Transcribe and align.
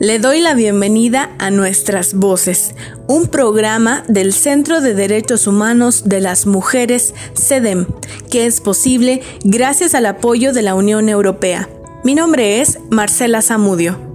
Le 0.00 0.18
doy 0.18 0.40
la 0.40 0.54
bienvenida 0.54 1.28
a 1.38 1.50
Nuestras 1.50 2.14
Voces, 2.14 2.74
un 3.06 3.26
programa 3.26 4.02
del 4.08 4.32
Centro 4.32 4.80
de 4.80 4.94
Derechos 4.94 5.46
Humanos 5.46 6.04
de 6.06 6.22
las 6.22 6.46
Mujeres, 6.46 7.12
CEDEM, 7.34 7.84
que 8.30 8.46
es 8.46 8.62
posible 8.62 9.20
gracias 9.44 9.94
al 9.94 10.06
apoyo 10.06 10.54
de 10.54 10.62
la 10.62 10.74
Unión 10.74 11.10
Europea. 11.10 11.68
Mi 12.02 12.14
nombre 12.14 12.62
es 12.62 12.78
Marcela 12.88 13.42
Zamudio. 13.42 14.09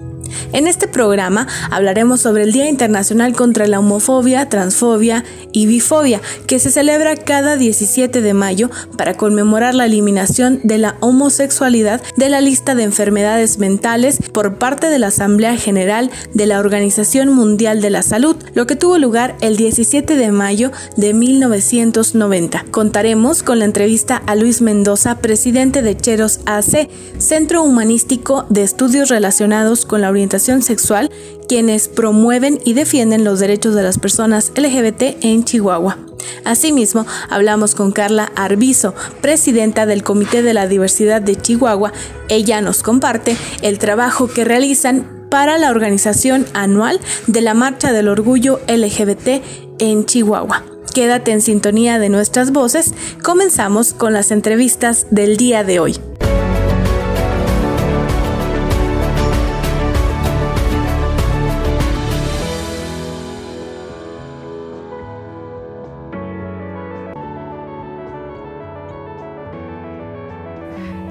En 0.53 0.67
este 0.67 0.89
programa 0.89 1.47
hablaremos 1.71 2.21
sobre 2.21 2.43
el 2.43 2.53
Día 2.53 2.69
Internacional 2.69 3.35
contra 3.35 3.67
la 3.67 3.79
Homofobia, 3.79 4.49
Transfobia 4.49 5.25
y 5.53 5.67
Bifobia, 5.67 6.21
que 6.47 6.59
se 6.59 6.71
celebra 6.71 7.17
cada 7.17 7.57
17 7.57 8.21
de 8.21 8.35
mayo 8.35 8.71
para 8.97 9.15
conmemorar 9.15 9.75
la 9.75 9.87
eliminación 9.87 10.61
de 10.63 10.79
la 10.79 10.97
homosexualidad 11.01 12.03
de 12.17 12.29
la 12.29 12.41
lista 12.41 12.75
de 12.75 12.83
enfermedades 12.83 13.59
mentales 13.59 14.19
por 14.33 14.57
parte 14.57 14.89
de 14.89 14.99
la 14.99 15.09
Asamblea 15.09 15.57
General 15.57 16.11
de 16.33 16.47
la 16.47 16.59
Organización 16.59 17.31
Mundial 17.31 17.81
de 17.81 17.91
la 17.91 18.03
Salud, 18.03 18.37
lo 18.55 18.67
que 18.67 18.77
tuvo 18.77 18.99
lugar 18.99 19.37
el 19.41 19.57
17 19.57 20.17
de 20.17 20.33
mayo 20.33 20.73
de 20.97 21.15
1990. 21.15 22.65
Contaremos 22.71 23.43
con 23.43 23.61
la 23.61 23.65
entrevista 23.65 24.17
a 24.17 24.35
Luis 24.35 24.61
Mendoza, 24.61 25.19
presidente 25.19 25.83
de 25.83 25.97
Cheros 25.97 26.41
AC, 26.47 26.89
Centro 27.19 27.63
Humanístico 27.63 28.47
de 28.49 28.63
Estudios 28.63 29.09
Relacionados 29.09 29.85
con 29.85 30.01
la 30.01 30.11
Orientación 30.11 30.24
sexual, 30.31 31.11
quienes 31.49 31.89
promueven 31.89 32.61
y 32.65 32.75
defienden 32.75 33.25
los 33.25 33.41
derechos 33.41 33.75
de 33.75 33.83
las 33.83 33.99
personas 33.99 34.53
LGBT 34.57 35.23
en 35.23 35.45
Chihuahua. 35.45 35.99
Asimismo, 36.45 37.07
hablamos 37.29 37.75
con 37.75 37.93
Carla 37.93 38.33
Arbizo, 38.37 38.95
presidenta 39.21 39.87
del 39.87 40.03
Comité 40.03 40.43
de 40.43 40.55
la 40.55 40.67
Diversidad 40.67 41.23
de 41.23 41.37
Chihuahua. 41.37 41.93
Ella 42.29 42.61
nos 42.61 42.83
comparte 42.83 43.37
el 43.63 43.79
trabajo 43.79 44.29
que 44.29 44.45
realizan 44.45 45.27
para 45.31 45.59
la 45.59 45.71
organización 45.71 46.47
anual 46.55 47.01
de 47.27 47.41
la 47.41 47.55
Marcha 47.55 47.93
del 47.93 48.09
Orgullo 48.09 48.61
LGBT 48.69 49.43
en 49.79 50.07
Chihuahua. 50.07 50.65
Quédate 50.95 51.33
en 51.33 51.41
sintonía 51.41 51.99
de 51.99 52.09
nuestras 52.09 52.53
voces. 52.53 52.95
Comenzamos 53.23 53.95
con 53.95 54.13
las 54.13 54.31
entrevistas 54.31 55.09
del 55.11 55.37
día 55.37 55.65
de 55.65 55.81
hoy. 55.81 55.99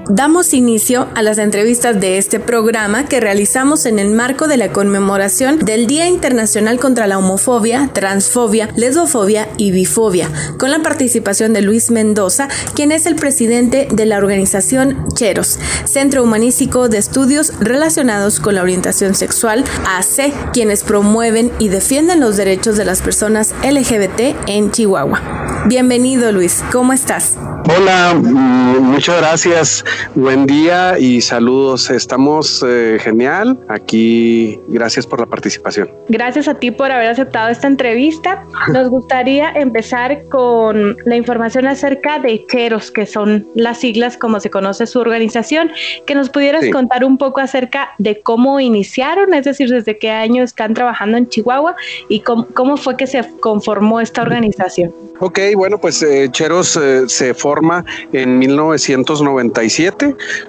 Damos 0.08 0.52
inicio 0.52 1.08
a 1.14 1.22
las 1.22 1.38
entrevistas 1.38 1.98
de 1.98 2.18
este 2.18 2.38
programa 2.38 3.06
que 3.06 3.20
realizamos 3.20 3.86
en 3.86 3.98
el 3.98 4.10
marco 4.10 4.48
de 4.48 4.58
la 4.58 4.70
conmemoración 4.70 5.58
del 5.60 5.86
Día 5.86 6.06
Internacional 6.08 6.78
contra 6.78 7.06
la 7.06 7.16
Homofobia, 7.16 7.88
Transfobia, 7.94 8.68
Lesbofobia 8.76 9.48
y 9.56 9.70
Bifobia, 9.70 10.28
con 10.58 10.70
la 10.70 10.80
participación 10.80 11.54
de 11.54 11.62
Luis 11.62 11.90
Mendoza, 11.90 12.48
quien 12.74 12.92
es 12.92 13.06
el 13.06 13.16
presidente 13.16 13.88
de 13.90 14.04
la 14.04 14.18
organización 14.18 15.08
Cheros, 15.14 15.58
Centro 15.86 16.22
Humanístico 16.22 16.90
de 16.90 16.98
Estudios 16.98 17.54
Relacionados 17.60 18.40
con 18.40 18.56
la 18.56 18.62
Orientación 18.62 19.14
Sexual, 19.14 19.64
AC, 19.86 20.34
quienes 20.52 20.84
promueven 20.84 21.50
y 21.58 21.68
defienden 21.68 22.20
los 22.20 22.36
derechos 22.36 22.76
de 22.76 22.84
las 22.84 23.00
personas 23.00 23.54
LGBT 23.62 24.36
en 24.48 24.70
Chihuahua. 24.70 25.64
Bienvenido 25.66 26.30
Luis, 26.30 26.62
¿cómo 26.70 26.92
estás? 26.92 27.36
Hola, 27.66 28.12
mm, 28.14 28.82
muchas 28.82 29.16
gracias. 29.16 29.84
Buen 30.14 30.46
día 30.46 30.98
y 30.98 31.20
saludos. 31.20 31.90
Estamos 31.90 32.64
eh, 32.66 32.98
genial. 33.00 33.58
Aquí, 33.68 34.60
gracias 34.68 35.06
por 35.06 35.20
la 35.20 35.26
participación. 35.26 35.90
Gracias 36.08 36.48
a 36.48 36.54
ti 36.54 36.70
por 36.70 36.90
haber 36.90 37.08
aceptado 37.08 37.48
esta 37.50 37.66
entrevista. 37.66 38.44
Nos 38.72 38.88
gustaría 38.88 39.50
empezar 39.50 40.24
con 40.30 40.96
la 41.04 41.16
información 41.16 41.66
acerca 41.66 42.18
de 42.18 42.44
Cheros, 42.46 42.90
que 42.90 43.06
son 43.06 43.46
las 43.54 43.78
siglas 43.78 44.16
como 44.16 44.40
se 44.40 44.50
conoce 44.50 44.86
su 44.86 45.00
organización. 45.00 45.70
Que 46.06 46.14
nos 46.14 46.30
pudieras 46.30 46.64
contar 46.72 47.04
un 47.04 47.18
poco 47.18 47.40
acerca 47.40 47.90
de 47.98 48.20
cómo 48.20 48.60
iniciaron, 48.60 49.34
es 49.34 49.44
decir, 49.44 49.68
desde 49.68 49.98
qué 49.98 50.10
año 50.10 50.42
están 50.42 50.74
trabajando 50.74 51.18
en 51.18 51.28
Chihuahua 51.28 51.76
y 52.08 52.20
cómo, 52.20 52.76
fue 52.76 52.96
que 52.96 53.06
se 53.06 53.22
conformó 53.40 54.00
esta 54.00 54.22
organización. 54.22 54.92
Ok, 55.20 55.38
bueno, 55.56 55.78
pues 55.78 56.02
eh, 56.02 56.28
Cheros 56.30 56.76
eh, 56.76 57.08
se 57.08 57.34
formó 57.34 57.84
en 58.12 58.38
1997 58.38 59.83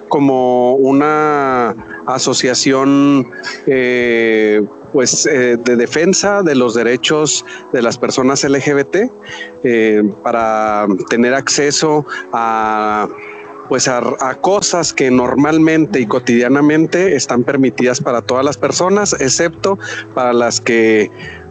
como 0.08 0.74
una 0.74 1.74
asociación 2.06 3.30
eh, 3.66 4.62
pues 4.92 5.26
eh, 5.26 5.58
de 5.62 5.76
defensa 5.76 6.42
de 6.42 6.54
los 6.54 6.74
derechos 6.74 7.44
de 7.72 7.82
las 7.82 7.98
personas 7.98 8.44
LGBT 8.44 8.96
eh, 9.62 10.02
para 10.22 10.86
tener 11.10 11.34
acceso 11.34 12.06
a 12.32 13.08
pues 13.68 13.88
a, 13.88 14.00
cosas 14.40 14.92
que 14.92 15.10
normalmente 15.10 16.00
y 16.00 16.06
cotidianamente 16.06 17.16
están 17.16 17.42
permitidas 17.42 18.00
para 18.00 18.22
todas 18.22 18.44
las 18.44 18.56
personas, 18.56 19.12
excepto 19.18 19.76
para 20.14 20.32
las 20.32 20.60
que 20.60 21.10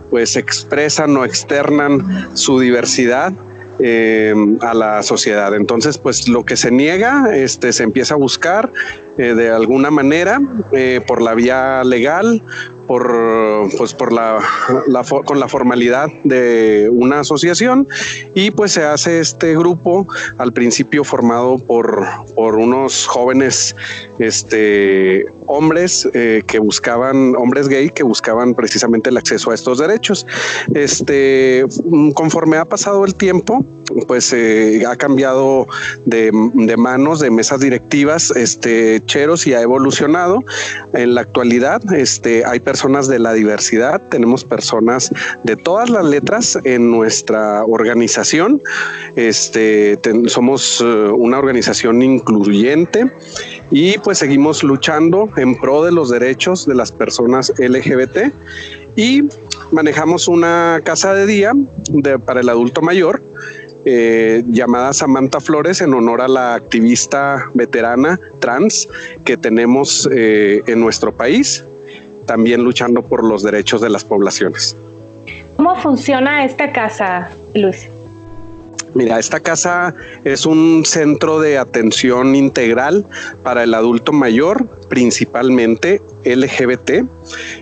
pues 0.09 0.37
expresan 0.37 1.17
o 1.17 1.25
externan 1.25 2.29
su 2.33 2.59
diversidad 2.59 3.33
eh, 3.79 4.33
a 4.61 4.73
la 4.73 5.03
sociedad. 5.03 5.53
Entonces, 5.55 5.97
pues 5.97 6.27
lo 6.27 6.43
que 6.43 6.55
se 6.55 6.71
niega, 6.71 7.35
este, 7.35 7.73
se 7.73 7.83
empieza 7.83 8.13
a 8.13 8.17
buscar 8.17 8.71
eh, 9.17 9.33
de 9.33 9.49
alguna 9.49 9.91
manera 9.91 10.41
eh, 10.71 11.01
por 11.07 11.21
la 11.21 11.33
vía 11.33 11.83
legal 11.83 12.43
por, 12.87 13.69
pues 13.77 13.93
por 13.93 14.13
la, 14.13 14.39
con 15.25 15.39
la 15.39 15.47
formalidad 15.47 16.07
de 16.23 16.89
una 16.91 17.21
asociación 17.21 17.87
y 18.33 18.51
pues 18.51 18.73
se 18.73 18.83
hace 18.83 19.19
este 19.19 19.55
grupo 19.57 20.07
al 20.37 20.53
principio 20.53 21.03
formado 21.03 21.57
por, 21.57 22.05
por 22.35 22.55
unos 22.55 23.07
jóvenes 23.07 23.75
este, 24.19 25.25
hombres 25.47 26.07
eh, 26.13 26.43
que 26.47 26.59
buscaban, 26.59 27.35
hombres 27.35 27.67
gay 27.67 27.89
que 27.89 28.03
buscaban 28.03 28.53
precisamente 28.53 29.09
el 29.09 29.17
acceso 29.17 29.51
a 29.51 29.55
estos 29.55 29.79
derechos. 29.79 30.27
Este, 30.73 31.65
conforme 32.13 32.57
ha 32.57 32.65
pasado 32.65 33.03
el 33.05 33.15
tiempo, 33.15 33.65
pues 34.07 34.35
ha 34.87 34.95
cambiado 34.95 35.67
de, 36.05 36.31
manos, 36.77 37.19
de 37.19 37.29
mesas 37.29 37.59
directivas, 37.59 38.31
este, 38.31 39.04
Y 39.45 39.53
ha 39.53 39.61
evolucionado. 39.61 40.43
En 40.93 41.15
la 41.15 41.21
actualidad, 41.21 41.81
este, 41.93 42.43
hay 42.45 42.59
personas 42.59 43.07
de 43.07 43.19
la 43.19 43.33
diversidad, 43.33 44.01
tenemos 44.09 44.43
personas 44.43 45.11
de 45.43 45.55
todas 45.55 45.89
las 45.89 46.05
letras 46.05 46.57
en 46.63 46.91
nuestra 46.91 47.63
organización. 47.63 48.61
Este, 49.15 49.97
somos 50.27 50.81
eh, 50.81 50.85
una 50.85 51.39
organización 51.39 52.01
incluyente 52.01 53.09
y 53.71 53.97
pues 53.99 54.17
seguimos 54.17 54.63
luchando 54.63 55.29
en 55.37 55.57
pro 55.57 55.83
de 55.83 55.91
los 55.91 56.09
derechos 56.09 56.65
de 56.65 56.75
las 56.75 56.91
personas 56.91 57.53
LGBT 57.57 58.33
y 58.95 59.23
manejamos 59.71 60.27
una 60.27 60.81
casa 60.83 61.13
de 61.13 61.25
día 61.25 61.53
para 62.25 62.41
el 62.41 62.49
adulto 62.49 62.81
mayor 62.81 63.21
eh, 63.85 64.43
llamada 64.49 64.93
Samantha 64.93 65.39
Flores 65.39 65.79
en 65.81 65.93
honor 65.93 66.21
a 66.21 66.27
la 66.27 66.55
activista 66.55 67.49
veterana 67.53 68.19
trans 68.39 68.89
que 69.23 69.37
tenemos 69.37 70.09
eh, 70.11 70.63
en 70.65 70.79
nuestro 70.79 71.15
país, 71.15 71.63
también 72.25 72.63
luchando 72.63 73.03
por 73.03 73.23
los 73.23 73.43
derechos 73.43 73.81
de 73.81 73.89
las 73.89 74.03
poblaciones. 74.03 74.75
¿Cómo 75.55 75.75
funciona 75.75 76.43
esta 76.43 76.71
casa, 76.71 77.29
Luis? 77.53 77.87
Mira, 78.95 79.19
esta 79.19 79.41
casa 79.41 79.93
es 80.23 80.45
un 80.45 80.83
centro 80.85 81.39
de 81.39 81.57
atención 81.57 82.33
integral 82.33 83.05
para 83.43 83.63
el 83.63 83.73
adulto 83.73 84.13
mayor, 84.13 84.67
principalmente 84.87 86.01
LGBT, 86.25 87.05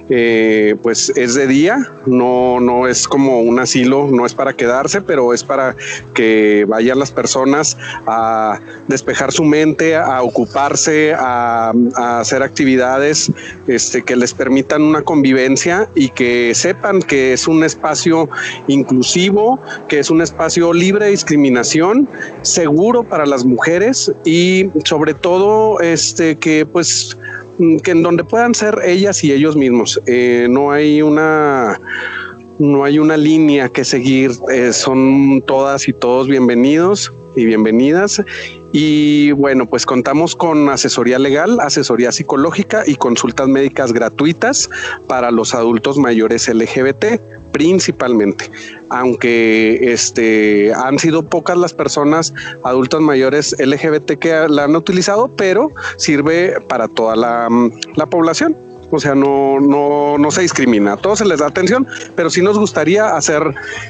eh, 0.10 0.76
pues 0.82 1.12
es 1.16 1.36
de 1.36 1.48
día, 1.48 1.92
no, 2.06 2.60
no 2.60 2.88
es 2.88 3.08
como 3.08 3.42
un 3.42 3.60
asilo, 3.60 4.08
no 4.08 4.26
es 4.26 4.34
para 4.34 4.54
quedarse, 4.54 5.02
pero 5.02 5.34
es 5.34 5.44
para 5.44 5.76
que 6.14 6.66
vayan 6.68 7.00
las 7.00 7.12
personas 7.12 7.78
a 8.08 8.60
despejar 8.88 9.32
su 9.32 9.44
mente, 9.44 9.96
a 9.96 10.22
ocuparse, 10.22 11.14
a, 11.18 11.74
hacer 11.96 12.44
actividades 12.44 13.32
este, 13.68 14.04
que 14.04 14.16
les 14.16 14.34
permitan 14.34 14.82
una 14.82 15.02
convivencia 15.02 15.90
y 15.96 16.10
que 16.10 16.54
sepan 16.56 17.02
que 17.02 17.34
es 17.34 17.48
un 17.48 17.64
espacio 17.64 18.30
inclusivo, 18.68 19.60
que 19.88 20.00
es 20.00 20.10
un 20.10 20.22
espacio 20.22 20.74
libre 20.74 21.06
de 21.06 21.12
discriminación, 21.12 22.08
seguro 22.42 23.04
para 23.04 23.26
las 23.26 23.46
mujeres 23.46 24.12
y 24.26 24.70
sobre 24.86 25.14
todo 25.14 25.80
este, 25.80 26.36
que 26.38 26.66
pues 26.66 27.18
que 27.84 27.92
en 27.92 28.04
donde 28.04 28.24
puedan 28.24 28.54
ser 28.54 28.80
ellas 28.84 29.24
y 29.24 29.32
ellos 29.32 29.56
mismos. 29.56 30.02
Eh, 30.06 30.48
no 30.50 30.72
hay 30.72 31.02
una 31.02 31.80
no 32.60 32.84
hay 32.84 33.00
una 33.00 33.18
línea 33.18 33.68
que 33.68 33.84
seguir, 33.84 34.32
eh, 34.52 34.72
son 34.74 35.44
todas 35.46 35.88
y 35.88 35.94
todos 35.94 36.28
bienvenidos 36.28 37.12
y 37.36 37.46
bienvenidas. 37.46 38.24
Y 38.72 39.32
bueno, 39.32 39.66
pues 39.66 39.86
contamos 39.86 40.36
con 40.36 40.70
asesoría 40.70 41.20
legal, 41.20 41.60
asesoría 41.60 42.12
psicológica 42.12 42.84
y 42.86 42.96
consultas 42.96 43.48
médicas 43.48 43.92
gratuitas 43.92 44.70
para 45.08 45.32
los 45.32 45.54
adultos 45.54 45.98
mayores 45.98 46.48
LGBT 46.48 47.20
principalmente, 47.54 48.52
aunque 48.90 49.94
este, 49.94 50.74
han 50.74 51.00
sido 51.00 51.24
pocas 51.24 51.56
las 51.56 51.74
personas 51.74 52.34
adultas 52.64 53.00
mayores 53.00 53.56
LGBT 53.58 54.18
que 54.20 54.50
la 54.50 54.66
han 54.66 54.76
utilizado, 54.76 55.30
pero 55.38 55.72
sirve 55.96 56.60
para 56.68 56.90
toda 56.90 57.16
la, 57.16 57.48
la 57.96 58.06
población. 58.08 58.58
O 58.92 59.00
sea, 59.00 59.16
no, 59.16 59.60
no, 59.60 60.18
no 60.20 60.32
se 60.32 60.42
discrimina, 60.42 60.94
a 60.94 60.98
todos 60.98 61.20
se 61.20 61.26
les 61.26 61.40
da 61.40 61.48
atención, 61.48 61.88
pero 62.16 62.30
sí 62.30 62.42
nos 62.42 62.60
gustaría 62.60 63.16
hacer 63.16 63.42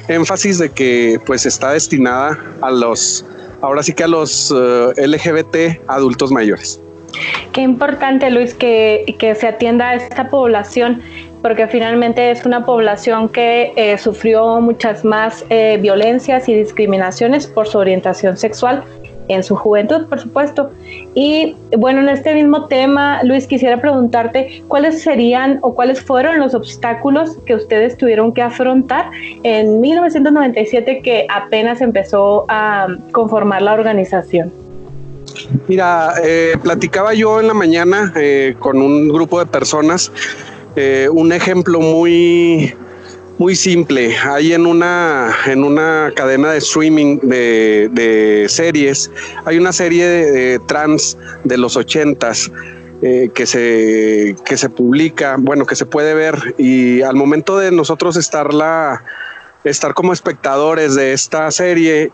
énfasis 0.08 0.58
de 0.58 0.70
que 0.70 1.20
pues 1.26 1.44
está 1.44 1.72
destinada 1.72 2.38
a 2.62 2.70
los, 2.70 3.24
ahora 3.60 3.82
sí 3.82 3.92
que 3.92 4.04
a 4.04 4.08
los 4.08 4.54
eh, 4.56 5.06
LGBT 5.06 5.82
adultos 5.88 6.32
mayores. 6.32 6.80
Qué 7.52 7.60
importante, 7.60 8.30
Luis, 8.30 8.54
que, 8.54 9.14
que 9.18 9.34
se 9.34 9.46
atienda 9.46 9.90
a 9.90 9.94
esta 9.96 10.30
población 10.30 11.02
porque 11.44 11.66
finalmente 11.66 12.30
es 12.30 12.46
una 12.46 12.64
población 12.64 13.28
que 13.28 13.74
eh, 13.76 13.98
sufrió 13.98 14.62
muchas 14.62 15.04
más 15.04 15.44
eh, 15.50 15.78
violencias 15.78 16.48
y 16.48 16.54
discriminaciones 16.54 17.46
por 17.46 17.68
su 17.68 17.76
orientación 17.76 18.38
sexual 18.38 18.82
en 19.28 19.44
su 19.44 19.54
juventud, 19.54 20.06
por 20.06 20.18
supuesto. 20.20 20.70
Y 21.14 21.54
bueno, 21.76 22.00
en 22.00 22.08
este 22.08 22.32
mismo 22.32 22.66
tema, 22.68 23.22
Luis, 23.24 23.46
quisiera 23.46 23.78
preguntarte 23.78 24.62
cuáles 24.68 25.02
serían 25.02 25.58
o 25.60 25.74
cuáles 25.74 26.00
fueron 26.00 26.38
los 26.38 26.54
obstáculos 26.54 27.36
que 27.44 27.54
ustedes 27.56 27.98
tuvieron 27.98 28.32
que 28.32 28.40
afrontar 28.40 29.10
en 29.42 29.82
1997 29.82 31.02
que 31.02 31.26
apenas 31.28 31.82
empezó 31.82 32.46
a 32.48 32.86
conformar 33.12 33.60
la 33.60 33.74
organización. 33.74 34.50
Mira, 35.68 36.14
eh, 36.24 36.56
platicaba 36.62 37.12
yo 37.12 37.38
en 37.38 37.48
la 37.48 37.54
mañana 37.54 38.14
con 38.60 38.80
un 38.80 39.08
grupo 39.08 39.40
de 39.40 39.44
personas 39.44 40.10
eh, 40.76 41.08
un 41.12 41.32
ejemplo 41.32 41.80
muy, 41.80 42.74
muy 43.38 43.54
simple. 43.54 44.16
Hay 44.16 44.52
en 44.52 44.66
una, 44.66 45.34
en 45.46 45.64
una 45.64 46.12
cadena 46.14 46.52
de 46.52 46.58
streaming 46.58 47.18
de, 47.22 48.46
series, 48.48 49.10
hay 49.44 49.58
una 49.58 49.72
serie 49.72 50.06
de, 50.06 50.58
trans 50.60 51.16
de 51.44 51.58
los 51.58 51.76
ochentas. 51.76 52.50
Eh, 53.02 53.30
que, 53.34 53.44
se, 53.44 54.34
que 54.46 54.56
se 54.56 54.70
publica, 54.70 55.36
bueno, 55.38 55.66
que 55.66 55.76
se 55.76 55.84
puede 55.84 56.14
ver 56.14 56.54
y 56.56 57.02
al 57.02 57.16
momento 57.16 57.58
de 57.58 57.70
nosotros 57.70 58.16
estarla, 58.16 59.04
estar 59.62 59.92
como 59.92 60.14
espectadores 60.14 60.94
de 60.94 61.12
esta 61.12 61.50
serie, 61.50 62.12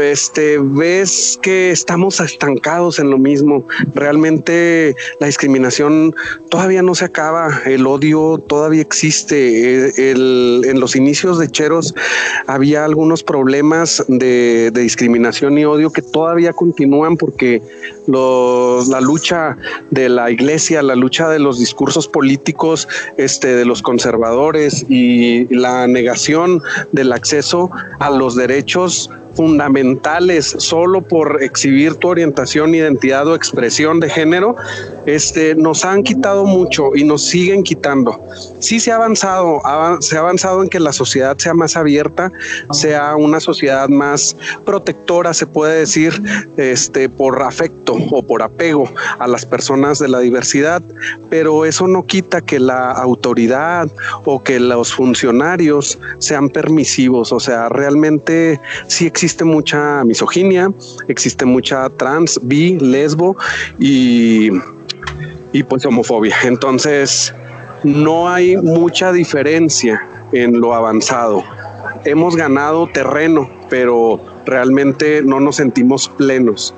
este, 0.00 0.58
ves 0.58 1.38
que 1.42 1.70
estamos 1.70 2.20
estancados 2.20 2.98
en 2.98 3.10
lo 3.10 3.18
mismo. 3.18 3.66
Realmente 3.94 4.96
la 5.20 5.26
discriminación 5.26 6.14
todavía 6.48 6.82
no 6.82 6.94
se 6.94 7.04
acaba, 7.04 7.60
el 7.66 7.86
odio 7.86 8.38
todavía 8.38 8.82
existe. 8.82 9.92
en 10.00 10.80
los 10.80 10.96
inicios 10.96 11.38
de 11.38 11.48
Cheros 11.48 11.94
había 12.46 12.84
algunos 12.84 13.22
problemas 13.22 14.04
de, 14.08 14.70
discriminación 14.72 15.58
y 15.58 15.64
odio 15.64 15.90
que 15.90 16.02
todavía 16.02 16.52
continúan 16.52 17.16
porque 17.16 17.62
la 18.06 19.00
lucha 19.00 19.56
de 19.90 20.08
la 20.08 20.30
iglesia, 20.30 20.82
la 20.82 20.96
lucha 20.96 21.28
de 21.28 21.38
los 21.38 21.58
discursos 21.58 22.08
políticos 22.08 22.88
este, 23.16 23.54
de 23.54 23.64
los 23.64 23.82
conservadores 23.82 24.84
y 24.88 25.46
la 25.54 25.86
negación 25.86 26.62
del 26.92 27.12
acceso 27.12 27.70
a 28.00 28.10
los 28.10 28.34
derechos 28.34 29.10
fundamentales 29.34 30.54
solo 30.58 31.00
por 31.00 31.42
exhibir 31.42 31.94
tu 31.96 32.08
orientación, 32.08 32.74
identidad 32.74 33.26
o 33.26 33.34
expresión 33.34 34.00
de 34.00 34.10
género, 34.10 34.56
este, 35.06 35.54
nos 35.54 35.84
han 35.84 36.02
quitado 36.02 36.44
mucho 36.44 36.94
y 36.94 37.04
nos 37.04 37.24
siguen 37.24 37.62
quitando. 37.62 38.20
Sí 38.60 38.78
se 38.78 38.92
ha 38.92 38.96
avanzado, 38.96 39.60
se 40.00 40.16
ha 40.16 40.20
avanzado 40.20 40.62
en 40.62 40.68
que 40.68 40.78
la 40.78 40.92
sociedad 40.92 41.36
sea 41.38 41.54
más 41.54 41.76
abierta, 41.76 42.30
sea 42.70 43.16
una 43.16 43.40
sociedad 43.40 43.88
más 43.88 44.36
protectora, 44.64 45.34
se 45.34 45.46
puede 45.46 45.80
decir, 45.80 46.22
este, 46.56 47.08
por 47.08 47.42
afecto 47.42 47.96
o 48.10 48.22
por 48.22 48.42
apego 48.42 48.84
a 49.18 49.26
las 49.26 49.44
personas 49.46 49.98
de 49.98 50.08
la 50.08 50.20
diversidad, 50.20 50.82
pero 51.30 51.64
eso 51.64 51.88
no 51.88 52.04
quita 52.04 52.40
que 52.40 52.60
la 52.60 52.92
autoridad 52.92 53.88
o 54.24 54.42
que 54.42 54.60
los 54.60 54.92
funcionarios 54.92 55.98
sean 56.18 56.48
permisivos, 56.48 57.32
o 57.32 57.40
sea, 57.40 57.68
realmente 57.68 58.60
sí 58.86 59.06
existe 59.06 59.21
existe 59.22 59.44
mucha 59.44 60.02
misoginia, 60.02 60.72
existe 61.06 61.44
mucha 61.44 61.88
trans, 61.90 62.40
bi, 62.42 62.76
lesbo 62.80 63.36
y, 63.78 64.50
y 65.52 65.62
pues 65.62 65.86
homofobia. 65.86 66.34
Entonces, 66.42 67.32
no 67.84 68.28
hay 68.28 68.56
mucha 68.56 69.12
diferencia 69.12 70.04
en 70.32 70.60
lo 70.60 70.74
avanzado. 70.74 71.44
Hemos 72.04 72.34
ganado 72.34 72.88
terreno, 72.88 73.48
pero 73.70 74.18
realmente 74.44 75.22
no 75.22 75.38
nos 75.38 75.54
sentimos 75.54 76.08
plenos 76.08 76.74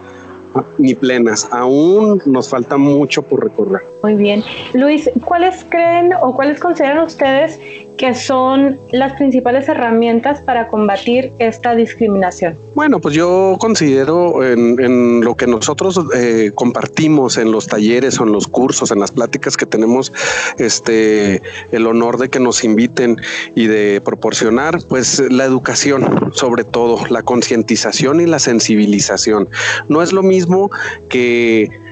ni 0.77 0.95
plenas. 0.95 1.49
Aún 1.51 2.21
nos 2.27 2.51
falta 2.51 2.77
mucho 2.77 3.23
por 3.23 3.43
recorrer. 3.43 3.81
Muy 4.03 4.17
bien. 4.17 4.45
Luis, 4.75 5.11
¿cuáles 5.25 5.65
creen 5.71 6.13
o 6.21 6.35
cuáles 6.37 6.61
consideran 6.61 7.05
ustedes 7.05 7.59
que 7.97 8.15
son 8.15 8.79
las 8.91 9.13
principales 9.15 9.69
herramientas 9.69 10.41
para 10.41 10.69
combatir 10.69 11.33
esta 11.39 11.75
discriminación? 11.75 12.57
Bueno, 12.75 13.01
pues 13.01 13.15
yo 13.15 13.57
considero 13.61 14.45
en, 14.45 15.21
lo 15.21 15.37
que 15.37 15.47
nosotros 15.47 16.01
eh, 16.15 16.51
compartimos 16.55 17.39
en 17.39 17.53
los 17.53 17.69
talleres 17.69 18.19
o 18.21 18.25
en 18.25 18.33
los 18.33 18.49
cursos, 18.49 18.91
en 18.91 18.99
las 18.99 19.13
pláticas 19.13 19.57
que 19.57 19.67
tenemos 19.67 20.13
este 20.59 21.43
el 21.71 21.87
honor 21.87 22.19
de 22.19 22.29
que 22.29 22.41
nos 22.41 22.65
inviten 22.65 23.17
y 23.55 23.67
de 23.67 24.01
proporcionar, 24.05 24.79
pues 24.89 25.21
la 25.31 25.45
educación, 25.45 26.33
sobre 26.33 26.65
todo, 26.65 26.99
la 27.09 27.23
concientización 27.23 28.21
y 28.21 28.27
la 28.27 28.39
sensibilización. 28.39 29.49
No 29.89 30.03
es 30.03 30.13
lo 30.13 30.23
mismo 30.23 30.71
que 31.09 31.84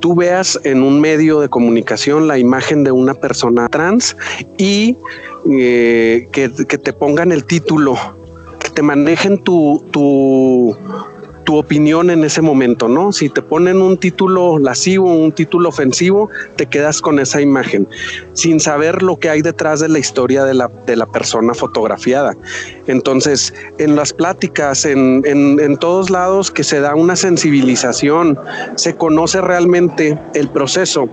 tú 0.00 0.14
veas 0.14 0.58
en 0.64 0.82
un 0.82 1.00
medio 1.00 1.40
de 1.40 1.48
comunicación 1.48 2.28
la 2.28 2.38
imagen 2.38 2.84
de 2.84 2.92
una 2.92 3.14
persona 3.14 3.68
trans 3.68 4.16
y 4.58 4.96
eh, 5.50 6.28
que, 6.32 6.48
te 6.48 6.92
pongan 6.92 7.32
el 7.32 7.44
título 7.44 7.96
que 8.58 8.70
te 8.70 8.82
manejen 8.82 9.42
tu, 9.42 9.84
tu, 9.90 10.76
tu 11.50 11.56
opinión 11.56 12.10
en 12.10 12.22
ese 12.22 12.42
momento, 12.42 12.86
¿no? 12.86 13.10
Si 13.10 13.28
te 13.28 13.42
ponen 13.42 13.82
un 13.82 13.98
título 13.98 14.60
lascivo, 14.60 15.12
un 15.12 15.32
título 15.32 15.70
ofensivo, 15.70 16.30
te 16.54 16.66
quedas 16.66 17.00
con 17.00 17.18
esa 17.18 17.40
imagen, 17.40 17.88
sin 18.34 18.60
saber 18.60 19.02
lo 19.02 19.18
que 19.18 19.30
hay 19.30 19.42
detrás 19.42 19.80
de 19.80 19.88
la 19.88 19.98
historia 19.98 20.44
de 20.44 20.54
la, 20.54 20.70
de 20.86 20.94
la 20.94 21.06
persona 21.06 21.52
fotografiada. 21.52 22.36
Entonces, 22.86 23.52
en 23.78 23.96
las 23.96 24.12
pláticas, 24.12 24.84
en, 24.84 25.24
en, 25.26 25.76
todos 25.78 26.08
lados 26.08 26.52
que 26.52 26.62
se 26.62 26.78
da 26.78 26.94
una 26.94 27.16
sensibilización, 27.16 28.38
se 28.76 28.94
conoce 28.94 29.40
realmente 29.40 30.16
el 30.34 30.48
proceso 30.50 31.08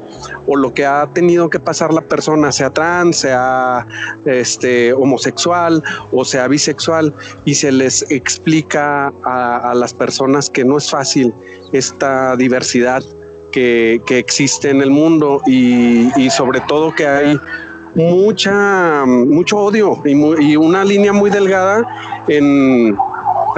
o 0.45 0.55
lo 0.55 0.71
que 0.71 0.85
ha 0.85 1.07
tenido 1.13 1.49
que 1.49 1.59
pasar 1.59 1.91
la 1.91 2.01
persona, 2.01 2.51
sea 2.51 2.69
trans, 2.69 3.17
sea 3.17 3.87
este, 4.25 4.93
homosexual 4.93 5.83
o 6.11 6.23
sea 6.23 6.47
bisexual, 6.47 7.11
y 7.43 7.55
se 7.55 7.71
les 7.71 8.05
explica 8.11 9.11
a, 9.23 9.71
a 9.71 9.73
las 9.73 9.95
personas 9.95 10.26
que 10.53 10.63
no 10.63 10.77
es 10.77 10.89
fácil 10.89 11.33
esta 11.71 12.35
diversidad 12.35 13.03
que, 13.51 14.01
existe 14.09 14.69
en 14.69 14.81
el 14.81 14.91
mundo 14.91 15.41
y, 15.45 16.29
sobre 16.29 16.59
todo 16.61 16.93
que 16.93 17.07
hay 17.07 17.37
mucha 17.95 19.05
mucho 19.05 19.57
odio 19.57 20.01
y, 20.05 20.55
una 20.55 20.83
línea 20.83 21.13
muy 21.13 21.29
delgada 21.29 21.83
en 22.27 22.95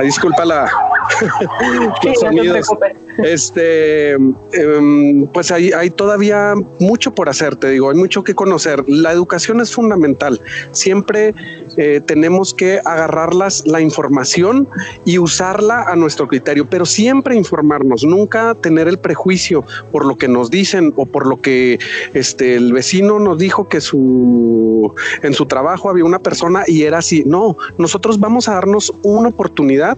disculpa 0.02 0.46
la 0.46 0.72
este, 3.24 4.12
em, 4.14 5.28
pues 5.28 5.52
hay, 5.52 5.72
hay 5.72 5.90
todavía 5.90 6.54
mucho 6.80 7.14
por 7.14 7.30
hacer, 7.30 7.56
te 7.56 7.70
digo, 7.70 7.90
hay 7.90 7.98
mucho 7.98 8.24
que 8.24 8.36
conocer. 8.36 8.84
La 8.88 9.12
educación 9.12 9.60
es 9.62 9.74
fundamental. 9.74 10.40
Siempre 10.72 11.34
eh, 11.78 12.02
tenemos 12.06 12.54
que 12.54 12.80
agarrarlas 12.86 13.66
la 13.66 13.82
información 13.82 14.68
y 15.06 15.18
usarla 15.18 15.84
a 15.84 15.96
nuestro 15.96 16.28
criterio, 16.28 16.68
pero 16.70 16.86
siempre 16.86 17.36
informarnos, 17.36 18.04
nunca 18.04 18.56
tener 18.56 18.88
el 18.88 18.98
prejuicio 18.98 19.66
por 19.92 20.06
lo 20.06 20.18
que 20.18 20.28
nos 20.28 20.50
dicen 20.50 20.94
o 20.96 21.06
por 21.06 21.28
lo 21.28 21.42
que 21.42 21.80
este, 22.14 22.56
el 22.56 22.74
vecino 22.74 23.20
nos 23.20 23.38
dijo 23.38 23.68
que 23.68 23.82
su, 23.82 24.94
en 25.24 25.34
su 25.34 25.46
trabajo 25.46 25.90
había 25.90 26.06
una 26.06 26.20
persona 26.20 26.64
y 26.68 26.84
era 26.84 27.00
así. 27.00 27.24
No, 27.26 27.58
nosotros 27.78 28.20
vamos 28.20 28.48
a 28.48 28.54
darnos 28.54 28.94
una 29.04 29.30
oportunidad 29.30 29.98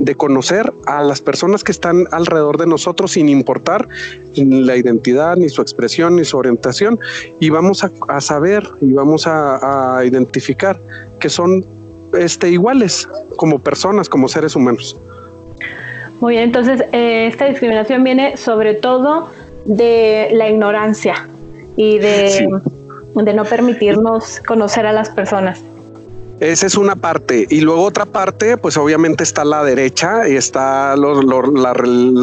de 0.00 0.14
conocer 0.14 0.72
a 0.86 1.02
las 1.02 1.20
personas 1.20 1.64
que 1.64 1.72
están 1.72 2.06
alrededor 2.12 2.56
de 2.56 2.66
nosotros 2.66 3.12
sin 3.12 3.28
importar 3.28 3.88
la 4.36 4.76
identidad, 4.76 5.36
ni 5.36 5.48
su 5.48 5.60
expresión, 5.60 6.16
ni 6.16 6.24
su 6.24 6.36
orientación, 6.36 7.00
y 7.40 7.50
vamos 7.50 7.84
a, 7.84 8.20
saber 8.20 8.68
y 8.80 8.92
vamos 8.92 9.26
a, 9.26 10.00
identificar 10.04 10.80
que 11.18 11.28
son 11.28 11.66
este, 12.16 12.48
iguales 12.50 13.08
como 13.36 13.58
personas, 13.58 14.08
como 14.08 14.28
seres 14.28 14.54
humanos. 14.54 14.96
Muy 16.20 16.34
bien, 16.34 16.44
entonces 16.44 16.82
eh, 16.92 17.26
esta 17.26 17.46
discriminación 17.46 18.02
viene 18.04 18.36
sobre 18.36 18.74
todo 18.74 19.28
de 19.64 20.30
la 20.32 20.48
ignorancia 20.48 21.28
y 21.76 21.98
de, 21.98 22.48
de 23.14 23.34
no 23.34 23.44
permitirnos 23.44 24.40
conocer 24.46 24.86
a 24.86 24.92
las 24.92 25.10
personas. 25.10 25.60
Esa 26.40 26.66
es 26.66 26.76
una 26.76 26.94
parte. 26.94 27.46
Y 27.50 27.62
luego 27.62 27.82
otra 27.82 28.06
parte, 28.06 28.56
pues 28.56 28.76
obviamente 28.76 29.24
está 29.24 29.44
la 29.44 29.64
derecha 29.64 30.28
y 30.28 30.36
está 30.36 30.94
la, 30.96 31.72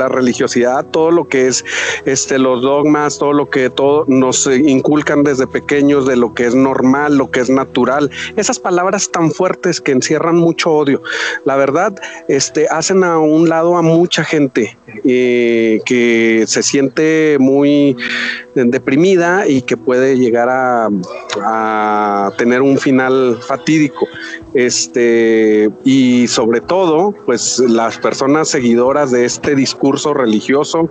religiosidad, 0.08 0.86
todo 0.86 1.12
lo 1.12 1.28
que 1.28 1.48
es 1.48 1.66
este, 2.06 2.40
los 2.40 2.62
dogmas, 2.62 3.18
todo 3.18 3.34
lo 3.34 3.50
que 3.50 3.70
todo 3.70 4.06
nos 4.08 4.48
inculcan 4.48 5.24
desde 5.24 5.48
pequeños 5.48 6.06
de 6.06 6.16
lo 6.16 6.34
que 6.34 6.46
es 6.46 6.56
normal, 6.56 7.18
lo 7.18 7.30
que 7.30 7.42
es 7.42 7.50
natural. 7.50 8.10
Esas 8.38 8.58
palabras 8.58 9.12
tan 9.12 9.32
fuertes 9.32 9.82
que 9.82 9.92
encierran 9.92 10.38
mucho 10.38 10.72
odio. 10.72 11.02
La 11.44 11.58
verdad, 11.58 11.94
este, 12.30 12.68
hacen 12.70 13.04
a 13.04 13.20
un 13.20 13.50
lado 13.50 13.76
a 13.76 13.82
mucha 13.82 14.24
gente 14.24 14.78
eh, 15.04 15.82
que 15.86 16.46
se 16.48 16.64
siente 16.64 17.36
muy 17.38 17.98
deprimida 18.54 19.46
y 19.46 19.62
que 19.62 19.76
puede 19.76 20.18
llegar 20.18 20.48
a 20.50 20.90
tener 22.38 22.62
un 22.62 22.78
final 22.78 23.40
fatídico. 23.46 24.05
Este, 24.54 25.70
y 25.84 26.28
sobre 26.28 26.62
todo, 26.62 27.14
pues 27.26 27.60
las 27.60 27.98
personas 27.98 28.50
seguidoras 28.50 29.12
de 29.12 29.26
este 29.26 29.56
discurso 29.56 30.14
religioso, 30.14 30.90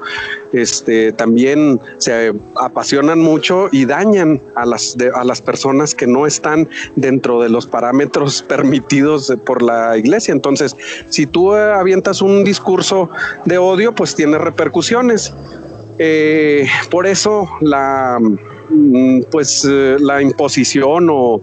este, 0.53 1.13
también 1.13 1.81
se 1.99 2.33
apasionan 2.57 3.21
mucho 3.21 3.69
y 3.73 3.87
dañan 3.87 4.41
a 4.55 4.67
las, 4.67 4.97
a 5.15 5.25
las 5.25 5.41
personas 5.41 5.95
que 5.95 6.07
no 6.07 6.27
están 6.27 6.69
dentro 6.97 7.41
de 7.41 7.49
los 7.49 7.67
parámetros 7.67 8.43
permitidos 8.49 9.33
por 9.45 9.63
la 9.63 9.97
iglesia. 9.97 10.33
Entonces, 10.33 10.77
si 11.09 11.27
tú 11.27 11.53
avientas 11.53 12.23
un 12.23 12.45
discurso 12.45 13.11
de 13.45 13.59
odio, 13.59 13.95
pues 13.95 14.15
tiene 14.15 14.39
repercusiones. 14.39 15.33
Eh, 15.99 16.67
por 16.91 17.07
eso 17.07 17.49
la 17.61 18.19
pues 19.31 19.67
eh, 19.69 19.97
la 20.01 20.23
imposición 20.23 21.09
o, 21.11 21.41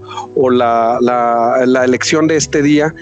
la, 0.49 0.97
la, 1.01 1.83
elección 1.83 2.27
de 2.27 2.37
este 2.37 2.61
día 2.61 2.93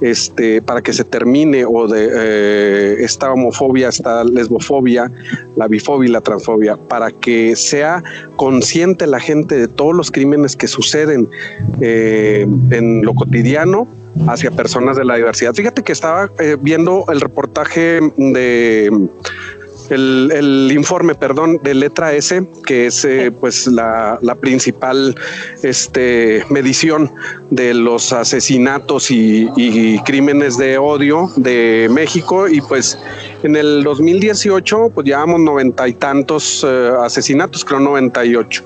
este, 0.00 0.62
para 0.62 0.80
que 0.80 0.92
se 0.92 1.04
termine 1.04 1.64
o 1.64 1.88
de 1.88 2.08
eh, 2.14 2.96
esta 3.00 3.32
homofobia, 3.32 3.88
esta 3.88 4.24
lesbofobia, 4.24 5.10
la 5.56 5.66
bifobia 5.66 6.08
y 6.08 6.12
la 6.12 6.20
transfobia, 6.20 6.76
para 6.76 7.10
que 7.10 7.56
sea 7.56 8.02
consciente 8.36 9.06
la 9.06 9.20
gente 9.20 9.56
de 9.56 9.68
todos 9.68 9.94
los 9.94 10.10
crímenes 10.10 10.56
que 10.56 10.68
suceden 10.68 11.28
eh, 11.80 12.46
en 12.70 13.02
lo 13.02 13.14
cotidiano 13.14 13.88
hacia 14.28 14.50
personas 14.50 14.96
de 14.96 15.04
la 15.04 15.16
diversidad. 15.16 15.54
Fíjate 15.54 15.82
que 15.82 15.92
estaba 15.92 16.30
viendo 16.60 17.04
el 17.08 17.20
reportaje 17.20 18.00
de 18.16 18.90
el, 19.90 20.70
informe, 20.72 21.14
perdón, 21.14 21.60
de 21.62 21.74
letra 21.74 22.12
S, 22.12 22.46
que 22.66 22.86
es 22.86 23.04
eh, 23.04 23.30
pues 23.30 23.66
la, 23.66 24.18
principal 24.40 25.14
este, 25.62 26.44
medición 26.48 27.10
de 27.50 27.74
los 27.74 28.12
asesinatos 28.12 29.10
y, 29.10 29.48
crímenes 30.04 30.56
de 30.56 30.78
odio 30.78 31.30
de 31.36 31.88
México 31.90 32.48
y 32.48 32.60
pues 32.60 32.98
en 33.42 33.56
el 33.56 33.82
2018 33.82 34.92
pues 34.94 35.06
llevamos 35.06 35.40
noventa 35.40 35.88
y 35.88 35.94
tantos 35.94 36.64
eh, 36.66 36.90
asesinatos, 37.00 37.64
creo 37.64 37.80
98. 37.80 38.64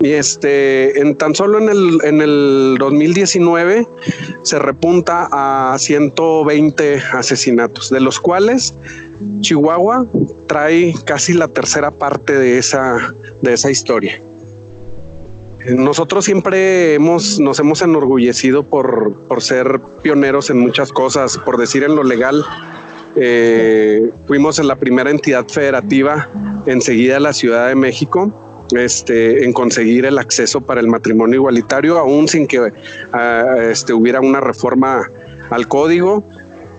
Y 0.00 0.10
este, 0.12 1.00
en 1.00 1.16
tan 1.16 1.34
solo 1.34 1.58
en 1.58 1.68
el, 1.68 1.98
en 2.04 2.20
el 2.20 2.76
2019 2.78 3.86
se 4.42 4.58
repunta 4.58 5.28
a 5.32 5.76
120 5.76 7.02
asesinatos, 7.14 7.90
de 7.90 8.00
los 8.00 8.20
cuales 8.20 8.74
Chihuahua 9.40 10.06
trae 10.46 10.94
casi 11.04 11.32
la 11.32 11.48
tercera 11.48 11.90
parte 11.90 12.38
de 12.38 12.58
esa, 12.58 13.14
de 13.42 13.52
esa 13.52 13.70
historia. 13.70 14.20
Nosotros 15.68 16.24
siempre 16.24 16.94
hemos, 16.94 17.38
nos 17.40 17.58
hemos 17.58 17.82
enorgullecido 17.82 18.62
por, 18.62 19.16
ser 19.38 19.80
pioneros 20.02 20.50
en 20.50 20.60
muchas 20.60 20.92
cosas, 20.92 21.36
por 21.38 21.58
decir 21.58 21.82
en 21.82 21.96
lo 21.96 22.04
legal. 22.04 22.44
Eh, 23.16 24.10
fuimos 24.26 24.58
en 24.58 24.68
la 24.68 24.76
primera 24.76 25.10
entidad 25.10 25.46
federativa 25.48 26.28
enseguida 26.66 27.18
la 27.18 27.32
Ciudad 27.32 27.68
de 27.68 27.74
México 27.74 28.32
este, 28.72 29.44
en 29.44 29.52
conseguir 29.52 30.04
el 30.06 30.18
acceso 30.18 30.60
para 30.60 30.80
el 30.80 30.88
matrimonio 30.88 31.36
igualitario, 31.36 31.98
aún 31.98 32.28
sin 32.28 32.46
que 32.46 32.72
ah, 33.12 33.56
este, 33.60 33.92
hubiera 33.92 34.20
una 34.20 34.40
reforma 34.40 35.10
al 35.50 35.68
código. 35.68 36.22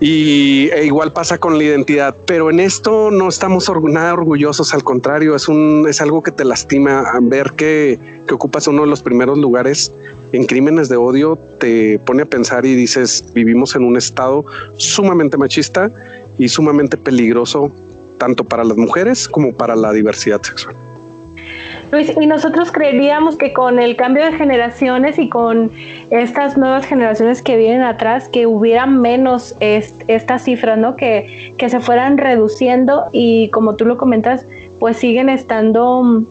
Y 0.01 0.69
e 0.69 0.85
igual 0.85 1.11
pasa 1.11 1.37
con 1.37 1.57
la 1.57 1.63
identidad, 1.63 2.15
pero 2.25 2.49
en 2.49 2.61
esto 2.61 3.11
no 3.11 3.27
estamos 3.27 3.69
nada 3.83 4.13
orgullosos, 4.13 4.73
al 4.73 4.83
contrario, 4.83 5.35
es 5.35 5.49
un 5.49 5.85
es 5.89 5.99
algo 5.99 6.23
que 6.23 6.31
te 6.31 6.45
lastima 6.45 7.11
ver 7.21 7.51
que, 7.57 7.99
que 8.25 8.33
ocupas 8.33 8.67
uno 8.67 8.83
de 8.83 8.87
los 8.87 9.01
primeros 9.01 9.37
lugares 9.37 9.93
en 10.31 10.45
crímenes 10.45 10.87
de 10.87 10.95
odio, 10.95 11.37
te 11.59 11.99
pone 11.99 12.21
a 12.21 12.25
pensar 12.25 12.65
y 12.65 12.75
dices, 12.75 13.25
vivimos 13.33 13.75
en 13.75 13.83
un 13.83 13.97
estado 13.97 14.45
sumamente 14.77 15.37
machista 15.37 15.91
y 16.37 16.47
sumamente 16.47 16.95
peligroso 16.95 17.71
tanto 18.17 18.43
para 18.43 18.63
las 18.63 18.77
mujeres 18.77 19.27
como 19.27 19.53
para 19.53 19.75
la 19.75 19.91
diversidad 19.91 20.41
sexual. 20.41 20.75
Luis, 21.91 22.13
y 22.19 22.27
nosotros 22.27 22.71
creeríamos 22.71 23.35
que 23.35 23.51
con 23.51 23.79
el 23.79 23.95
cambio 23.95 24.23
de 24.23 24.33
generaciones 24.33 25.17
y 25.17 25.27
con 25.27 25.71
estas 26.11 26.57
nuevas 26.57 26.85
generaciones 26.85 27.41
que 27.41 27.57
vienen 27.57 27.81
atrás, 27.81 28.29
que 28.29 28.45
hubiera 28.45 28.85
menos 28.85 29.55
estas 29.59 30.43
cifras, 30.43 30.77
¿no? 30.77 30.95
Que, 30.95 31.53
que 31.57 31.69
se 31.69 31.79
fueran 31.79 32.17
reduciendo 32.17 33.05
y 33.11 33.49
como 33.49 33.75
tú 33.75 33.85
lo 33.85 33.97
comentas, 33.97 34.45
pues 34.79 34.97
siguen 34.97 35.29
estando 35.29 36.03
mm, 36.03 36.25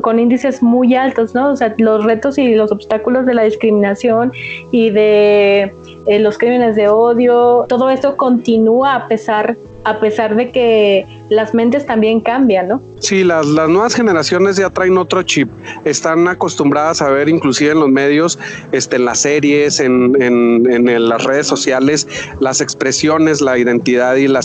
con 0.00 0.20
índices 0.20 0.62
muy 0.62 0.94
altos, 0.94 1.34
¿no? 1.34 1.50
O 1.50 1.56
sea, 1.56 1.74
los 1.78 2.04
retos 2.04 2.38
y 2.38 2.54
los 2.54 2.70
obstáculos 2.70 3.26
de 3.26 3.34
la 3.34 3.42
discriminación 3.42 4.32
y 4.70 4.90
de 4.90 5.72
eh, 6.06 6.18
los 6.20 6.38
crímenes 6.38 6.76
de 6.76 6.88
odio, 6.88 7.66
todo 7.68 7.90
esto 7.90 8.16
continúa 8.16 8.94
a 8.94 9.08
pesar 9.08 9.56
a 9.84 10.00
pesar 10.00 10.36
de 10.36 10.50
que 10.50 11.06
las 11.28 11.54
mentes 11.54 11.86
también 11.86 12.20
cambian, 12.20 12.68
¿no? 12.68 12.82
Sí, 13.00 13.24
las, 13.24 13.46
las 13.46 13.68
nuevas 13.68 13.94
generaciones 13.94 14.56
ya 14.56 14.70
traen 14.70 14.96
otro 14.98 15.22
chip. 15.22 15.48
Están 15.84 16.28
acostumbradas 16.28 17.02
a 17.02 17.08
ver 17.10 17.28
inclusive 17.28 17.72
en 17.72 17.80
los 17.80 17.88
medios, 17.88 18.38
este, 18.70 18.96
en 18.96 19.04
las 19.04 19.20
series, 19.20 19.80
en, 19.80 20.20
en, 20.20 21.08
las 21.08 21.24
redes 21.24 21.46
sociales, 21.46 22.06
las 22.40 22.60
expresiones, 22.60 23.40
la 23.40 23.58
identidad 23.58 24.16
y 24.16 24.28
la, 24.28 24.40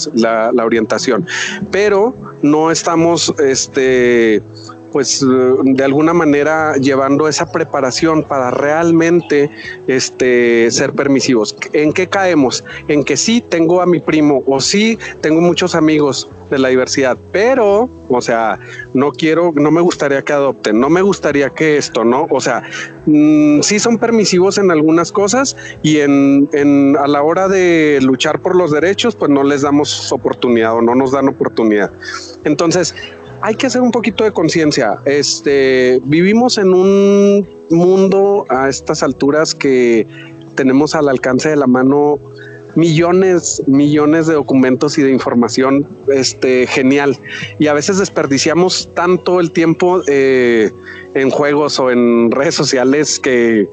la 0.54 0.66
orientación. 0.66 1.28
Pero 1.72 2.16
no 2.42 2.72
estamos 2.72 3.34
este, 3.40 4.42
pues 4.98 5.24
de 5.24 5.84
alguna 5.84 6.12
manera 6.12 6.76
llevando 6.78 7.28
esa 7.28 7.52
preparación 7.52 8.24
para 8.24 8.50
realmente 8.50 9.52
este, 9.86 10.72
ser 10.72 10.94
permisivos. 10.94 11.56
¿En 11.72 11.94
qué 11.94 12.08
caemos? 12.08 12.64
En 12.88 13.04
que 13.04 13.16
sí 13.16 13.44
tengo 13.48 13.80
a 13.80 13.86
mi 13.86 14.00
primo 14.00 14.42
o 14.48 14.60
sí 14.60 14.98
tengo 15.22 15.40
muchos 15.40 15.76
amigos 15.76 16.28
de 16.50 16.58
la 16.58 16.70
diversidad, 16.70 17.18
pero, 17.32 17.90
o 18.10 18.22
sea, 18.22 18.60
no 18.94 19.12
quiero, 19.12 19.52
no 19.54 19.70
me 19.70 19.82
gustaría 19.82 20.22
que 20.24 20.34
adopten, 20.34 20.80
no 20.80 20.90
me 20.90 21.02
gustaría 21.02 21.50
que 21.50 21.78
esto, 21.78 22.04
¿no? 22.04 22.26
O 22.30 22.40
sea, 22.40 22.64
mm, 23.06 23.62
sí 23.62 23.80
son 23.80 23.98
permisivos 23.98 24.58
en 24.58 24.72
algunas 24.72 25.12
cosas 25.12 25.58
y 25.84 26.00
en, 26.00 26.98
a 27.00 27.08
la 27.08 27.22
hora 27.22 27.48
de 27.48 28.00
luchar 28.02 28.42
por 28.42 28.56
los 28.56 28.72
derechos, 28.72 29.16
pues 29.16 29.30
no 29.30 29.44
les 29.44 29.62
damos 29.62 30.12
oportunidad 30.12 30.76
o 30.76 30.82
no 30.82 30.96
nos 30.96 31.12
dan 31.12 31.28
oportunidad. 31.28 31.92
Entonces, 32.46 32.96
hay 33.42 33.56
que 33.56 33.68
hacer 33.68 33.82
un 33.82 33.92
poquito 33.92 34.24
de 34.24 34.32
conciencia. 34.32 35.00
Este, 35.06 36.00
vivimos 36.06 36.58
en 36.58 36.74
un 36.74 37.48
mundo 37.70 38.46
a 38.50 38.70
estas 38.70 39.04
alturas 39.04 39.54
que 39.54 40.08
tenemos 40.56 40.96
al 40.96 41.10
alcance 41.10 41.50
de 41.50 41.56
la 41.56 41.68
mano 41.68 42.20
millones, 42.76 43.64
millones 43.66 44.28
de 44.28 44.36
documentos 44.36 44.98
y 44.98 45.02
de 45.02 45.12
información, 45.12 45.88
este, 46.14 46.68
genial. 46.68 47.18
Y 47.58 47.68
a 47.68 47.74
veces 47.74 47.98
desperdiciamos 47.98 48.90
tanto 48.94 49.40
el 49.40 49.52
tiempo 49.52 50.04
eh, 50.08 50.72
en 51.16 51.30
juegos 51.32 51.80
o 51.80 51.90
en 51.90 52.30
redes 52.32 52.56
sociales 52.56 53.20
que 53.20 53.68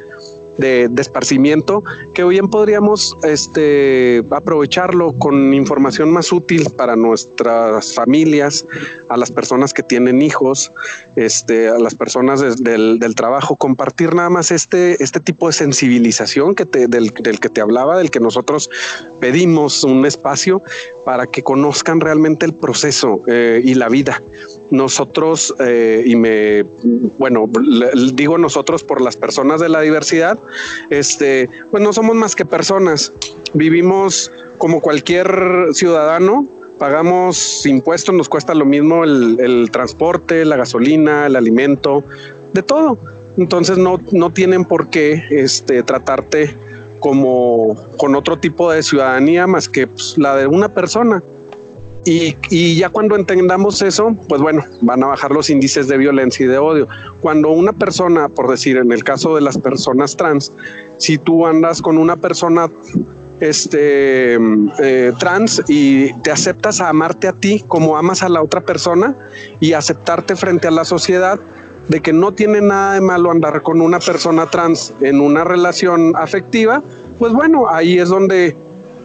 de, 0.58 0.90
esparcimiento 0.98 1.82
que 2.14 2.24
hoy 2.24 2.34
bien 2.34 2.48
podríamos 2.48 3.16
este, 3.22 4.24
aprovecharlo 4.30 5.12
con 5.12 5.54
información 5.54 6.10
más 6.10 6.32
útil 6.32 6.70
para 6.76 6.96
nuestras 6.96 7.94
familias, 7.94 8.66
a 9.08 9.16
las 9.16 9.30
personas 9.30 9.72
que 9.72 9.82
tienen 9.82 10.22
hijos, 10.22 10.72
este, 11.16 11.68
a 11.68 11.78
las 11.78 11.94
personas 11.94 12.40
del, 12.40 13.14
trabajo, 13.14 13.54
compartir 13.54 14.14
nada 14.14 14.30
más 14.30 14.50
este, 14.50 15.02
este 15.02 15.20
tipo 15.20 15.46
de 15.46 15.52
sensibilización 15.52 16.54
que 16.54 16.66
te, 16.66 16.88
del, 16.88 17.12
que 17.12 17.48
te 17.48 17.60
hablaba, 17.60 17.96
del 17.96 18.10
que 18.10 18.18
nosotros 18.18 18.70
pedimos 19.20 19.84
un 19.84 20.04
espacio 20.04 20.62
para 21.04 21.26
que 21.26 21.42
conozcan 21.42 22.00
realmente 22.00 22.46
el 22.46 22.54
proceso 22.54 23.22
eh, 23.28 23.60
y 23.62 23.74
la 23.74 23.88
vida 23.88 24.20
nosotros, 24.74 25.54
eh, 25.60 26.02
y 26.04 26.16
me, 26.16 26.64
bueno, 27.18 27.48
digo 28.14 28.38
nosotros 28.38 28.82
por 28.82 29.00
las 29.00 29.16
personas 29.16 29.60
de 29.60 29.68
la 29.68 29.80
diversidad, 29.80 30.38
este, 30.90 31.48
pues 31.70 31.82
no 31.82 31.92
somos 31.92 32.16
más 32.16 32.34
que 32.34 32.44
personas. 32.44 33.12
Vivimos 33.52 34.32
como 34.58 34.80
cualquier 34.80 35.68
ciudadano, 35.72 36.46
pagamos 36.78 37.64
impuestos, 37.66 38.14
nos 38.14 38.28
cuesta 38.28 38.54
lo 38.54 38.64
mismo 38.64 39.04
el, 39.04 39.68
transporte, 39.70 40.44
la 40.44 40.56
gasolina, 40.56 41.26
el 41.26 41.36
alimento, 41.36 42.04
de 42.52 42.62
todo. 42.62 42.98
Entonces 43.36 43.78
no, 43.78 44.00
no 44.12 44.32
tienen 44.32 44.64
por 44.64 44.90
qué 44.90 45.22
este, 45.30 45.82
tratarte 45.82 46.56
como 47.00 47.76
con 47.96 48.14
otro 48.14 48.38
tipo 48.38 48.70
de 48.70 48.82
ciudadanía 48.82 49.46
más 49.46 49.68
que 49.68 49.86
pues, 49.86 50.16
la 50.18 50.36
de 50.36 50.46
una 50.46 50.72
persona. 50.72 51.22
Y, 52.06 52.76
ya 52.76 52.90
cuando 52.90 53.16
entendamos 53.16 53.80
eso, 53.80 54.14
pues 54.28 54.42
bueno, 54.42 54.62
van 54.82 55.02
a 55.02 55.06
bajar 55.06 55.30
los 55.30 55.48
índices 55.48 55.88
de 55.88 55.96
violencia 55.96 56.44
y 56.44 56.48
de 56.48 56.58
odio. 56.58 56.86
Cuando 57.20 57.50
una 57.50 57.72
persona, 57.72 58.28
por 58.28 58.50
decir, 58.50 58.76
en 58.76 58.92
el 58.92 59.02
caso 59.02 59.34
de 59.34 59.40
las 59.40 59.56
personas 59.56 60.16
trans, 60.16 60.52
si 60.98 61.16
tú 61.16 61.46
andas 61.46 61.80
con 61.80 61.96
una 61.96 62.16
persona 62.16 62.70
este 63.40 64.38
eh, 64.78 65.12
trans 65.18 65.62
y 65.66 66.12
te 66.20 66.30
aceptas 66.30 66.80
a 66.80 66.88
amarte 66.88 67.26
a 67.26 67.32
ti 67.32 67.64
como 67.66 67.96
amas 67.96 68.22
a 68.22 68.28
la 68.28 68.40
otra 68.40 68.60
persona 68.60 69.16
y 69.58 69.72
aceptarte 69.72 70.36
frente 70.36 70.68
a 70.68 70.70
la 70.70 70.84
sociedad 70.84 71.40
de 71.88 72.00
que 72.00 72.12
no 72.12 72.32
tiene 72.32 72.60
nada 72.60 72.94
de 72.94 73.00
malo 73.00 73.30
andar 73.30 73.62
con 73.62 73.80
una 73.80 73.98
persona 73.98 74.46
trans 74.46 74.94
en 75.00 75.20
una 75.20 75.42
relación 75.44 76.14
afectiva, 76.16 76.82
pues 77.18 77.32
bueno, 77.32 77.68
ahí 77.68 77.98
es 77.98 78.08
donde 78.08 78.56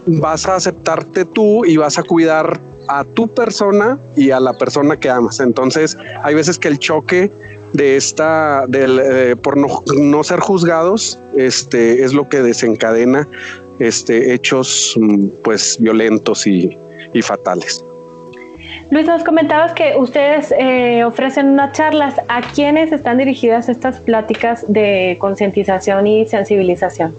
vas 0.05 0.45
a 0.47 0.55
aceptarte 0.55 1.25
tú 1.25 1.65
y 1.65 1.77
vas 1.77 1.97
a 1.97 2.03
cuidar 2.03 2.68
a 2.89 3.03
tu 3.03 3.27
persona 3.27 3.97
y 4.15 4.31
a 4.31 4.39
la 4.39 4.53
persona 4.53 4.97
que 4.97 5.09
amas. 5.09 5.39
Entonces, 5.39 5.97
hay 6.23 6.35
veces 6.35 6.57
que 6.57 6.67
el 6.67 6.79
choque 6.79 7.31
de 7.73 7.95
esta, 7.95 8.65
del, 8.67 8.99
eh, 8.99 9.35
por 9.35 9.55
no, 9.57 10.23
ser 10.23 10.39
juzgados, 10.39 11.19
este, 11.37 12.03
es 12.03 12.13
lo 12.13 12.27
que 12.27 12.41
desencadena 12.41 13.27
este, 13.77 14.33
hechos 14.33 14.95
mm, 14.99 15.27
pues 15.43 15.77
violentos 15.79 16.47
y, 16.47 16.77
fatales. 17.21 17.83
Luis, 18.91 19.05
nos 19.05 19.23
comentabas 19.23 19.73
que 19.73 19.95
ustedes 19.97 20.53
eh, 20.57 21.03
ofrecen 21.03 21.49
unas 21.49 21.73
charlas. 21.73 22.15
¿A 22.27 22.41
quiénes 22.41 22.91
están 22.91 23.17
dirigidas 23.17 23.67
estas 23.67 23.99
pláticas 23.99 24.63
de 24.67 25.17
concientización 25.19 26.07
y 26.07 26.25
sensibilización? 26.25 27.13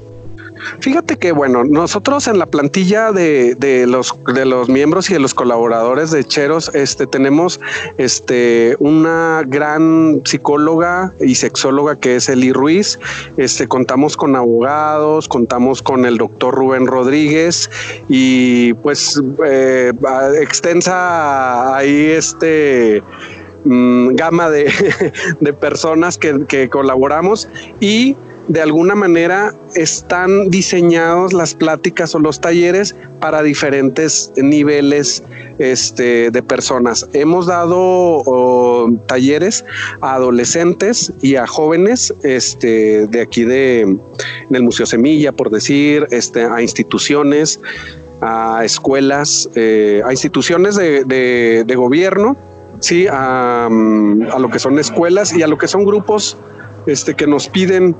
Fíjate 0.81 1.17
que, 1.17 1.33
bueno, 1.33 1.65
nosotros 1.65 2.29
en 2.29 2.39
la 2.39 2.47
plantilla 2.47 3.13
de, 3.13 3.55
de, 3.57 3.87
los, 3.87 4.15
de 4.35 4.45
los 4.45 4.69
miembros 4.69 5.11
y 5.11 5.15
de 5.15 5.21
los 5.21 5.35
colaboradores 5.35 6.11
de 6.11 6.25
Cheros, 6.25 6.71
este, 6.75 7.07
tenemos 7.07 7.61
este, 7.99 8.77
una 8.79 9.43
gran 9.47 10.23
psicóloga 10.25 11.13
y 11.21 11.35
sexóloga 11.35 11.97
que 11.97 12.17
es 12.17 12.29
Eli 12.29 12.53
Ruiz. 12.53 12.99
Este, 13.37 13.69
contamos 13.69 14.17
con 14.17 14.37
abogados, 14.37 15.29
contamos 15.29 15.83
con 15.83 16.05
el 16.05 16.19
doctor 16.19 16.55
Rubén 16.55 16.87
Rodríguez 16.87 17.71
y 18.09 18.75
pues 18.75 19.21
eh, 19.45 19.93
extensa 20.41 21.77
ahí 21.77 22.07
este 22.07 23.03
mm, 23.65 24.15
gama 24.15 24.51
de, 24.51 24.73
de 25.41 25.53
personas 25.53 26.19
que, 26.19 26.45
que 26.47 26.69
colaboramos 26.69 27.49
y 27.81 28.17
de 28.51 28.61
alguna 28.61 28.97
manera 28.97 29.55
están 29.77 30.51
diseñados 30.51 31.33
las 31.33 31.55
pláticas 31.55 32.17
o 32.17 32.19
los 32.19 32.41
talleres 32.41 32.97
para 33.21 33.45
diferentes 33.45 34.33
niveles 34.35 35.23
este, 35.61 36.33
de 36.33 36.43
personas. 36.43 37.09
Hemos 37.13 37.47
dado 37.47 38.91
talleres 39.07 39.65
a 40.01 40.15
adolescentes 40.15 41.13
y 41.23 41.37
a 41.37 41.47
jóvenes 41.47 42.13
este, 42.25 43.07
de 43.07 43.21
aquí 43.21 43.45
de, 43.45 43.83
en 43.83 44.01
el 44.51 44.65
Museo 44.65 44.85
Semilla, 44.85 45.31
por 45.31 45.51
decir, 45.51 46.09
este, 46.11 46.43
a 46.43 46.61
instituciones, 46.61 47.61
a 48.21 48.63
escuelas, 48.65 49.49
eh, 49.55 50.03
a 50.05 50.11
instituciones 50.11 50.75
de, 50.75 51.75
gobierno, 51.77 52.37
sí, 52.81 53.07
a, 53.07 53.67
a, 53.67 54.39
lo 54.41 54.51
que 54.51 54.59
son 54.59 54.81
escuelas 54.81 55.33
y 55.37 55.43
a 55.45 55.47
lo 55.47 55.57
que 55.57 55.69
son 55.69 55.85
grupos 55.85 56.37
que 57.17 57.27
nos 57.27 57.49
piden 57.49 57.95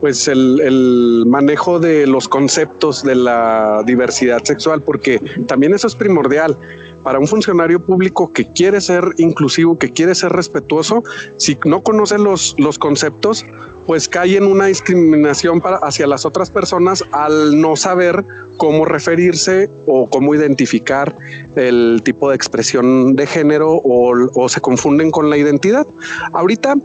pues 0.00 0.28
el, 0.28 1.24
manejo 1.26 1.78
de 1.78 2.06
los 2.06 2.28
conceptos 2.28 3.02
de 3.02 3.14
la 3.14 3.82
diversidad 3.86 4.42
sexual, 4.44 4.82
porque 4.82 5.20
también 5.46 5.74
eso 5.74 5.86
es 5.86 5.94
primordial. 5.94 6.56
Para 7.02 7.20
un 7.20 7.28
funcionario 7.28 7.80
público 7.80 8.32
que 8.32 8.46
quiere 8.52 8.80
ser 8.80 9.04
inclusivo, 9.18 9.78
que 9.78 9.92
quiere 9.92 10.14
ser 10.14 10.32
respetuoso, 10.32 11.04
si 11.36 11.56
no 11.64 11.82
conoce 11.82 12.18
los, 12.18 12.54
los 12.58 12.78
conceptos, 12.78 13.46
pues 13.86 14.08
cae 14.08 14.36
en 14.36 14.44
una 14.44 14.66
discriminación 14.66 15.60
para, 15.60 15.78
hacia 15.78 16.06
las 16.06 16.26
otras 16.26 16.50
personas 16.50 17.02
al 17.12 17.58
no 17.58 17.76
saber 17.76 18.24
cómo 18.58 18.84
referirse 18.84 19.70
o 19.86 20.10
cómo 20.10 20.34
identificar 20.34 21.16
el 21.56 22.02
tipo 22.04 22.28
de 22.28 22.36
expresión 22.36 23.16
de 23.16 23.26
género 23.26 23.80
o, 23.82 24.48
se 24.48 24.60
confunden 24.60 25.10
con 25.10 25.30
la 25.30 25.38
identidad. 25.38 25.86
Ahorita 26.32 26.76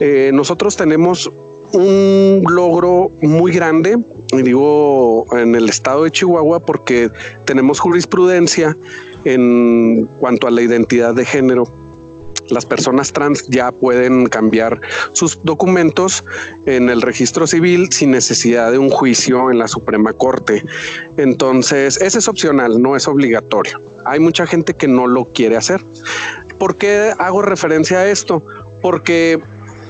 eh, 0.00 0.30
nosotros 0.34 0.76
tenemos 0.76 1.30
un 1.72 2.44
logro 2.48 3.10
muy 3.22 3.52
grande, 3.52 3.98
y 4.32 4.42
digo 4.42 5.26
en 5.32 5.54
el 5.54 5.68
estado 5.68 6.04
de 6.04 6.10
Chihuahua, 6.10 6.60
porque 6.60 7.10
tenemos 7.44 7.80
jurisprudencia 7.80 8.76
en 9.24 10.08
cuanto 10.20 10.46
a 10.46 10.50
la 10.50 10.62
identidad 10.62 11.14
de 11.14 11.24
género. 11.24 11.64
Las 12.50 12.64
personas 12.64 13.12
trans 13.12 13.46
ya 13.48 13.72
pueden 13.72 14.26
cambiar 14.26 14.80
sus 15.12 15.38
documentos 15.42 16.24
en 16.64 16.88
el 16.88 17.02
registro 17.02 17.46
civil 17.46 17.92
sin 17.92 18.10
necesidad 18.12 18.72
de 18.72 18.78
un 18.78 18.88
juicio 18.88 19.50
en 19.50 19.58
la 19.58 19.68
Suprema 19.68 20.14
Corte. 20.14 20.64
Entonces, 21.18 22.00
ese 22.00 22.18
es 22.18 22.28
opcional, 22.28 22.80
no 22.80 22.96
es 22.96 23.06
obligatorio. 23.06 23.80
Hay 24.06 24.20
mucha 24.20 24.46
gente 24.46 24.72
que 24.72 24.88
no 24.88 25.06
lo 25.06 25.26
quiere 25.26 25.58
hacer. 25.58 25.82
¿Por 26.58 26.76
qué 26.76 27.12
hago 27.18 27.42
referencia 27.42 27.98
a 27.98 28.08
esto? 28.08 28.42
Porque 28.80 29.38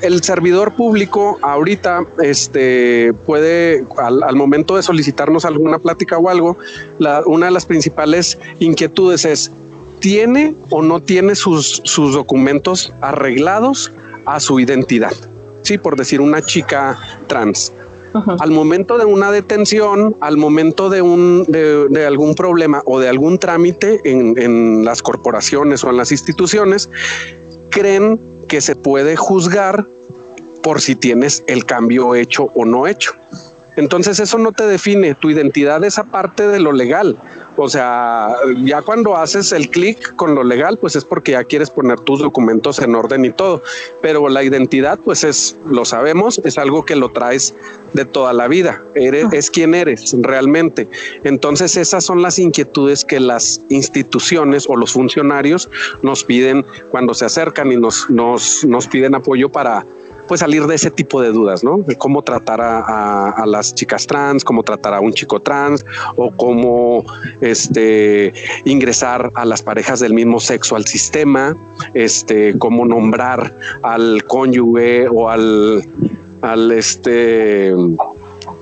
el 0.02 0.22
servidor 0.22 0.74
público 0.74 1.38
ahorita 1.42 2.04
este, 2.22 3.12
puede, 3.26 3.84
al, 3.96 4.37
momento 4.37 4.76
de 4.76 4.82
solicitarnos 4.82 5.44
alguna 5.44 5.78
plática 5.78 6.18
o 6.18 6.28
algo, 6.28 6.56
una 7.26 7.46
de 7.46 7.52
las 7.52 7.66
principales 7.66 8.38
inquietudes 8.61 9.24
es, 9.24 9.50
¿tiene 10.00 10.54
o 10.70 10.82
no 10.82 11.00
tiene 11.00 11.34
sus, 11.34 11.80
sus 11.84 12.14
documentos 12.14 12.92
arreglados 13.00 13.92
a 14.26 14.40
su 14.40 14.61
identidad? 14.61 15.12
Sí, 15.62 15.78
por 15.78 15.96
decir 15.96 16.20
una 16.20 16.42
chica 16.42 16.98
trans. 17.26 17.72
Al 18.40 18.50
momento 18.50 18.96
de 18.98 19.04
una 19.04 19.30
detención, 19.30 20.16
al 20.20 20.38
momento 20.38 20.88
de, 20.88 21.02
un, 21.02 21.44
de, 21.46 22.06
algún 22.06 22.34
problema 22.34 22.82
o 22.87 22.98
de 22.98 23.08
algún 23.08 23.38
trámite 23.38 24.00
en, 24.04 24.37
en 24.40 24.84
las 24.84 25.02
corporaciones 25.02 25.84
o 25.84 25.90
en 25.90 25.98
las 25.98 26.11
instituciones, 26.11 26.88
creen 27.68 28.18
que 28.48 28.61
se 28.61 28.74
puede 28.74 29.16
juzgar 29.16 29.87
por 30.62 30.80
si 30.80 30.96
tienes 30.96 31.44
el 31.46 31.64
cambio 31.64 32.14
hecho 32.14 32.50
o 32.54 32.64
no 32.64 32.87
hecho. 32.87 33.12
Entonces 33.79 34.19
eso 34.19 34.38
no 34.38 34.51
te 34.51 34.67
define, 34.67 35.14
tu 35.14 35.31
identidad 35.31 35.85
es 35.85 35.99
aparte 35.99 36.49
de 36.49 36.59
lo 36.59 36.73
legal. 36.73 37.17
O 37.57 37.69
sea, 37.69 38.35
ya 38.64 38.83
cuando 38.83 39.17
haces 39.17 39.53
el 39.53 39.71
clic 39.71 40.17
con 40.17 40.35
lo 40.35 40.43
legal, 40.43 40.79
pues 40.79 40.97
es 40.97 41.05
porque 41.05 41.33
ya 41.33 41.45
quieres 41.45 41.71
poner 41.71 42.01
tus 42.01 42.19
documentos 42.19 42.81
en 42.81 42.97
orden 42.97 43.25
y 43.25 43.31
todo. 43.31 43.62
Pero 44.03 44.29
la 44.29 44.43
identidad, 44.43 44.99
pues 44.99 45.23
es, 45.23 45.57
lo 45.64 45.85
sabemos, 45.85 46.41
es 46.45 46.59
algo 46.59 46.85
que 46.85 46.97
lo 46.97 47.11
traes 47.11 47.55
de 47.93 48.05
toda 48.05 48.33
la 48.33 48.49
vida. 48.49 48.83
Eres, 48.97 49.27
es 49.31 49.49
quien 49.49 49.77
eres 49.77 50.12
realmente. 50.23 50.88
Entonces 51.23 51.77
esas 51.77 52.03
son 52.03 52.21
las 52.21 52.41
inquietudes 52.41 53.05
que 53.05 53.21
las 53.21 53.62
instituciones 53.69 54.67
o 54.69 54.75
los 54.75 54.91
funcionarios 54.91 55.71
nos 56.03 56.25
piden 56.25 56.67
cuando 56.91 57.14
se 57.14 57.27
acercan 57.27 57.71
y 57.71 57.77
nos, 57.77 58.11
nos, 58.11 58.64
nos 58.64 58.88
piden 58.88 59.14
apoyo 59.14 59.51
para 59.51 59.87
pues 60.29 60.41
salir 60.41 60.67
de 60.67 60.75
ese 60.75 60.91
tipo 60.91 61.21
de 61.21 61.33
dudas, 61.33 61.64
¿no? 61.64 61.85
Cómo 61.99 62.23
tratar 62.23 62.61
a, 62.61 63.45
las 63.47 63.75
chicas 63.75 64.07
trans, 64.07 64.45
cómo 64.45 64.62
tratar 64.62 64.95
a 64.95 65.01
un 65.01 65.12
chico 65.12 65.41
trans 65.41 65.85
o 66.17 66.31
cómo 66.31 67.05
este, 67.41 68.33
ingresar 68.64 69.31
a 69.35 69.45
las 69.45 69.62
parejas 69.62 70.01
del 70.01 70.12
mismo 70.14 70.38
sexo 70.38 70.77
al 70.77 70.85
sistema, 70.85 71.57
este, 71.95 72.57
cómo 72.59 72.85
nombrar 72.85 73.57
al 73.83 74.23
cónyuge 74.25 75.09
o 75.09 75.29
al, 75.29 75.85
al 76.43 76.71
este, 76.73 77.73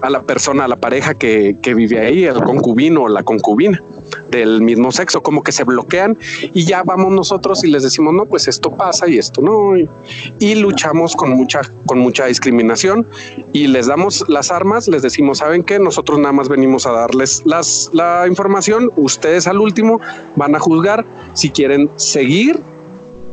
a 0.01 0.11
la 0.11 0.23
persona, 0.23 0.65
a 0.65 0.69
la 0.69 0.77
pareja 0.77 1.15
que, 1.15 1.57
que 1.63 1.75
vive 1.75 2.01
ahí, 2.01 2.25
el 2.25 2.43
concubino 2.43 3.03
o 3.03 3.09
la 3.09 3.23
concubina 3.23 3.83
del 4.31 4.63
mismo 4.63 4.93
sexo, 4.93 5.23
como 5.23 5.43
que 5.43 5.53
se 5.53 5.65
bloquean 5.65 6.19
y 6.53 6.65
ya 6.65 6.83
vamos 6.83 7.13
nosotros 7.13 7.65
y 7.65 7.69
les 7.69 7.83
decimos, 7.83 8.15
no, 8.15 8.27
pues 8.27 8.49
esto 8.49 8.71
pasa 8.71 9.09
y 9.09 9.19
esto 9.19 9.41
no, 9.43 9.77
y, 9.77 10.55
luchamos 10.57 11.15
con 11.15 11.31
mucha, 11.31 11.61
con 11.87 11.99
mucha 11.99 12.27
discriminación 12.27 13.07
y 13.53 13.67
les 13.67 13.87
damos 13.87 14.25
las 14.29 14.51
armas, 14.51 14.89
les 14.89 15.03
decimos, 15.03 15.39
¿saben 15.39 15.63
qué? 15.63 15.79
Nosotros 15.79 16.19
nada 16.19 16.33
más 16.33 16.49
venimos 16.49 16.87
a 16.87 16.93
darles 16.93 17.43
las, 17.45 17.91
la 17.93 18.27
información, 18.27 18.91
ustedes 18.97 19.47
al 19.47 19.59
último 19.59 20.01
van 20.35 20.55
a 20.55 20.59
juzgar 20.59 21.05
si 21.35 21.51
quieren 21.51 21.91
seguir 21.97 22.61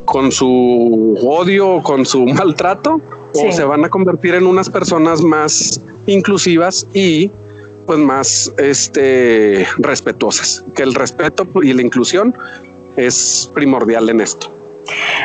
con 0.04 0.30
su 0.30 1.18
odio, 1.26 1.82
con 1.82 2.04
su 2.04 2.26
maltrato, 2.26 3.00
o 3.34 3.52
se 3.52 3.64
van 3.64 3.84
a 3.84 3.88
convertir 3.88 4.34
en 4.34 4.46
unas 4.46 4.70
personas 4.70 5.22
más 5.22 5.80
inclusivas 6.06 6.86
y 6.94 7.30
pues 7.86 7.98
más 7.98 8.52
este 8.58 9.66
respetuosas, 9.78 10.64
que 10.74 10.82
el 10.82 10.94
respeto 10.94 11.46
y 11.62 11.72
la 11.72 11.82
inclusión 11.82 12.34
es 12.96 13.50
primordial 13.54 14.08
en 14.08 14.20
esto. 14.20 14.50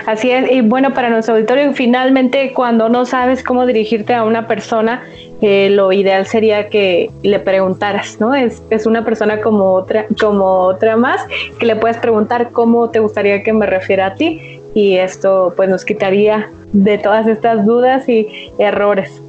Así 0.05 0.31
es, 0.31 0.49
y 0.51 0.61
bueno, 0.61 0.93
para 0.93 1.09
nuestro 1.09 1.35
auditorio, 1.35 1.73
finalmente 1.73 2.53
cuando 2.53 2.87
no 2.89 3.05
sabes 3.05 3.43
cómo 3.43 3.65
dirigirte 3.65 4.13
a 4.13 4.23
una 4.23 4.47
persona, 4.47 5.03
eh, 5.41 5.69
lo 5.69 5.91
ideal 5.91 6.25
sería 6.25 6.69
que 6.69 7.11
le 7.23 7.39
preguntaras, 7.39 8.19
¿no? 8.19 8.33
Es, 8.33 8.61
es 8.69 8.85
una 8.85 9.03
persona 9.03 9.41
como 9.41 9.73
otra, 9.73 10.05
como 10.19 10.61
otra 10.61 10.97
más, 10.97 11.21
que 11.59 11.65
le 11.65 11.75
puedes 11.75 11.97
preguntar 11.97 12.51
cómo 12.51 12.89
te 12.89 12.99
gustaría 12.99 13.43
que 13.43 13.53
me 13.53 13.65
refiera 13.65 14.07
a 14.07 14.15
ti, 14.15 14.61
y 14.73 14.95
esto 14.95 15.53
pues 15.55 15.69
nos 15.69 15.83
quitaría 15.83 16.49
de 16.71 16.97
todas 16.97 17.27
estas 17.27 17.65
dudas 17.65 18.07
y 18.07 18.27
errores. 18.57 19.21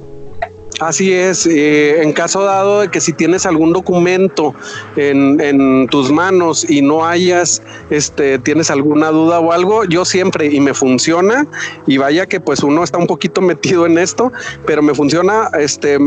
Así 0.79 1.13
es, 1.13 1.45
eh, 1.45 2.01
en 2.01 2.13
caso 2.13 2.43
dado 2.43 2.81
de 2.81 2.87
que 2.87 3.01
si 3.01 3.13
tienes 3.13 3.45
algún 3.45 3.73
documento 3.73 4.55
en, 4.95 5.87
tus 5.89 6.11
manos 6.11 6.67
y 6.69 6.81
no 6.81 7.05
hayas, 7.05 7.61
este, 7.89 8.39
tienes 8.39 8.71
alguna 8.71 9.09
duda 9.09 9.39
o 9.39 9.51
algo, 9.51 9.83
yo 9.85 10.05
siempre 10.05 10.47
y 10.47 10.59
me 10.59 10.73
funciona 10.73 11.45
y 11.85 11.97
vaya 11.97 12.25
que 12.25 12.39
pues 12.39 12.63
uno 12.63 12.83
está 12.83 12.97
un 12.97 13.07
poquito 13.07 13.41
metido 13.51 13.85
en 13.85 13.97
esto, 13.97 14.31
pero 14.65 14.81
me 14.81 14.95
funciona 14.95 15.49
este, 15.59 15.99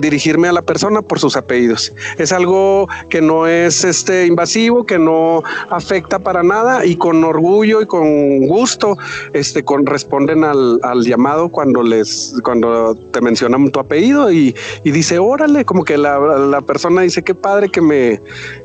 dirigirme 0.00 0.48
a 0.48 0.52
la 0.52 0.62
persona 0.62 1.02
por 1.02 1.18
sus 1.18 1.36
apellidos. 1.36 1.92
Es 2.18 2.32
algo 2.32 2.88
que 3.10 3.20
no 3.20 3.46
es 3.46 3.84
este, 3.84 4.26
invasivo, 4.26 4.86
que 4.86 4.98
no 4.98 5.42
afecta 5.70 6.18
para 6.18 6.42
nada 6.42 6.86
y 6.86 6.96
con 6.96 7.24
orgullo 7.24 7.82
y 7.82 7.86
con 7.86 8.46
gusto 8.46 8.96
este, 9.32 9.64
con, 9.64 9.84
responden 9.84 10.44
al, 10.44 10.78
al 10.82 11.04
llamado 11.04 11.48
cuando 11.48 11.82
les, 11.82 12.34
cuando 12.42 12.94
te 12.94 13.20
mencionan 13.20 13.70
tu 13.70 13.80
apellido 13.80 13.87
y, 13.96 14.54
dice, 14.84 15.18
órale, 15.18 15.64
como 15.64 15.84
que 15.84 15.96
la, 15.96 16.60
persona 16.66 17.02
dice, 17.02 17.22
qué 17.22 17.34
padre 17.34 17.68
que 17.68 17.80
me, 17.80 18.20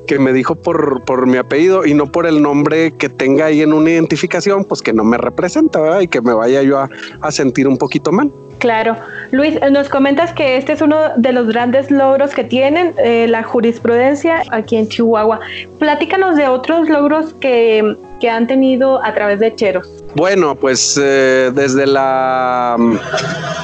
que 0.08 0.20
me 0.20 0.34
dijo 0.34 0.56
por, 0.56 1.04
por 1.06 1.28
mi 1.28 1.38
apellido 1.38 1.86
y 1.86 1.94
no 1.94 2.12
por 2.12 2.26
el 2.26 2.42
nombre 2.42 2.92
que 2.92 3.10
tenga 3.10 3.46
ahí 3.46 3.62
en 3.62 3.74
una 3.74 3.92
identificación, 3.92 4.66
pues 4.66 4.82
que 4.82 4.94
no 4.94 5.04
me 5.04 5.18
representa 5.18 6.02
y 6.02 6.08
que 6.08 6.22
me 6.22 6.34
vaya 6.34 6.62
yo 6.62 6.80
a, 6.80 7.32
sentir 7.32 7.68
un 7.68 7.78
poquito 7.78 8.12
mal. 8.12 8.32
Claro. 8.60 8.96
Luis, 9.32 9.60
nos 9.72 9.90
comentas 9.90 10.32
que 10.34 10.58
este 10.58 10.74
es 10.74 10.82
uno 10.82 10.98
de 11.18 11.34
los 11.34 11.48
grandes 11.48 11.90
logros 11.90 12.34
que 12.34 12.44
tienen 12.44 12.94
eh, 12.98 13.28
la 13.28 13.44
jurisprudencia 13.44 14.44
aquí 14.52 14.78
en 14.78 14.88
Chihuahua. 14.88 15.40
Platícanos 15.80 16.36
de 16.36 16.48
otros 16.48 16.88
logros 16.88 17.34
que, 17.36 17.98
han 18.30 18.48
tenido 18.48 19.04
a 19.04 19.14
través 19.14 19.40
de 19.40 19.56
Cheros. 19.56 20.04
Bueno, 20.16 20.56
pues 20.56 21.00
eh, 21.02 21.52
desde 21.56 21.88
la, 21.88 22.78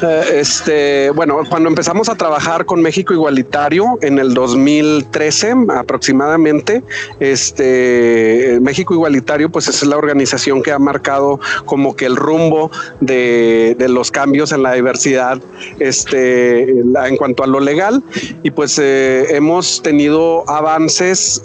eh, 0.02 0.24
este, 0.34 1.12
bueno, 1.12 1.42
cuando 1.48 1.70
empezamos 1.70 2.10
a 2.10 2.16
trabajar 2.16 2.66
con 2.66 2.82
México 2.82 3.14
Igualitario 3.14 4.00
en 4.02 4.18
el 4.18 4.34
2013 4.34 5.54
aproximadamente, 5.76 6.82
este, 7.20 8.58
México 8.62 8.96
Igualitario, 8.96 9.52
pues 9.52 9.68
es 9.68 9.86
la 9.86 9.98
organización 9.98 10.64
que 10.64 10.72
ha 10.72 10.80
marcado 10.80 11.40
como 11.66 11.96
que 11.96 12.08
el 12.08 12.16
rumbo 12.16 12.72
de, 13.00 13.76
los 13.88 14.10
cambios 14.10 14.52
en 14.52 14.64
la 14.64 14.74
diversidad, 14.74 15.40
este, 15.80 16.80
en 16.80 17.18
cuanto 17.18 17.44
a 17.44 17.48
lo 17.48 17.60
legal, 17.60 18.04
y 18.42 18.52
pues 18.52 18.80
eh, 18.80 19.36
hemos 19.36 19.84
tenido 19.84 20.50
avances 20.50 21.44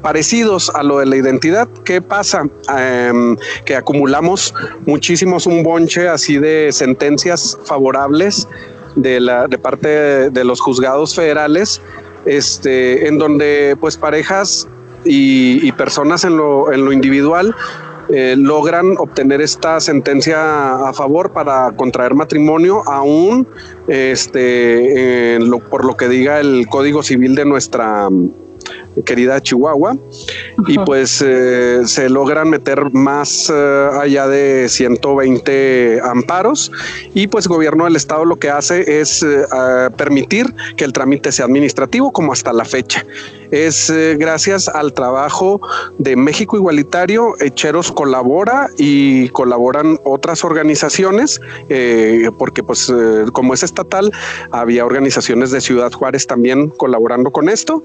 parecidos 0.00 0.70
a 0.70 0.82
lo 0.82 0.98
de 0.98 1.06
la 1.06 1.16
identidad. 1.16 1.68
¿Qué 1.84 2.00
pasa? 2.00 2.31
Em, 2.34 3.36
que 3.64 3.76
acumulamos 3.76 4.54
muchísimos 4.86 5.46
un 5.46 5.62
bonche 5.62 6.08
así 6.08 6.38
de 6.38 6.70
sentencias 6.72 7.58
favorables 7.64 8.48
de, 8.96 9.20
la, 9.20 9.46
de 9.48 9.58
parte 9.58 10.30
de, 10.30 10.44
los 10.44 10.60
juzgados 10.60 11.14
federales, 11.14 11.80
este, 12.24 13.08
en 13.08 13.18
donde 13.18 13.76
pues 13.80 13.96
parejas 13.96 14.68
y, 15.04 15.70
personas 15.72 16.24
en 16.24 16.36
lo, 16.36 16.72
en 16.72 16.84
lo 16.84 16.92
individual 16.92 17.54
eh, 18.08 18.34
logran 18.36 18.96
obtener 18.98 19.40
esta 19.40 19.80
sentencia 19.80 20.88
a 20.88 20.92
favor 20.92 21.32
para 21.32 21.72
contraer 21.76 22.14
matrimonio, 22.14 22.82
aún 22.86 23.46
este, 23.88 25.38
por 25.70 25.84
lo 25.84 25.96
que 25.96 26.08
diga 26.08 26.40
el 26.40 26.66
Código 26.68 27.02
Civil 27.02 27.34
de 27.34 27.44
nuestra 27.44 28.08
querida 29.04 29.40
Chihuahua, 29.40 29.96
y 30.66 30.78
pues 30.78 31.22
eh, 31.24 31.82
se 31.84 32.08
logran 32.08 32.50
meter 32.50 32.92
más 32.92 33.50
eh, 33.52 33.90
allá 34.00 34.26
de 34.28 34.68
120 34.68 36.00
amparos. 36.02 36.70
Y 37.14 37.26
pues 37.26 37.46
el 37.46 37.52
gobierno 37.52 37.84
del 37.84 37.96
estado 37.96 38.24
lo 38.24 38.36
que 38.36 38.50
hace 38.50 39.00
es 39.00 39.22
eh, 39.22 39.44
permitir 39.96 40.54
que 40.76 40.84
el 40.84 40.92
trámite 40.92 41.32
sea 41.32 41.46
administrativo 41.46 42.12
como 42.12 42.32
hasta 42.32 42.52
la 42.52 42.64
fecha 42.64 43.04
es 43.52 43.90
eh, 43.90 44.16
gracias 44.18 44.66
al 44.66 44.94
trabajo 44.94 45.60
de 45.98 46.16
México 46.16 46.56
Igualitario. 46.56 47.34
Echeros 47.38 47.92
colabora 47.92 48.68
y 48.78 49.28
colaboran 49.28 50.00
otras 50.04 50.42
organizaciones, 50.42 51.38
eh, 51.68 52.30
porque 52.38 52.62
pues 52.62 52.88
eh, 52.88 53.26
como 53.32 53.52
es 53.52 53.62
estatal, 53.62 54.10
había 54.50 54.86
organizaciones 54.86 55.50
de 55.50 55.60
Ciudad 55.60 55.92
Juárez 55.92 56.26
también 56.26 56.70
colaborando 56.70 57.30
con 57.30 57.50
esto. 57.50 57.84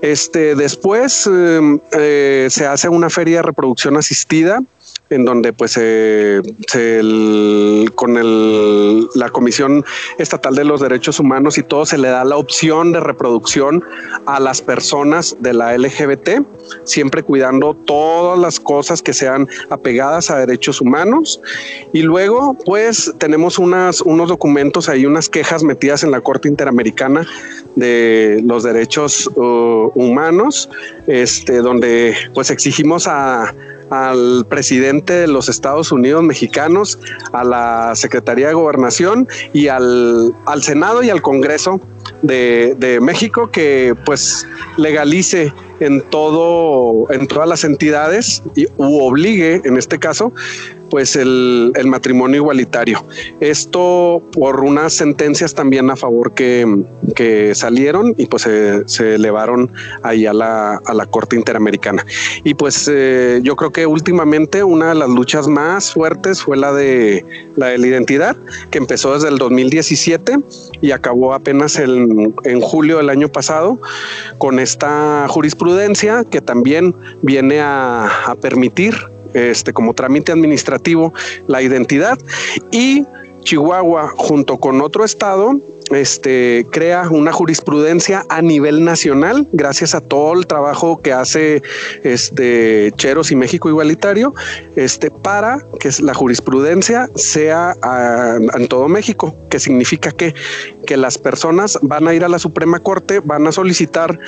Este, 0.00 0.54
después 0.54 1.12
se 1.12 2.66
hace 2.66 2.88
una 2.88 3.10
feria 3.10 3.38
de 3.38 3.42
reproducción 3.42 3.96
asistida 3.96 4.62
en 5.10 5.24
donde 5.24 5.52
pues 5.52 5.74
con 7.94 8.16
el, 8.16 9.08
la 9.14 9.28
Comisión 9.30 9.84
Estatal 10.18 10.54
de 10.54 10.64
los 10.64 10.80
Derechos 10.80 11.18
Humanos 11.18 11.58
y 11.58 11.62
todo 11.62 11.84
se 11.84 11.98
le 11.98 12.08
da 12.08 12.24
la 12.24 12.36
opción 12.36 12.92
de 12.92 13.00
reproducción 13.00 13.84
a 14.26 14.40
las 14.40 14.62
personas 14.62 15.36
de 15.40 15.52
la 15.52 15.76
LGBT, 15.76 16.42
siempre 16.84 17.22
cuidando 17.22 17.74
todas 17.74 18.38
las 18.38 18.60
cosas 18.60 19.02
que 19.02 19.12
sean 19.12 19.48
apegadas 19.68 20.30
a 20.30 20.38
derechos 20.38 20.80
humanos. 20.80 21.40
Y 21.92 22.02
luego 22.02 22.56
pues 22.64 23.12
tenemos 23.18 23.58
unas, 23.58 24.00
unos 24.00 24.28
documentos 24.28 24.88
ahí, 24.88 25.06
unas 25.06 25.28
quejas 25.28 25.64
metidas 25.64 26.04
en 26.04 26.12
la 26.12 26.20
Corte 26.20 26.48
Interamericana 26.48 27.26
de 27.76 28.40
los 28.44 28.62
Derechos 28.62 29.28
uh, 29.36 29.90
Humanos, 29.94 30.68
este, 31.06 31.58
donde 31.58 32.14
pues 32.34 32.50
exigimos 32.50 33.06
a 33.06 33.54
al 33.90 34.46
presidente 34.48 35.12
de 35.12 35.26
los 35.26 35.48
Estados 35.48 35.92
Unidos 35.92 36.22
mexicanos, 36.22 36.98
a 37.32 37.44
la 37.44 37.94
Secretaría 37.94 38.48
de 38.48 38.54
Gobernación 38.54 39.28
y 39.52 39.68
al, 39.68 40.32
al 40.46 40.62
Senado 40.62 41.02
y 41.02 41.10
al 41.10 41.22
Congreso 41.22 41.80
de, 42.22 42.74
de, 42.78 43.00
México 43.00 43.50
que 43.50 43.94
pues 44.06 44.46
legalice 44.76 45.52
en 45.80 46.02
todo, 46.02 47.10
en 47.10 47.26
todas 47.26 47.48
las 47.48 47.64
entidades 47.64 48.42
y 48.54 48.66
u 48.76 49.00
obligue, 49.02 49.60
en 49.64 49.76
este 49.76 49.98
caso, 49.98 50.32
pues 50.90 51.16
el, 51.16 51.72
matrimonio 51.86 52.36
igualitario. 52.36 53.04
Esto 53.40 54.22
por 54.32 54.60
unas 54.60 54.92
sentencias 54.92 55.54
también 55.54 55.90
a 55.90 55.96
favor 55.96 56.34
que, 56.34 56.84
salieron 57.54 58.14
y 58.16 58.26
pues 58.26 58.42
se, 58.86 59.14
elevaron 59.14 59.70
ahí 60.02 60.26
a 60.26 60.32
la, 60.32 60.76
a 60.76 60.94
la, 60.94 61.06
Corte 61.06 61.36
Interamericana. 61.36 62.04
Y 62.44 62.54
pues 62.54 62.90
eh, 62.92 63.40
yo 63.42 63.56
creo 63.56 63.72
que 63.72 63.86
últimamente 63.86 64.64
una 64.64 64.90
de 64.90 64.94
las 64.94 65.08
luchas 65.08 65.48
más 65.48 65.92
fuertes 65.92 66.42
fue 66.42 66.56
la 66.56 66.72
de 66.72 67.24
la 67.56 67.68
de 67.68 67.78
identidad, 67.78 68.36
que 68.70 68.78
empezó 68.78 69.14
desde 69.14 69.28
el 69.28 69.38
2017 69.38 70.38
y 70.80 70.92
acabó 70.92 71.34
apenas 71.34 71.78
en 71.78 72.60
julio 72.60 72.98
del 72.98 73.10
año 73.10 73.28
pasado 73.28 73.80
con 74.38 74.58
esta 74.58 75.26
jurisprudencia 75.28 76.24
que 76.24 76.40
también 76.40 76.94
viene 77.22 77.60
a 77.60 78.36
permitir 78.40 78.94
este, 79.34 79.72
como 79.72 79.94
trámite 79.94 80.32
administrativo 80.32 81.12
la 81.46 81.62
identidad. 81.62 82.18
Y 82.70 83.04
Chihuahua 83.42 84.12
junto 84.16 84.58
con 84.58 84.80
otro 84.80 85.04
estado 85.04 85.58
este, 85.90 86.66
crea 86.70 87.08
una 87.10 87.32
jurisprudencia 87.32 88.24
a 88.28 88.42
nivel 88.42 88.84
nacional 88.84 89.48
gracias 89.52 89.94
a 89.94 90.00
todo 90.00 90.34
el 90.34 90.46
trabajo 90.46 91.02
que 91.02 91.12
hace 91.12 91.62
este, 92.04 92.92
Cheros 92.96 93.32
y 93.32 93.36
México 93.36 93.68
Igualitario 93.68 94.34
este, 94.76 95.10
para 95.10 95.66
que 95.80 95.90
la 96.00 96.14
jurisprudencia 96.14 97.10
sea 97.16 97.76
en 98.54 98.68
todo 98.68 98.88
México, 98.88 99.34
que 99.48 99.58
significa 99.58 100.12
que, 100.12 100.34
que 100.86 100.96
las 100.96 101.18
personas 101.18 101.78
van 101.82 102.06
a 102.06 102.14
ir 102.14 102.24
a 102.24 102.28
la 102.28 102.38
Suprema 102.38 102.78
Corte, 102.78 103.20
van 103.20 103.46
a 103.46 103.52
solicitar 103.52 104.18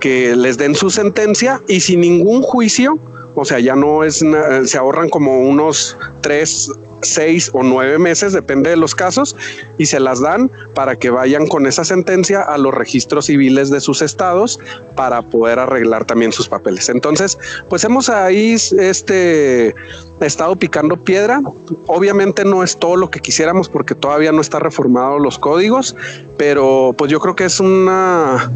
que 0.00 0.34
les 0.34 0.56
den 0.56 0.74
su 0.74 0.88
sentencia 0.90 1.60
y 1.68 1.80
sin 1.80 2.00
ningún 2.00 2.40
juicio 2.42 2.98
o 3.34 3.44
sea, 3.44 3.58
ya 3.60 3.76
no 3.76 4.04
es, 4.04 4.24
se 4.64 4.78
ahorran 4.78 5.08
como 5.08 5.40
unos 5.40 5.96
tres, 6.20 6.70
seis 7.02 7.50
o 7.52 7.62
nueve 7.62 7.98
meses, 7.98 8.32
depende 8.32 8.70
de 8.70 8.76
los 8.76 8.94
casos, 8.94 9.36
y 9.78 9.86
se 9.86 10.00
las 10.00 10.20
dan 10.20 10.50
para 10.74 10.96
que 10.96 11.10
vayan 11.10 11.46
con 11.46 11.66
esa 11.66 11.84
sentencia 11.84 12.42
a 12.42 12.58
los 12.58 12.74
registros 12.74 13.26
civiles 13.26 13.70
de 13.70 13.80
sus 13.80 14.02
estados 14.02 14.60
para 14.96 15.22
poder 15.22 15.58
arreglar 15.58 16.04
también 16.04 16.32
sus 16.32 16.48
papeles. 16.48 16.88
Entonces, 16.88 17.38
pues 17.68 17.84
hemos 17.84 18.08
ahí 18.08 18.54
este 18.78 19.74
estado 20.20 20.56
picando 20.56 20.96
piedra. 21.02 21.40
Obviamente 21.86 22.44
no 22.44 22.62
es 22.62 22.76
todo 22.76 22.96
lo 22.96 23.10
que 23.10 23.20
quisiéramos 23.20 23.68
porque 23.68 23.94
todavía 23.94 24.32
no 24.32 24.40
está 24.40 24.58
reformado 24.58 25.18
los 25.18 25.38
códigos, 25.38 25.96
pero 26.36 26.94
pues 26.96 27.10
yo 27.10 27.20
creo 27.20 27.34
que 27.34 27.44
es 27.44 27.60
una 27.60 28.50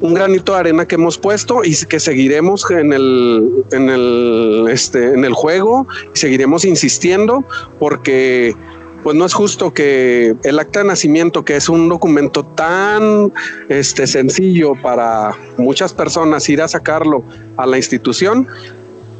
un 0.00 0.14
granito 0.14 0.52
de 0.52 0.58
arena 0.58 0.86
que 0.86 0.94
hemos 0.94 1.18
puesto 1.18 1.64
y 1.64 1.74
que 1.86 1.98
seguiremos 1.98 2.70
en 2.70 2.92
el, 2.92 3.64
en 3.72 3.88
el, 3.88 4.66
este, 4.70 5.12
en 5.12 5.24
el 5.24 5.34
juego 5.34 5.86
seguiremos 6.12 6.64
insistiendo 6.64 7.44
porque 7.78 8.54
pues 9.02 9.16
no 9.16 9.24
es 9.24 9.32
justo 9.32 9.72
que 9.72 10.34
el 10.42 10.58
acta 10.58 10.80
de 10.80 10.86
nacimiento, 10.86 11.44
que 11.44 11.56
es 11.56 11.68
un 11.68 11.88
documento 11.88 12.44
tan 12.44 13.32
este, 13.68 14.06
sencillo 14.06 14.74
para 14.82 15.32
muchas 15.56 15.92
personas 15.92 16.48
ir 16.48 16.60
a 16.60 16.68
sacarlo 16.68 17.22
a 17.56 17.66
la 17.66 17.76
institución, 17.76 18.48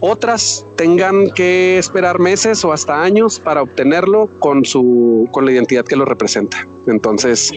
otras 0.00 0.66
tengan 0.76 1.30
que 1.30 1.78
esperar 1.78 2.18
meses 2.18 2.64
o 2.64 2.72
hasta 2.72 3.02
años 3.02 3.40
para 3.40 3.62
obtenerlo 3.62 4.28
con 4.40 4.64
su 4.64 5.28
con 5.32 5.44
la 5.44 5.52
identidad 5.52 5.84
que 5.84 5.96
lo 5.96 6.04
representa. 6.04 6.66
Entonces, 6.86 7.52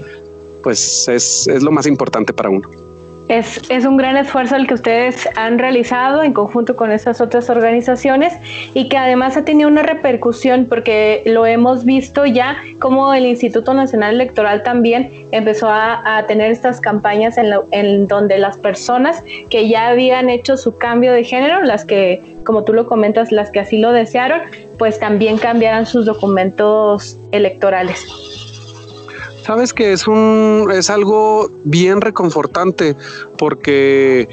pues 0.64 1.08
es, 1.08 1.48
es 1.48 1.64
lo 1.64 1.72
más 1.72 1.86
importante 1.86 2.34
para 2.34 2.50
uno. 2.50 2.91
Es, 3.32 3.62
es, 3.70 3.86
un 3.86 3.96
gran 3.96 4.18
esfuerzo 4.18 4.58
el 4.58 4.68
que 4.68 4.74
ustedes 4.74 5.26
han 5.38 5.58
realizado 5.58 6.22
en 6.22 6.34
conjunto 6.34 6.76
con 6.76 6.92
estas 6.92 7.22
otras 7.22 7.50
organizaciones 7.50 8.34
y 8.74 8.90
que 8.90 8.98
además 8.98 9.38
ha 9.38 9.46
tenido 9.46 9.70
una 9.70 9.84
repercusión 9.84 10.66
porque 10.66 11.24
lo 11.26 11.46
hemos 11.46 11.86
visto 11.86 12.26
ya 12.26 12.58
como 12.80 13.14
el 13.14 13.26
Instituto 13.26 13.74
Nacional 13.74 14.16
Electoral 14.16 14.64
también 14.64 15.28
empezó 15.32 15.70
a, 15.70 16.26
tener 16.28 16.52
estas 16.52 16.82
campañas 16.82 17.38
en, 17.38 17.54
en, 17.72 18.06
donde 18.10 18.38
las 18.38 18.58
personas 18.58 19.24
que 19.50 19.70
ya 19.70 19.88
habían 19.88 20.30
hecho 20.30 20.58
su 20.58 20.78
cambio 20.78 21.14
de 21.14 21.24
género, 21.24 21.62
las 21.62 21.86
que, 21.86 22.22
como 22.44 22.66
tú 22.66 22.74
lo 22.74 22.86
comentas, 22.86 23.32
las 23.32 23.50
que 23.50 23.62
así 23.62 23.78
lo 23.78 23.94
desearon, 23.94 24.42
pues 24.78 25.00
también 25.00 25.38
cambiaran 25.38 25.86
sus 25.86 26.06
documentos 26.06 27.18
electorales. 27.32 28.06
Sabes 29.44 29.74
que 29.74 29.92
es 29.92 30.08
un 30.08 30.70
es 30.74 30.90
algo 30.90 31.50
bien 31.64 32.02
reconfortante 32.02 32.96
porque 33.38 34.28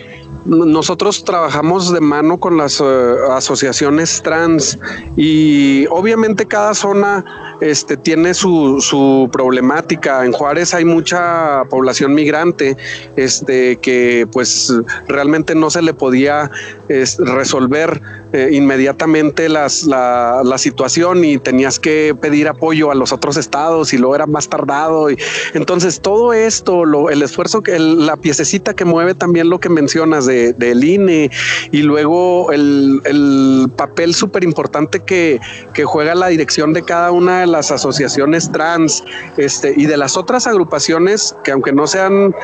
nosotros 0.48 1.24
trabajamos 1.24 1.92
de 1.92 2.00
mano 2.00 2.40
con 2.40 2.56
las 2.56 2.80
eh, 2.80 2.84
asociaciones 3.30 4.22
trans 4.22 4.78
y 5.16 5.86
obviamente 5.90 6.46
cada 6.46 6.74
zona 6.74 7.24
este, 7.60 7.96
tiene 7.96 8.34
su, 8.34 8.80
su, 8.80 9.28
problemática. 9.30 10.24
En 10.24 10.32
Juárez 10.32 10.72
hay 10.74 10.84
mucha 10.84 11.64
población 11.68 12.14
migrante 12.14 12.76
este, 13.16 13.76
que 13.76 14.26
pues 14.32 14.72
realmente 15.06 15.54
no 15.54 15.70
se 15.70 15.82
le 15.82 15.92
podía 15.92 16.50
resolver 16.88 18.00
eh, 18.32 18.50
inmediatamente 18.52 19.48
las, 19.48 19.84
la, 19.84 20.42
situación 20.58 21.24
y 21.24 21.38
tenías 21.38 21.78
que 21.78 22.16
pedir 22.20 22.48
apoyo 22.48 22.90
a 22.90 22.94
los 22.94 23.12
otros 23.12 23.36
estados 23.36 23.92
y 23.92 23.98
luego 23.98 24.16
era 24.16 24.26
más 24.26 24.48
tardado. 24.48 25.10
Y, 25.10 25.18
entonces 25.54 26.00
todo 26.00 26.32
esto, 26.32 26.84
lo, 26.84 27.10
el 27.10 27.22
esfuerzo, 27.22 27.62
que 27.62 27.78
la 27.78 28.16
piececita 28.16 28.74
que 28.74 28.84
mueve 28.84 29.14
también 29.14 29.48
lo 29.48 29.60
que 29.60 29.68
mencionas 29.68 30.26
de, 30.26 30.37
del 30.56 30.84
INE 30.84 31.30
y 31.70 31.82
luego 31.82 32.50
el, 32.52 33.00
el 33.04 33.70
papel 33.76 34.14
súper 34.14 34.44
importante 34.44 35.00
que, 35.00 35.40
que 35.74 35.84
juega 35.84 36.14
la 36.14 36.28
dirección 36.28 36.72
de 36.72 36.82
cada 36.82 37.10
una 37.12 37.40
de 37.40 37.46
las 37.46 37.70
asociaciones 37.70 38.50
trans 38.50 39.04
este, 39.36 39.74
y 39.76 39.86
de 39.86 39.96
las 39.96 40.16
otras 40.16 40.46
agrupaciones 40.46 41.36
que 41.44 41.52
aunque 41.52 41.72
no 41.72 41.86
sean 41.86 42.34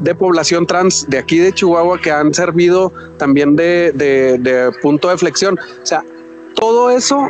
de 0.00 0.14
población 0.14 0.66
trans 0.66 1.06
de 1.08 1.18
aquí 1.18 1.38
de 1.38 1.52
Chihuahua 1.52 2.00
que 2.00 2.10
han 2.10 2.34
servido 2.34 2.92
también 3.18 3.56
de, 3.56 3.92
de, 3.92 4.72
punto 4.82 5.08
de 5.08 5.16
flexión. 5.18 5.58
O 5.82 5.86
sea, 5.86 6.02
todo 6.56 6.90
eso 6.90 7.28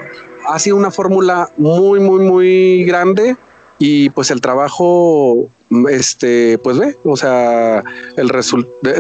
ha 0.49 0.59
sido 0.59 0.77
una 0.77 0.91
fórmula 0.91 1.51
muy, 1.57 2.01
muy, 2.01 2.25
muy 2.25 2.85
grande 2.85 3.37
y 3.79 4.11
pues 4.11 4.31
el 4.31 4.41
trabajo, 4.41 5.49
este, 5.91 6.59
pues 6.59 6.79
ve, 6.79 6.97
o 7.05 7.17
sea, 7.17 7.83
el 8.17 8.29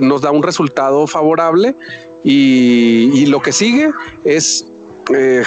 nos 0.03 0.23
da 0.23 0.31
un 0.31 0.43
resultado 0.43 1.07
favorable 1.07 1.77
y, 2.23 3.11
y 3.15 3.27
lo 3.27 3.41
que 3.41 3.53
sigue 3.53 3.91
es 4.25 4.67
eh, 5.13 5.43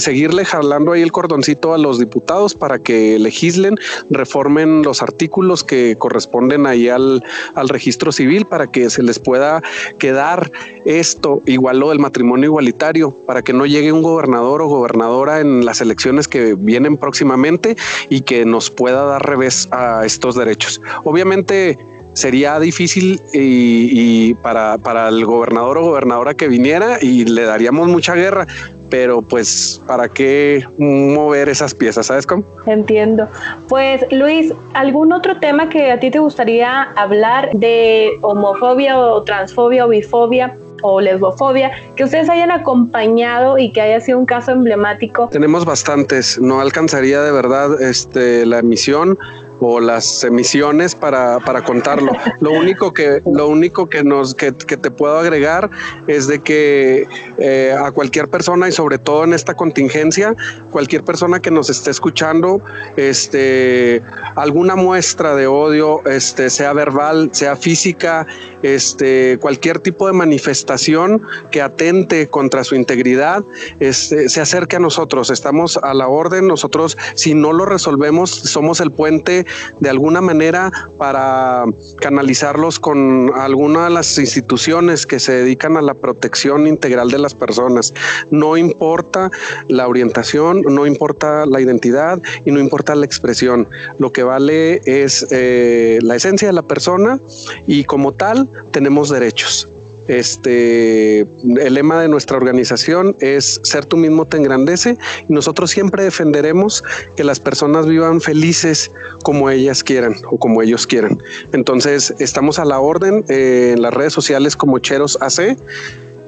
seguirle 0.00 0.44
jalando 0.44 0.92
ahí 0.92 1.02
el 1.02 1.12
cordoncito 1.12 1.74
a 1.74 1.78
los 1.78 1.98
diputados 1.98 2.54
para 2.54 2.78
que 2.78 3.18
legislen, 3.18 3.76
reformen 4.10 4.82
los 4.82 5.02
artículos 5.02 5.64
que 5.64 5.96
corresponden 5.98 6.66
ahí 6.66 6.88
al, 6.88 7.22
al 7.54 7.68
registro 7.68 8.12
civil 8.12 8.44
para 8.46 8.66
que 8.66 8.90
se 8.90 9.02
les 9.02 9.18
pueda 9.18 9.62
quedar 9.98 10.50
esto, 10.84 11.42
igual 11.46 11.80
lo 11.80 11.90
del 11.90 11.98
matrimonio 11.98 12.46
igualitario, 12.46 13.10
para 13.26 13.42
que 13.42 13.52
no 13.52 13.66
llegue 13.66 13.92
un 13.92 14.02
gobernador 14.02 14.62
o 14.62 14.68
gobernadora 14.68 15.40
en 15.40 15.64
las 15.64 15.80
elecciones 15.80 16.28
que 16.28 16.54
vienen 16.54 16.96
próximamente 16.96 17.76
y 18.08 18.22
que 18.22 18.44
nos 18.44 18.70
pueda 18.70 19.04
dar 19.04 19.26
revés 19.26 19.68
a 19.70 20.04
estos 20.04 20.34
derechos. 20.34 20.80
Obviamente, 21.04 21.78
sería 22.18 22.58
difícil 22.58 23.22
y, 23.32 24.34
para, 24.34 24.76
para, 24.78 25.08
el 25.08 25.24
gobernador 25.24 25.78
o 25.78 25.82
gobernadora 25.82 26.34
que 26.34 26.48
viniera 26.48 26.98
y 27.00 27.24
le 27.24 27.42
daríamos 27.42 27.86
mucha 27.88 28.14
guerra, 28.14 28.46
pero 28.90 29.22
pues 29.22 29.80
para 29.86 30.08
qué 30.08 30.64
mover 30.78 31.48
esas 31.48 31.74
piezas, 31.74 32.06
¿sabes 32.06 32.26
cómo? 32.26 32.44
Entiendo. 32.66 33.28
Pues 33.68 34.04
Luis, 34.10 34.52
¿algún 34.74 35.12
otro 35.12 35.38
tema 35.38 35.68
que 35.68 35.90
a 35.90 36.00
ti 36.00 36.10
te 36.10 36.18
gustaría 36.18 36.82
hablar 36.96 37.50
de 37.52 38.10
homofobia 38.22 38.98
o 38.98 39.22
transfobia 39.22 39.86
o 39.86 39.88
bifobia? 39.88 40.56
o 40.82 41.00
lesbofobia 41.00 41.72
que 41.96 42.04
ustedes 42.04 42.28
hayan 42.28 42.50
acompañado 42.50 43.58
y 43.58 43.72
que 43.72 43.80
haya 43.80 44.00
sido 44.00 44.18
un 44.18 44.26
caso 44.26 44.52
emblemático. 44.52 45.28
Tenemos 45.28 45.64
bastantes, 45.64 46.40
no 46.40 46.60
alcanzaría 46.60 47.20
de 47.22 47.32
verdad 47.32 47.80
este, 47.82 48.46
la 48.46 48.60
emisión 48.60 49.18
o 49.60 49.80
las 49.80 50.24
emisiones 50.24 50.94
para, 50.94 51.40
para 51.40 51.64
contarlo. 51.64 52.12
Lo 52.40 52.52
único 52.52 52.92
que, 52.92 53.22
lo 53.24 53.48
único 53.48 53.88
que 53.88 54.04
nos 54.04 54.34
que, 54.34 54.52
te 54.52 54.90
puedo 54.90 55.18
agregar 55.18 55.70
es 56.06 56.26
de 56.26 56.40
que 56.40 57.06
eh, 57.38 57.76
a 57.78 57.90
cualquier 57.90 58.28
persona 58.28 58.68
y 58.68 58.72
sobre 58.72 58.98
todo 58.98 59.24
en 59.24 59.32
esta 59.32 59.54
contingencia, 59.54 60.36
cualquier 60.70 61.04
persona 61.04 61.40
que 61.40 61.50
nos 61.50 61.70
esté 61.70 61.90
escuchando, 61.90 62.62
este 62.96 64.02
alguna 64.36 64.76
muestra 64.76 65.34
de 65.34 65.46
odio, 65.46 66.04
este, 66.06 66.50
sea 66.50 66.72
verbal, 66.72 67.30
sea 67.32 67.56
física, 67.56 68.26
este, 68.62 69.38
cualquier 69.40 69.78
tipo 69.80 70.06
de 70.06 70.12
manifestación 70.12 71.22
que 71.50 71.62
atente 71.62 72.28
contra 72.28 72.64
su 72.64 72.74
integridad, 72.74 73.44
este, 73.80 74.28
se 74.28 74.40
acerque 74.40 74.76
a 74.76 74.78
nosotros. 74.78 75.30
Estamos 75.30 75.76
a 75.76 75.94
la 75.94 76.08
orden. 76.08 76.46
Nosotros, 76.46 76.96
si 77.14 77.34
no 77.34 77.52
lo 77.52 77.66
resolvemos, 77.66 78.30
somos 78.30 78.80
el 78.80 78.90
puente 78.90 79.46
de 79.80 79.90
alguna 79.90 80.20
manera 80.20 80.70
para 80.98 81.64
canalizarlos 82.00 82.78
con 82.78 83.32
alguna 83.34 83.84
de 83.84 83.90
las 83.90 84.18
instituciones 84.18 85.06
que 85.06 85.20
se 85.20 85.32
dedican 85.32 85.76
a 85.76 85.82
la 85.82 85.94
protección 85.94 86.66
integral 86.66 87.10
de 87.10 87.18
las 87.18 87.34
personas. 87.34 87.94
No 88.30 88.56
importa 88.56 89.30
la 89.68 89.88
orientación, 89.88 90.62
no 90.62 90.86
importa 90.86 91.46
la 91.46 91.60
identidad 91.60 92.20
y 92.44 92.50
no 92.50 92.60
importa 92.60 92.94
la 92.94 93.06
expresión. 93.06 93.68
Lo 93.98 94.12
que 94.12 94.22
vale 94.22 94.80
es 94.84 95.26
eh, 95.30 95.98
la 96.02 96.16
esencia 96.16 96.48
de 96.48 96.54
la 96.54 96.62
persona 96.62 97.20
y 97.66 97.84
como 97.84 98.12
tal 98.12 98.48
tenemos 98.70 99.08
derechos. 99.08 99.68
Este, 100.08 101.20
el 101.20 101.74
lema 101.74 102.00
de 102.00 102.08
nuestra 102.08 102.36
organización 102.36 103.16
es 103.20 103.60
ser 103.62 103.84
tú 103.84 103.96
mismo 103.96 104.26
te 104.26 104.38
engrandece 104.38 104.96
y 105.28 105.32
nosotros 105.32 105.70
siempre 105.70 106.02
defenderemos 106.02 106.82
que 107.16 107.24
las 107.24 107.38
personas 107.40 107.86
vivan 107.86 108.20
felices 108.20 108.90
como 109.22 109.50
ellas 109.50 109.84
quieran 109.84 110.16
o 110.30 110.38
como 110.38 110.62
ellos 110.62 110.86
quieran. 110.86 111.18
Entonces, 111.52 112.14
estamos 112.18 112.58
a 112.58 112.64
la 112.64 112.80
orden 112.80 113.24
eh, 113.28 113.72
en 113.74 113.82
las 113.82 113.94
redes 113.94 114.12
sociales 114.12 114.56
como 114.56 114.78
Cheros 114.78 115.18
AC, 115.20 115.56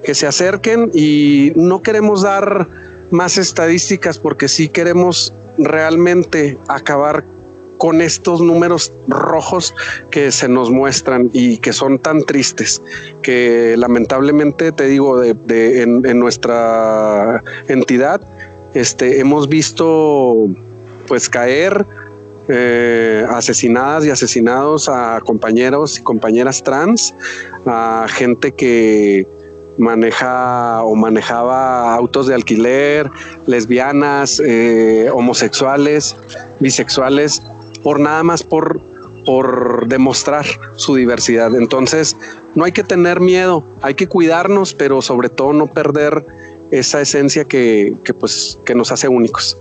que 0.04 0.14
se 0.14 0.26
acerquen 0.26 0.90
y 0.94 1.52
no 1.56 1.82
queremos 1.82 2.22
dar 2.22 2.68
más 3.10 3.38
estadísticas 3.38 4.18
porque 4.18 4.48
sí 4.48 4.68
queremos 4.68 5.34
realmente 5.58 6.56
acabar 6.68 7.24
con 7.80 8.02
estos 8.02 8.42
números 8.42 8.92
rojos 9.08 9.74
que 10.10 10.30
se 10.30 10.48
nos 10.48 10.70
muestran 10.70 11.30
y 11.32 11.56
que 11.56 11.72
son 11.72 11.98
tan 11.98 12.24
tristes 12.24 12.82
que 13.22 13.74
lamentablemente 13.78 14.70
te 14.70 14.84
digo 14.84 15.18
de, 15.18 15.82
en, 15.82 16.20
nuestra 16.20 17.42
entidad 17.68 18.20
este 18.74 19.20
hemos 19.20 19.48
visto 19.48 20.46
pues 21.08 21.30
caer 21.30 21.86
eh, 22.48 23.24
asesinadas 23.30 24.04
y 24.04 24.10
asesinados 24.10 24.90
a 24.90 25.20
compañeros 25.24 25.98
y 25.98 26.02
compañeras 26.02 26.62
trans, 26.62 27.14
a 27.64 28.06
gente 28.10 28.52
que 28.52 29.26
maneja 29.78 30.82
o 30.82 30.94
manejaba 30.94 31.94
autos 31.94 32.26
de 32.26 32.34
alquiler, 32.34 33.10
lesbianas, 33.46 34.42
eh, 34.44 35.08
homosexuales, 35.14 36.16
bisexuales, 36.58 37.42
por 37.82 38.00
nada 38.00 38.22
más 38.22 38.42
por, 38.42 38.80
por 39.24 39.86
demostrar 39.88 40.44
su 40.76 40.94
diversidad. 40.94 41.54
Entonces, 41.54 42.16
no 42.54 42.64
hay 42.64 42.72
que 42.72 42.84
tener 42.84 43.20
miedo, 43.20 43.64
hay 43.82 43.94
que 43.94 44.06
cuidarnos, 44.06 44.74
pero 44.74 45.02
sobre 45.02 45.28
todo 45.28 45.52
no 45.52 45.66
perder 45.66 46.24
esa 46.70 47.00
esencia 47.00 47.44
que, 47.44 47.94
que, 48.04 48.14
pues, 48.14 48.58
que 48.64 48.74
nos 48.74 48.92
hace 48.92 49.08
únicos. 49.08 49.56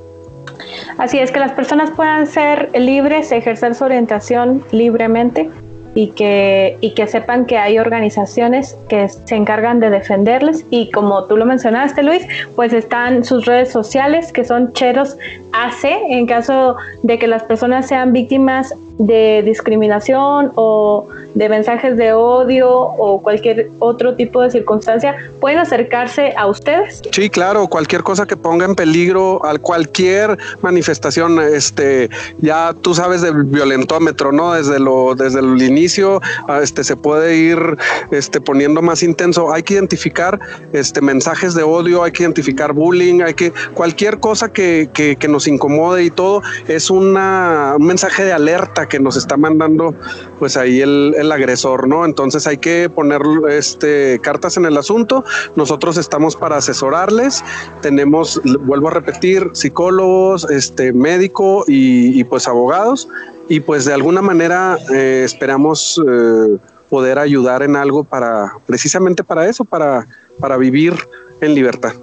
Así 0.98 1.18
es, 1.18 1.32
que 1.32 1.40
las 1.40 1.54
personas 1.54 1.92
puedan 1.92 2.28
ser 2.28 2.70
libres, 2.78 3.32
ejercer 3.32 3.74
su 3.74 3.86
orientación 3.86 4.64
libremente 4.72 5.50
y 5.96 6.12
que, 6.12 6.78
y 6.82 6.92
que 6.92 7.08
sepan 7.08 7.46
que 7.46 7.58
hay 7.58 7.80
organizaciones 7.80 8.78
que 8.88 9.10
se 9.10 9.36
encargan 9.36 9.80
de 9.80 9.90
defenderles. 9.90 10.66
Y 10.70 10.92
como 10.92 11.26
tú 11.26 11.38
lo 11.38 11.46
mencionaste 11.46 12.04
Luis, 12.04 12.26
pues 12.56 12.74
están 12.74 13.24
sus 13.24 13.46
redes 13.46 13.72
sociales 13.72 14.32
que 14.32 14.46
son 14.46 14.74
Cheros 14.74 15.18
AC 15.52 15.86
en 16.10 16.28
caso 16.28 16.76
de 17.04 17.18
que 17.18 17.28
las 17.28 17.44
personas 17.44 17.88
sean 17.88 18.14
víctimas 18.14 18.74
de 19.00 19.42
discriminación 19.44 20.52
o 20.56 21.08
de 21.34 21.48
mensajes 21.48 21.96
de 21.96 22.12
odio 22.12 22.70
o 22.70 23.22
cualquier 23.22 23.70
otro 23.80 24.16
tipo 24.16 24.42
de 24.42 24.52
circunstancia, 24.52 25.16
pueden 25.40 25.58
acercarse 25.60 26.34
a 26.38 26.48
ustedes. 26.48 27.02
Sí, 27.12 27.30
claro, 27.30 27.68
cualquier 27.68 28.04
cosa 28.04 28.26
que 28.26 28.36
ponga 28.36 28.66
en 28.66 28.76
peligro 28.76 29.44
a 29.46 29.58
cualquier 29.58 30.38
manifestación, 30.62 31.40
este, 31.40 32.10
ya 32.40 32.74
tú 32.82 32.94
sabes 32.94 33.22
del 33.22 33.44
violentómetro, 33.46 34.34
¿no? 34.34 34.54
Desde 34.54 34.80
lo, 34.80 35.16
desde 35.16 35.40
el 35.40 35.62
inicio, 35.62 36.20
este, 36.62 36.84
se 36.84 36.98
puede 36.98 37.38
ir, 37.38 37.78
este, 38.12 38.42
poniendo 38.42 38.82
más 38.82 39.02
intenso. 39.02 39.54
Hay 39.54 39.64
que 39.64 39.76
identificar, 39.76 40.40
este, 40.74 41.00
mensajes 41.00 41.54
de 41.54 41.64
odio, 41.64 42.04
hay 42.04 42.12
que 42.12 42.24
identificar 42.24 42.74
bullying, 42.74 43.22
hay 43.22 43.34
que 43.34 43.54
cualquier 43.74 44.20
cosa 44.20 44.52
que, 44.52 44.90
que, 44.94 45.16
que 45.16 45.28
nos 45.30 45.48
incomode 45.48 46.04
y 46.04 46.12
todo 46.12 46.42
es 46.68 46.90
una, 46.90 47.76
un 47.78 47.86
mensaje 47.86 48.26
de 48.26 48.34
alerta 48.34 48.89
que 48.90 49.00
nos 49.00 49.16
está 49.16 49.38
mandando 49.38 49.96
pues 50.40 50.58
ahí 50.58 50.82
el, 50.82 51.16
el, 51.18 51.32
agresor, 51.32 51.88
¿no? 51.88 52.06
Entonces 52.06 52.48
hay 52.48 52.58
que 52.58 52.90
poner 52.90 53.22
este, 53.50 54.20
cartas 54.20 54.58
en 54.58 54.66
el 54.66 54.76
asunto. 54.78 55.24
Nosotros 55.56 55.98
estamos 55.98 56.36
para 56.36 56.58
asesorarles. 56.58 57.44
Tenemos, 57.82 58.42
vuelvo 58.62 58.90
a 58.90 58.92
repetir, 58.92 59.52
psicólogos, 59.54 60.50
este, 60.50 60.92
médico 60.92 61.64
y, 61.68 62.24
pues 62.26 62.48
abogados. 62.48 63.08
Y 63.48 63.62
pues 63.62 63.86
de 63.86 63.94
alguna 63.94 64.22
manera 64.22 64.78
eh, 64.94 65.24
esperamos 65.24 66.02
eh, 66.06 66.58
poder 66.90 67.20
ayudar 67.20 67.64
en 67.64 67.76
algo 67.76 68.04
para, 68.04 68.54
precisamente 68.66 69.24
para 69.24 69.48
eso, 69.48 69.64
para, 69.64 70.08
para 70.40 70.58
vivir 70.58 70.94
en 71.42 71.56
libertad. 71.56 71.94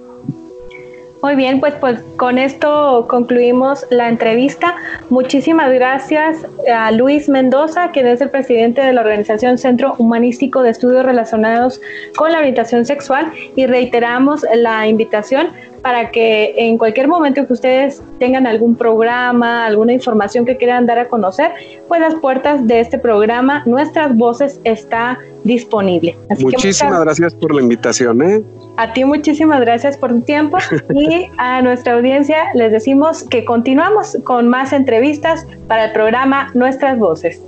Muy 1.21 1.35
bien, 1.35 1.59
pues, 1.59 1.73
pues 1.79 1.99
con 2.17 2.37
esto 2.37 3.07
concluimos 3.09 3.85
la 3.89 4.07
entrevista. 4.07 4.75
Muchísimas 5.09 5.73
gracias 5.73 6.45
a 6.71 6.91
Luis 6.91 7.27
Mendoza, 7.27 7.91
quien 7.91 8.05
es 8.05 8.21
el 8.21 8.29
presidente 8.29 8.81
de 8.81 8.93
la 8.93 9.01
organización 9.01 9.57
Centro 9.57 9.95
Humanístico 9.97 10.61
de 10.61 10.69
Estudios 10.69 11.05
Relacionados 11.05 11.81
con 12.15 12.31
la 12.31 12.39
Orientación 12.39 12.85
Sexual 12.85 13.31
y 13.55 13.65
reiteramos 13.65 14.45
la 14.55 14.87
invitación 14.87 15.49
para 15.81 16.11
que 16.11 16.53
en 16.57 16.77
cualquier 16.77 17.07
momento 17.07 17.47
que 17.47 17.53
ustedes 17.53 18.01
tengan 18.19 18.45
algún 18.45 18.75
programa, 18.75 19.65
alguna 19.65 19.93
información 19.93 20.45
que 20.45 20.57
quieran 20.57 20.85
dar 20.85 20.99
a 20.99 21.07
conocer, 21.07 21.51
pues 21.87 22.01
las 22.01 22.15
puertas 22.15 22.67
de 22.67 22.81
este 22.81 22.99
programa, 22.99 23.63
Nuestras 23.65 24.15
Voces, 24.15 24.59
está 24.65 25.17
disponible. 25.43 26.17
Muchísimas 26.39 26.99
gracias 26.99 27.33
por 27.33 27.55
la 27.55 27.61
invitación. 27.61 28.21
¿eh? 28.21 28.43
A 28.77 28.93
ti 28.93 29.03
muchísimas 29.05 29.61
gracias 29.61 29.97
por 29.97 30.11
tu 30.11 30.21
tiempo 30.21 30.57
y 30.93 31.29
a 31.37 31.61
nuestra 31.61 31.93
audiencia 31.93 32.45
les 32.53 32.71
decimos 32.71 33.23
que 33.23 33.43
continuamos 33.43 34.17
con 34.23 34.47
más 34.47 34.71
entrevistas 34.71 35.45
para 35.67 35.85
el 35.85 35.91
programa 35.91 36.51
Nuestras 36.53 36.97
Voces. 36.99 37.41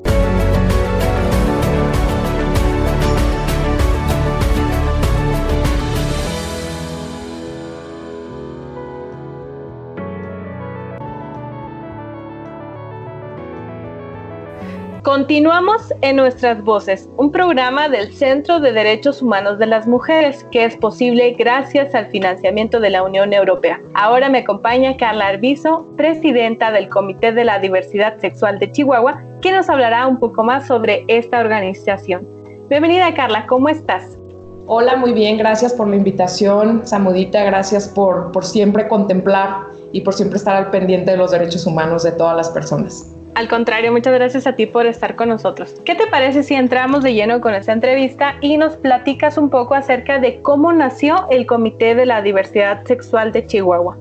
Continuamos 15.19 15.93
en 15.99 16.15
Nuestras 16.15 16.63
Voces, 16.63 17.09
un 17.17 17.29
programa 17.29 17.89
del 17.89 18.13
Centro 18.13 18.61
de 18.61 18.71
Derechos 18.71 19.21
Humanos 19.21 19.59
de 19.59 19.65
las 19.65 19.85
Mujeres 19.85 20.45
que 20.49 20.63
es 20.63 20.77
posible 20.77 21.31
gracias 21.37 21.93
al 21.93 22.07
financiamiento 22.07 22.79
de 22.79 22.89
la 22.89 23.03
Unión 23.03 23.33
Europea. 23.33 23.81
Ahora 23.95 24.29
me 24.29 24.37
acompaña 24.37 24.95
Carla 24.95 25.27
Arbizo, 25.27 25.85
presidenta 25.97 26.71
del 26.71 26.87
Comité 26.87 27.33
de 27.33 27.43
la 27.43 27.59
Diversidad 27.59 28.17
Sexual 28.21 28.59
de 28.59 28.71
Chihuahua, 28.71 29.21
quien 29.41 29.55
nos 29.55 29.69
hablará 29.69 30.07
un 30.07 30.19
poco 30.19 30.41
más 30.41 30.65
sobre 30.67 31.03
esta 31.09 31.41
organización. 31.41 32.25
Bienvenida 32.69 33.13
Carla, 33.13 33.45
¿cómo 33.45 33.67
estás? 33.67 34.17
Hola, 34.67 34.95
muy 34.95 35.11
bien, 35.11 35.37
gracias 35.37 35.73
por 35.73 35.89
la 35.89 35.97
invitación, 35.97 36.87
Samudita, 36.87 37.43
gracias 37.43 37.89
por, 37.89 38.31
por 38.31 38.45
siempre 38.45 38.87
contemplar 38.87 39.65
y 39.91 39.99
por 39.99 40.13
siempre 40.13 40.37
estar 40.37 40.55
al 40.55 40.71
pendiente 40.71 41.11
de 41.11 41.17
los 41.17 41.31
derechos 41.31 41.65
humanos 41.65 42.03
de 42.03 42.13
todas 42.13 42.37
las 42.37 42.49
personas. 42.51 43.18
Al 43.35 43.47
contrario, 43.47 43.91
muchas 43.91 44.13
gracias 44.13 44.47
a 44.47 44.55
ti 44.55 44.65
por 44.65 44.85
estar 44.85 45.15
con 45.15 45.29
nosotros. 45.29 45.75
¿Qué 45.85 45.95
te 45.95 46.07
parece 46.07 46.43
si 46.43 46.55
entramos 46.55 47.03
de 47.03 47.13
lleno 47.13 47.39
con 47.41 47.53
esta 47.53 47.71
entrevista 47.71 48.35
y 48.41 48.57
nos 48.57 48.75
platicas 48.75 49.37
un 49.37 49.49
poco 49.49 49.75
acerca 49.75 50.19
de 50.19 50.41
cómo 50.41 50.73
nació 50.73 51.27
el 51.29 51.45
Comité 51.45 51.95
de 51.95 52.05
la 52.05 52.21
Diversidad 52.21 52.83
Sexual 52.85 53.31
de 53.31 53.45
Chihuahua? 53.45 53.97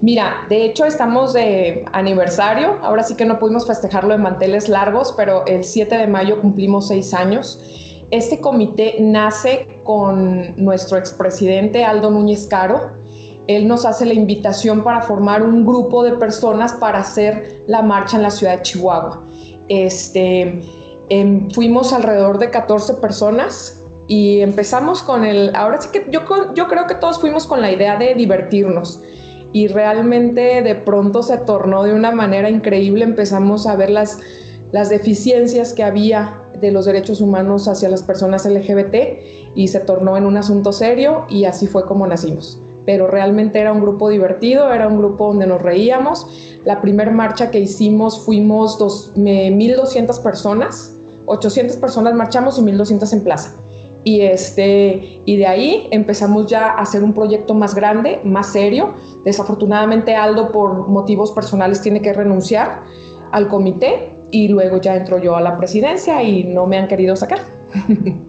Mira, 0.00 0.44
de 0.48 0.64
hecho 0.64 0.84
estamos 0.84 1.32
de 1.32 1.84
aniversario, 1.92 2.78
ahora 2.82 3.02
sí 3.02 3.16
que 3.16 3.24
no 3.24 3.38
pudimos 3.38 3.66
festejarlo 3.66 4.14
en 4.14 4.22
manteles 4.22 4.68
largos, 4.68 5.12
pero 5.16 5.44
el 5.46 5.64
7 5.64 5.96
de 5.96 6.06
mayo 6.06 6.40
cumplimos 6.40 6.88
seis 6.88 7.12
años 7.12 7.58
Este 8.10 8.40
comité 8.40 8.96
nace 9.00 9.66
con 9.84 10.54
nuestro 10.56 10.96
expresidente 10.96 11.84
Aldo 11.84 12.10
Núñez 12.10 12.46
Caro. 12.46 12.92
Él 13.48 13.66
nos 13.66 13.84
hace 13.86 14.04
la 14.04 14.14
invitación 14.14 14.84
para 14.84 15.00
formar 15.00 15.42
un 15.42 15.66
grupo 15.66 16.04
de 16.04 16.12
personas 16.12 16.74
para 16.74 17.00
hacer 17.00 17.64
la 17.66 17.82
marcha 17.82 18.16
en 18.16 18.22
la 18.22 18.30
ciudad 18.30 18.58
de 18.58 18.62
Chihuahua. 18.62 19.24
Este, 19.68 20.62
em, 21.08 21.50
fuimos 21.50 21.92
alrededor 21.92 22.38
de 22.38 22.50
14 22.50 22.94
personas 22.94 23.82
y 24.06 24.40
empezamos 24.40 25.02
con 25.02 25.24
el, 25.24 25.50
ahora 25.54 25.80
sí 25.80 25.88
que 25.92 26.06
yo, 26.10 26.20
yo 26.54 26.68
creo 26.68 26.86
que 26.86 26.94
todos 26.94 27.18
fuimos 27.18 27.46
con 27.46 27.60
la 27.62 27.72
idea 27.72 27.96
de 27.96 28.14
divertirnos 28.14 29.02
y 29.52 29.66
realmente 29.68 30.62
de 30.62 30.74
pronto 30.74 31.22
se 31.22 31.38
tornó 31.38 31.84
de 31.84 31.94
una 31.94 32.10
manera 32.10 32.50
increíble, 32.50 33.04
empezamos 33.04 33.66
a 33.66 33.76
ver 33.76 33.88
las, 33.90 34.18
las 34.72 34.90
deficiencias 34.90 35.72
que 35.72 35.82
había 35.82 36.42
de 36.60 36.70
los 36.70 36.84
derechos 36.84 37.20
humanos 37.22 37.66
hacia 37.66 37.88
las 37.88 38.02
personas 38.02 38.44
LGBT 38.44 39.54
y 39.54 39.68
se 39.68 39.80
tornó 39.80 40.16
en 40.16 40.26
un 40.26 40.36
asunto 40.36 40.72
serio 40.72 41.24
y 41.30 41.44
así 41.44 41.66
fue 41.66 41.86
como 41.86 42.06
nacimos. 42.06 42.60
Pero 42.88 43.06
realmente 43.06 43.60
era 43.60 43.70
un 43.70 43.82
grupo 43.82 44.08
divertido, 44.08 44.72
era 44.72 44.88
un 44.88 44.96
grupo 44.96 45.26
donde 45.26 45.46
nos 45.46 45.60
reíamos. 45.60 46.26
La 46.64 46.80
primera 46.80 47.10
marcha 47.10 47.50
que 47.50 47.60
hicimos 47.60 48.18
fuimos 48.18 48.78
dos, 48.78 49.12
1.200 49.14 50.22
personas, 50.22 50.98
800 51.26 51.76
personas 51.76 52.14
marchamos 52.14 52.58
y 52.58 52.62
1.200 52.62 53.12
en 53.12 53.24
plaza. 53.24 53.54
Y, 54.04 54.22
este, 54.22 55.20
y 55.26 55.36
de 55.36 55.46
ahí 55.46 55.88
empezamos 55.90 56.46
ya 56.46 56.70
a 56.70 56.76
hacer 56.76 57.02
un 57.02 57.12
proyecto 57.12 57.52
más 57.52 57.74
grande, 57.74 58.22
más 58.24 58.54
serio. 58.54 58.94
Desafortunadamente 59.22 60.16
Aldo 60.16 60.50
por 60.50 60.88
motivos 60.88 61.30
personales 61.32 61.82
tiene 61.82 62.00
que 62.00 62.14
renunciar 62.14 62.84
al 63.32 63.48
comité 63.48 64.14
y 64.30 64.48
luego 64.48 64.80
ya 64.80 64.96
entro 64.96 65.18
yo 65.18 65.36
a 65.36 65.42
la 65.42 65.58
presidencia 65.58 66.22
y 66.22 66.44
no 66.44 66.64
me 66.64 66.78
han 66.78 66.88
querido 66.88 67.16
sacar. 67.16 67.40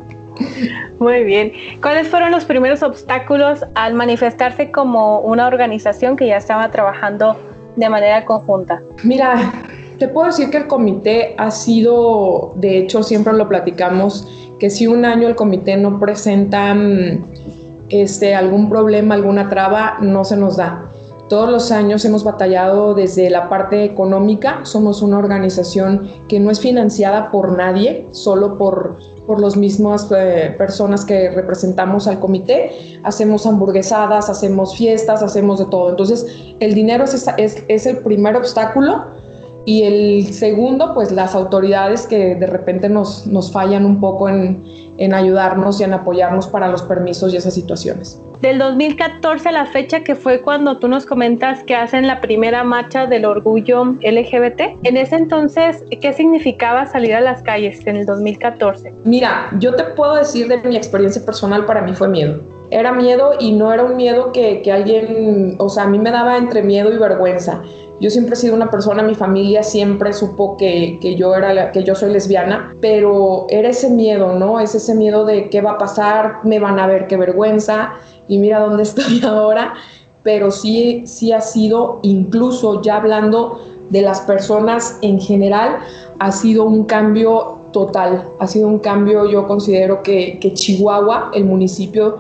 Muy 1.00 1.24
bien. 1.24 1.52
¿Cuáles 1.82 2.08
fueron 2.08 2.32
los 2.32 2.46
primeros 2.46 2.84
obstáculos 2.84 3.66
al 3.76 3.94
manifestarse 3.94 4.72
como 4.72 5.20
una 5.22 5.48
organización 5.48 6.16
que 6.16 6.28
ya 6.28 6.38
estaba 6.38 6.70
trabajando 6.72 7.38
de 7.76 7.90
manera 7.90 8.26
conjunta? 8.26 8.82
Mira, 9.04 9.52
te 9.98 10.08
puedo 10.08 10.28
decir 10.28 10.50
que 10.50 10.58
el 10.58 10.68
comité 10.68 11.36
ha 11.38 11.52
sido, 11.52 12.54
de 12.56 12.80
hecho 12.80 13.04
siempre 13.04 13.34
lo 13.34 13.48
platicamos, 13.48 14.28
que 14.60 14.70
si 14.70 14.88
un 14.88 15.06
año 15.06 15.28
el 15.28 15.36
comité 15.36 15.78
no 15.78 16.00
presenta 16.00 16.76
este, 17.90 18.36
algún 18.36 18.70
problema, 18.70 19.16
alguna 19.16 19.50
traba, 19.50 19.98
no 20.02 20.24
se 20.24 20.38
nos 20.38 20.58
da. 20.58 20.90
Todos 21.30 21.48
los 21.48 21.72
años 21.72 22.04
hemos 22.06 22.24
batallado 22.24 22.96
desde 22.96 23.30
la 23.30 23.50
parte 23.50 23.84
económica. 23.84 24.62
Somos 24.64 25.04
una 25.04 25.20
organización 25.20 26.10
que 26.28 26.40
no 26.40 26.50
es 26.50 26.60
financiada 26.60 27.30
por 27.30 27.52
nadie, 27.56 28.08
solo 28.10 28.58
por, 28.58 28.98
por 29.28 29.40
las 29.40 29.56
mismas 29.56 30.12
eh, 30.12 30.56
personas 30.58 31.06
que 31.06 31.30
representamos 31.30 32.08
al 32.08 32.20
comité. 32.20 33.00
Hacemos 33.04 33.46
hamburguesadas, 33.46 34.28
hacemos 34.28 34.76
fiestas, 34.76 35.22
hacemos 35.22 35.60
de 35.60 35.66
todo. 35.66 35.92
Entonces, 35.92 36.26
el 36.60 36.74
dinero 36.74 37.04
es, 37.04 37.28
es, 37.38 37.64
es 37.68 37.86
el 37.86 38.00
primer 38.00 38.36
obstáculo 38.36 39.06
y 39.66 39.84
el 39.84 40.34
segundo, 40.34 40.94
pues 40.94 41.12
las 41.12 41.36
autoridades 41.36 42.08
que 42.08 42.36
de 42.36 42.48
repente 42.48 42.90
nos, 42.90 43.28
nos 43.28 43.52
fallan 43.52 43.86
un 43.86 44.00
poco 44.00 44.30
en, 44.30 44.64
en 44.98 45.14
ayudarnos 45.14 45.80
y 45.80 45.84
en 45.84 45.94
apoyarnos 45.94 46.48
para 46.48 46.68
los 46.70 46.82
permisos 46.84 47.34
y 47.34 47.38
esas 47.38 47.54
situaciones. 47.54 48.22
Del 48.42 48.58
2014 48.58 49.50
a 49.50 49.52
la 49.52 49.66
fecha 49.66 50.02
que 50.02 50.16
fue 50.16 50.42
cuando 50.42 50.80
tú 50.80 50.88
nos 50.88 51.06
comentas 51.06 51.62
que 51.64 51.76
hacen 51.76 52.08
la 52.08 52.22
primera 52.22 52.64
marcha 52.64 53.06
del 53.06 53.26
orgullo 53.26 53.84
LGBT, 54.02 54.62
en 54.84 54.98
ese 54.98 55.18
entonces, 55.18 55.84
¿qué 56.02 56.14
significaba 56.14 56.88
salir 56.88 57.16
a 57.16 57.22
las 57.22 57.42
calles 57.44 57.86
en 57.86 57.98
el 57.98 58.06
2014? 58.06 58.94
Mira, 59.04 59.52
yo 59.60 59.76
te 59.76 59.84
puedo 59.84 60.16
decir 60.16 60.48
de 60.48 60.58
mi 60.58 60.78
experiencia 60.78 61.24
personal, 61.26 61.66
para 61.66 61.82
mí 61.82 61.94
fue 61.94 62.08
miedo 62.08 62.40
era 62.72 62.92
miedo 62.92 63.32
y 63.40 63.52
no 63.52 63.74
era 63.74 63.84
un 63.84 63.96
miedo 63.96 64.32
que, 64.32 64.62
que, 64.62 64.72
alguien, 64.72 65.56
o 65.58 65.70
sea, 65.70 65.84
a 65.84 65.88
mí 65.88 65.98
me 66.00 66.12
daba 66.12 66.38
entre 66.38 66.62
miedo 66.62 66.94
y 66.94 66.98
vergüenza. 66.98 67.64
Yo 68.00 68.10
siempre 68.10 68.36
he 68.36 68.38
sido 68.38 68.56
una 68.56 68.72
persona, 68.72 69.04
mi 69.04 69.16
familia 69.16 69.62
siempre 69.62 70.14
supo 70.14 70.56
que, 70.56 70.98
que 71.02 71.16
yo 71.16 71.36
era 71.36 71.72
que 71.72 71.84
yo 71.84 71.96
soy 71.96 72.14
lesbiana, 72.14 72.74
pero 72.80 73.46
era 73.50 73.70
ese 73.70 73.90
miedo, 73.90 74.34
¿no? 74.34 74.60
Es 74.60 74.74
ese 74.74 74.96
miedo 74.96 75.26
de 75.26 75.50
qué 75.50 75.62
va 75.62 75.72
a 75.72 75.78
pasar, 75.78 76.40
me 76.44 76.60
van 76.60 76.80
a 76.80 76.88
ver, 76.88 77.08
qué 77.08 77.18
vergüenza 77.18 77.94
y 78.28 78.40
mira 78.40 78.60
dónde 78.60 78.84
estoy 78.84 79.22
ahora. 79.26 79.74
Pero 80.24 80.52
sí, 80.52 81.04
sí 81.06 81.32
ha 81.32 81.42
sido, 81.42 82.00
incluso 82.04 82.82
ya 82.82 82.98
hablando 82.98 83.60
de 83.90 84.02
las 84.02 84.22
personas 84.22 84.98
en 85.02 85.20
general, 85.20 85.80
ha 86.20 86.32
sido 86.32 86.66
un 86.66 86.86
cambio 86.86 87.60
total. 87.72 88.30
Ha 88.40 88.48
sido 88.48 88.68
un 88.68 88.80
cambio, 88.80 89.30
yo 89.30 89.48
considero 89.48 90.04
que, 90.04 90.40
que 90.40 90.54
Chihuahua, 90.54 91.32
el 91.34 91.46
municipio, 91.46 92.20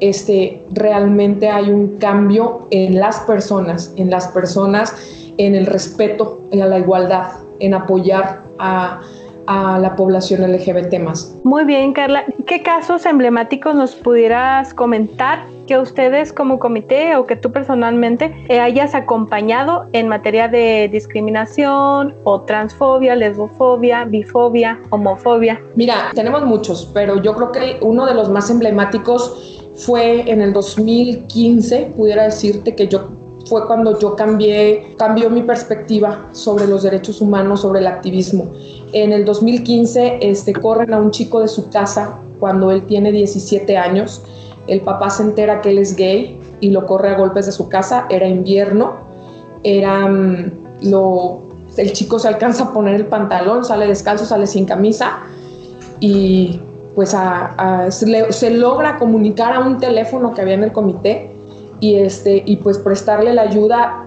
este, 0.00 0.62
realmente 0.72 1.48
hay 1.48 1.70
un 1.70 1.98
cambio 1.98 2.66
en 2.70 2.98
las 2.98 3.20
personas, 3.20 3.92
en 3.96 4.10
las 4.10 4.28
personas, 4.28 4.94
en 5.38 5.54
el 5.54 5.66
respeto, 5.66 6.40
en 6.50 6.68
la 6.68 6.78
igualdad, 6.78 7.32
en 7.60 7.74
apoyar 7.74 8.42
a, 8.58 9.00
a 9.46 9.78
la 9.78 9.96
población 9.96 10.42
LGBT 10.50 10.98
más. 11.00 11.34
Muy 11.44 11.64
bien, 11.64 11.92
Carla. 11.92 12.24
¿Qué 12.46 12.62
casos 12.62 13.06
emblemáticos 13.06 13.74
nos 13.74 13.94
pudieras 13.94 14.74
comentar 14.74 15.44
que 15.66 15.78
ustedes 15.78 16.32
como 16.32 16.58
comité 16.58 17.16
o 17.16 17.26
que 17.26 17.36
tú 17.36 17.52
personalmente 17.52 18.34
eh, 18.48 18.60
hayas 18.60 18.94
acompañado 18.94 19.86
en 19.92 20.08
materia 20.08 20.48
de 20.48 20.88
discriminación 20.92 22.14
o 22.24 22.40
transfobia, 22.42 23.14
lesbofobia, 23.14 24.04
bifobia, 24.04 24.80
homofobia? 24.90 25.60
Mira, 25.74 26.10
tenemos 26.14 26.44
muchos, 26.44 26.90
pero 26.92 27.22
yo 27.22 27.34
creo 27.34 27.52
que 27.52 27.78
uno 27.80 28.06
de 28.06 28.14
los 28.14 28.28
más 28.28 28.50
emblemáticos 28.50 29.69
fue 29.80 30.30
en 30.30 30.42
el 30.42 30.52
2015, 30.52 31.92
pudiera 31.96 32.24
decirte 32.24 32.74
que 32.74 32.86
yo 32.86 33.10
fue 33.46 33.66
cuando 33.66 33.98
yo 33.98 34.14
cambié, 34.14 34.94
cambió 34.98 35.30
mi 35.30 35.42
perspectiva 35.42 36.28
sobre 36.32 36.66
los 36.66 36.82
derechos 36.82 37.20
humanos, 37.20 37.62
sobre 37.62 37.80
el 37.80 37.86
activismo. 37.86 38.52
En 38.92 39.12
el 39.12 39.24
2015 39.24 40.18
este, 40.20 40.52
corren 40.52 40.92
a 40.92 40.98
un 40.98 41.10
chico 41.10 41.40
de 41.40 41.48
su 41.48 41.70
casa 41.70 42.18
cuando 42.38 42.70
él 42.70 42.84
tiene 42.86 43.10
17 43.10 43.76
años. 43.76 44.22
El 44.66 44.82
papá 44.82 45.10
se 45.10 45.22
entera 45.22 45.62
que 45.62 45.70
él 45.70 45.78
es 45.78 45.96
gay 45.96 46.38
y 46.60 46.70
lo 46.70 46.86
corre 46.86 47.10
a 47.10 47.18
golpes 47.18 47.46
de 47.46 47.52
su 47.52 47.68
casa. 47.68 48.06
Era 48.10 48.28
invierno, 48.28 48.98
era 49.64 50.06
mm, 50.06 50.52
lo, 50.82 51.48
el 51.76 51.92
chico 51.92 52.18
se 52.18 52.28
alcanza 52.28 52.64
a 52.64 52.72
poner 52.72 52.96
el 52.96 53.06
pantalón, 53.06 53.64
sale 53.64 53.86
descalzo, 53.86 54.26
sale 54.26 54.46
sin 54.46 54.66
camisa 54.66 55.20
y 55.98 56.60
pues 57.00 57.16
se, 57.94 58.50
logra 58.50 58.98
comunicar 58.98 59.54
a 59.54 59.60
un 59.60 59.78
teléfono 59.78 60.34
que 60.34 60.42
había 60.42 60.52
en 60.52 60.64
el 60.64 60.72
comité 60.72 61.30
y, 61.80 61.94
este, 61.94 62.42
y 62.44 62.56
pues 62.56 62.76
prestarle 62.76 63.32
la 63.32 63.40
ayuda 63.40 64.04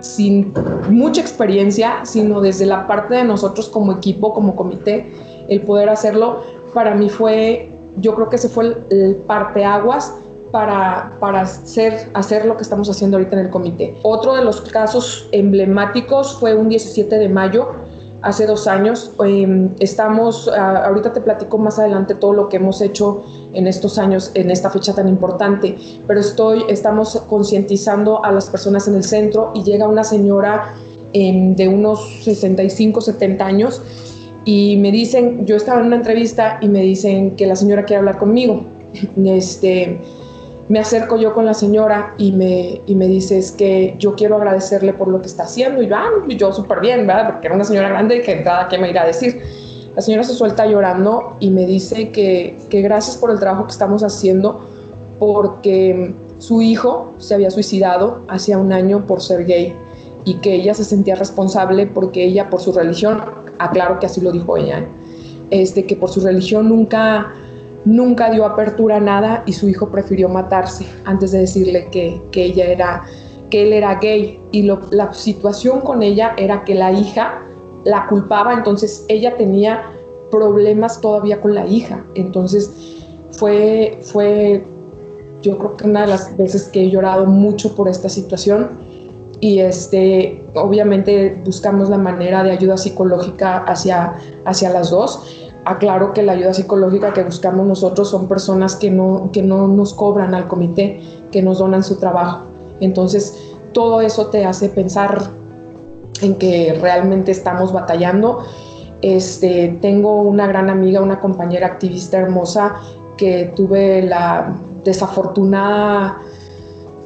sin 0.00 0.52
mucha 0.90 1.22
experiencia, 1.22 2.00
sino 2.02 2.42
desde 2.42 2.66
la 2.66 2.86
parte 2.86 3.14
de 3.14 3.24
nosotros 3.24 3.70
como 3.70 3.92
equipo, 3.92 4.34
como 4.34 4.54
comité, 4.54 5.10
el 5.48 5.62
poder 5.62 5.88
hacerlo, 5.88 6.42
para 6.74 6.94
mí 6.94 7.08
fue, 7.08 7.70
yo 7.96 8.14
creo 8.14 8.28
que 8.28 8.36
ese 8.36 8.50
fue 8.50 8.64
el, 8.64 8.84
el 8.90 9.16
parteaguas 9.16 10.12
para, 10.50 11.12
para 11.18 11.40
hacer, 11.40 12.10
hacer 12.12 12.44
lo 12.44 12.58
que 12.58 12.64
estamos 12.64 12.90
haciendo 12.90 13.16
ahorita 13.16 13.36
en 13.36 13.46
el 13.46 13.50
comité. 13.50 13.96
Otro 14.02 14.36
de 14.36 14.44
los 14.44 14.60
casos 14.60 15.26
emblemáticos 15.32 16.38
fue 16.38 16.54
un 16.54 16.68
17 16.68 17.18
de 17.18 17.30
mayo, 17.30 17.70
hace 18.22 18.46
dos 18.46 18.66
años. 18.66 19.10
Em, 19.24 19.70
estamos, 19.80 20.48
ahorita 20.48 21.12
te 21.12 21.20
platico 21.20 21.58
más 21.58 21.78
adelante 21.78 22.14
todo 22.14 22.32
lo 22.32 22.48
que 22.48 22.56
hemos 22.56 22.80
hecho 22.80 23.24
en 23.52 23.66
estos 23.66 23.98
años, 23.98 24.30
en 24.34 24.50
esta 24.50 24.70
fecha 24.70 24.94
tan 24.94 25.08
importante, 25.08 25.76
pero 26.06 26.20
estoy, 26.20 26.64
estamos 26.68 27.22
concientizando 27.28 28.24
a 28.24 28.32
las 28.32 28.50
personas 28.50 28.86
en 28.88 28.94
el 28.94 29.04
centro 29.04 29.52
y 29.54 29.62
llega 29.62 29.88
una 29.88 30.04
señora 30.04 30.74
em, 31.12 31.54
de 31.54 31.68
unos 31.68 32.22
65, 32.22 33.00
70 33.00 33.46
años 33.46 33.82
y 34.44 34.76
me 34.76 34.92
dicen, 34.92 35.44
yo 35.46 35.56
estaba 35.56 35.80
en 35.80 35.86
una 35.86 35.96
entrevista 35.96 36.58
y 36.60 36.68
me 36.68 36.80
dicen 36.82 37.36
que 37.36 37.46
la 37.46 37.56
señora 37.56 37.84
quiere 37.84 37.98
hablar 37.98 38.18
conmigo. 38.18 38.64
Este, 39.26 40.00
me 40.68 40.80
acerco 40.80 41.16
yo 41.16 41.32
con 41.32 41.46
la 41.46 41.54
señora 41.54 42.14
y 42.18 42.32
me, 42.32 42.80
y 42.86 42.94
me 42.94 43.06
dice, 43.06 43.38
es 43.38 43.52
que 43.52 43.94
yo 43.98 44.14
quiero 44.14 44.36
agradecerle 44.36 44.92
por 44.92 45.08
lo 45.08 45.20
que 45.20 45.28
está 45.28 45.44
haciendo. 45.44 45.82
Y 45.82 45.88
yo, 45.88 45.96
ah, 45.96 46.10
yo 46.28 46.52
súper 46.52 46.80
bien, 46.80 47.06
¿verdad? 47.06 47.32
Porque 47.32 47.46
era 47.46 47.54
una 47.54 47.64
señora 47.64 47.88
grande 47.88 48.16
y 48.16 48.22
que 48.22 48.32
entrada, 48.32 48.66
¿qué 48.68 48.78
me 48.78 48.90
irá 48.90 49.02
a 49.02 49.06
decir? 49.06 49.40
La 49.94 50.02
señora 50.02 50.24
se 50.24 50.34
suelta 50.34 50.66
llorando 50.66 51.36
y 51.40 51.50
me 51.50 51.66
dice 51.66 52.10
que, 52.10 52.58
que 52.68 52.82
gracias 52.82 53.16
por 53.16 53.30
el 53.30 53.38
trabajo 53.38 53.66
que 53.66 53.72
estamos 53.72 54.02
haciendo, 54.02 54.60
porque 55.18 56.14
su 56.38 56.60
hijo 56.60 57.14
se 57.18 57.34
había 57.34 57.50
suicidado 57.50 58.22
hacía 58.28 58.58
un 58.58 58.72
año 58.72 59.06
por 59.06 59.22
ser 59.22 59.46
gay 59.46 59.74
y 60.24 60.34
que 60.34 60.54
ella 60.54 60.74
se 60.74 60.84
sentía 60.84 61.14
responsable 61.14 61.86
porque 61.86 62.24
ella, 62.24 62.50
por 62.50 62.60
su 62.60 62.72
religión, 62.72 63.22
aclaro 63.58 63.98
que 64.00 64.06
así 64.06 64.20
lo 64.20 64.32
dijo 64.32 64.56
ella, 64.56 64.84
este, 65.50 65.86
que 65.86 65.96
por 65.96 66.10
su 66.10 66.20
religión 66.20 66.68
nunca 66.68 67.32
nunca 67.86 68.30
dio 68.30 68.44
apertura 68.44 68.96
a 68.96 69.00
nada 69.00 69.42
y 69.46 69.52
su 69.52 69.68
hijo 69.68 69.88
prefirió 69.88 70.28
matarse 70.28 70.84
antes 71.04 71.30
de 71.30 71.38
decirle 71.38 71.88
que, 71.90 72.20
ella 72.34 72.66
era, 72.66 73.04
que 73.48 73.62
él 73.62 73.72
era 73.72 73.94
gay. 73.94 74.38
Y 74.52 74.62
la 74.62 75.12
situación 75.14 75.80
con 75.80 76.02
ella 76.02 76.34
era 76.36 76.64
que 76.64 76.74
la 76.74 76.92
hija 76.92 77.42
la 77.84 78.06
culpaba, 78.08 78.52
entonces 78.52 79.04
ella 79.08 79.36
tenía 79.36 79.84
problemas 80.30 81.00
todavía 81.00 81.40
con 81.40 81.54
la 81.54 81.64
hija. 81.66 82.04
Entonces 82.16 82.70
fue, 83.30 83.98
fue 84.02 84.66
yo 85.42 85.56
creo 85.56 85.76
que 85.76 85.84
una 85.84 86.02
de 86.02 86.08
las 86.08 86.36
veces 86.36 86.64
que 86.64 86.82
he 86.82 86.90
llorado 86.90 87.26
mucho 87.26 87.74
por 87.76 87.88
esta 87.88 88.08
situación 88.08 88.84
y 89.40 89.60
este, 89.60 90.44
obviamente 90.54 91.40
buscamos 91.44 91.88
la 91.90 91.98
manera 91.98 92.42
de 92.42 92.50
ayuda 92.50 92.76
psicológica 92.76 93.58
hacia, 93.64 94.16
hacia 94.44 94.70
las 94.70 94.90
dos. 94.90 95.45
Aclaro 95.66 96.12
que 96.12 96.22
la 96.22 96.32
ayuda 96.32 96.54
psicológica 96.54 97.12
que 97.12 97.24
buscamos 97.24 97.66
nosotros 97.66 98.08
son 98.08 98.28
personas 98.28 98.76
que 98.76 98.88
no, 98.88 99.30
que 99.32 99.42
no 99.42 99.66
nos 99.66 99.92
cobran 99.92 100.32
al 100.32 100.46
comité, 100.46 101.00
que 101.32 101.42
nos 101.42 101.58
donan 101.58 101.82
su 101.82 101.96
trabajo. 101.96 102.44
Entonces, 102.80 103.36
todo 103.72 104.00
eso 104.00 104.26
te 104.26 104.44
hace 104.44 104.68
pensar 104.68 105.28
en 106.22 106.36
que 106.36 106.78
realmente 106.80 107.32
estamos 107.32 107.72
batallando. 107.72 108.44
Este, 109.02 109.76
tengo 109.82 110.22
una 110.22 110.46
gran 110.46 110.70
amiga, 110.70 111.00
una 111.00 111.18
compañera 111.18 111.66
activista 111.66 112.18
hermosa 112.18 112.76
que 113.16 113.52
tuve 113.56 114.02
la 114.02 114.56
desafortunada, 114.84 116.18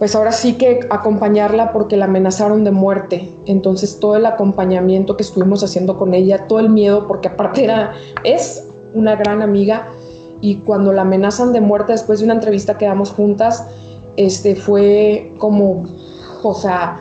pues 0.00 0.16
ahora 0.16 0.32
sí 0.32 0.54
que 0.54 0.80
acompañarla 0.88 1.74
porque 1.74 1.98
la 1.98 2.06
amenazaron 2.06 2.64
de 2.64 2.70
muerte. 2.70 3.30
Entonces 3.44 4.00
todo 4.00 4.16
el 4.16 4.24
acompañamiento 4.24 5.14
que 5.14 5.22
estuvimos 5.22 5.62
haciendo 5.62 5.98
con 5.98 6.14
ella, 6.14 6.46
todo 6.46 6.58
el 6.58 6.70
miedo, 6.70 7.06
porque 7.06 7.28
aparte 7.28 7.64
era, 7.64 7.92
es 8.24 8.66
una 8.94 9.14
gran 9.14 9.42
amiga 9.42 9.88
y 10.40 10.56
cuando 10.60 10.90
la 10.90 11.02
amenazan 11.02 11.52
de 11.52 11.60
muerte 11.60 11.92
después 11.92 12.20
de 12.20 12.24
una 12.24 12.32
entrevista 12.32 12.78
que 12.78 12.86
damos 12.86 13.10
juntas, 13.12 13.68
este 14.16 14.56
fue 14.56 15.34
como, 15.36 15.84
o 16.42 16.54
sea, 16.54 16.98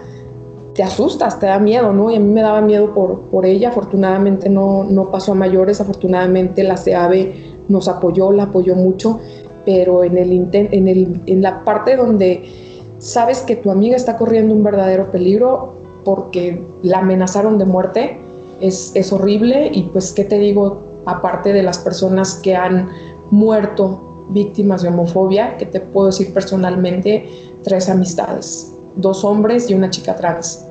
te 0.76 0.84
asustas, 0.84 1.40
te 1.40 1.46
da 1.46 1.58
miedo, 1.58 1.94
¿no? 1.94 2.12
Y 2.12 2.18
a 2.18 2.20
mí 2.20 2.28
me 2.28 2.42
daba 2.42 2.60
miedo 2.60 2.94
por, 2.94 3.22
por 3.30 3.46
ella, 3.46 3.70
afortunadamente 3.70 4.50
no, 4.50 4.84
no 4.84 5.10
pasó 5.10 5.32
a 5.32 5.36
mayores, 5.36 5.80
afortunadamente 5.80 6.64
la 6.64 6.76
CEAVE 6.76 7.56
nos 7.70 7.88
apoyó, 7.88 8.34
la 8.34 8.44
apoyó 8.44 8.76
mucho, 8.76 9.22
pero 9.66 10.04
en, 10.04 10.18
el, 10.18 10.34
en, 10.52 10.88
el, 10.90 11.22
en 11.28 11.42
la 11.42 11.64
parte 11.64 11.96
donde 11.96 12.69
sabes 13.00 13.40
que 13.42 13.56
tu 13.56 13.72
amiga 13.72 13.96
está 13.96 14.18
corriendo 14.18 14.54
un 14.54 14.64
verdadero 14.64 15.10
peligro 15.12 15.74
porque 16.06 16.64
la 16.84 17.00
amenazaron 17.00 17.58
de 17.58 17.66
muerte, 17.66 18.18
es, 18.62 18.92
es 18.94 19.12
horrible 19.12 19.72
y 19.74 19.84
pues, 19.84 20.12
¿qué 20.12 20.26
te 20.26 20.38
digo? 20.38 20.84
Aparte 21.06 21.54
de 21.54 21.64
las 21.64 21.80
personas 21.80 22.36
que 22.36 22.56
han 22.56 22.90
muerto 23.32 24.28
víctimas 24.30 24.82
de 24.82 24.90
homofobia, 24.90 25.58
que 25.58 25.66
te 25.66 25.80
puedo 25.80 26.08
decir 26.08 26.34
personalmente, 26.34 27.28
tres 27.64 27.90
amistades, 27.90 28.74
dos 28.96 29.24
hombres 29.24 29.70
y 29.70 29.74
una 29.74 29.90
chica 29.90 30.16
trans. 30.16 30.66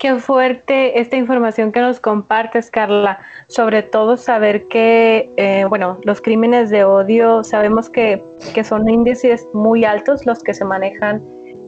Qué 0.00 0.18
fuerte 0.18 0.98
esta 0.98 1.18
información 1.18 1.72
que 1.72 1.80
nos 1.80 2.00
compartes, 2.00 2.70
Carla. 2.70 3.20
Sobre 3.48 3.82
todo 3.82 4.16
saber 4.16 4.66
que, 4.68 5.30
eh, 5.36 5.66
bueno, 5.68 5.98
los 6.04 6.22
crímenes 6.22 6.70
de 6.70 6.84
odio, 6.84 7.44
sabemos 7.44 7.90
que, 7.90 8.24
que, 8.54 8.64
son 8.64 8.88
índices 8.88 9.46
muy 9.52 9.84
altos 9.84 10.24
los 10.24 10.42
que 10.42 10.54
se 10.54 10.64
manejan 10.64 11.22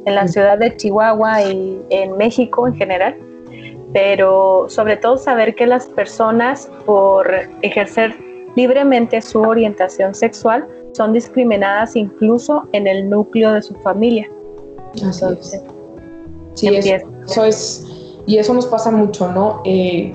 en 0.06 0.14
la 0.14 0.26
ciudad 0.28 0.56
de 0.56 0.74
Chihuahua 0.74 1.42
y 1.42 1.78
en 1.90 2.16
México 2.16 2.66
en 2.66 2.74
general, 2.74 3.14
pero 3.92 4.64
sobre 4.66 4.96
todo 4.96 5.18
saber 5.18 5.54
que 5.54 5.66
las 5.66 5.84
personas 5.88 6.70
por 6.86 7.30
ejercer 7.60 8.16
libremente 8.56 9.20
su 9.20 9.42
orientación 9.42 10.14
sexual 10.14 10.66
son 10.94 11.12
discriminadas 11.12 11.96
incluso 11.96 12.66
en 12.72 12.86
el 12.86 13.10
núcleo 13.10 13.52
de 13.52 13.60
su 13.60 13.74
familia. 13.80 14.26
Así 15.06 15.26
es. 15.38 15.62
Sí, 16.54 16.68
eso 16.68 17.44
es 17.44 17.91
y 18.26 18.38
eso 18.38 18.54
nos 18.54 18.66
pasa 18.66 18.90
mucho, 18.90 19.30
¿no? 19.30 19.60
Eh, 19.64 20.14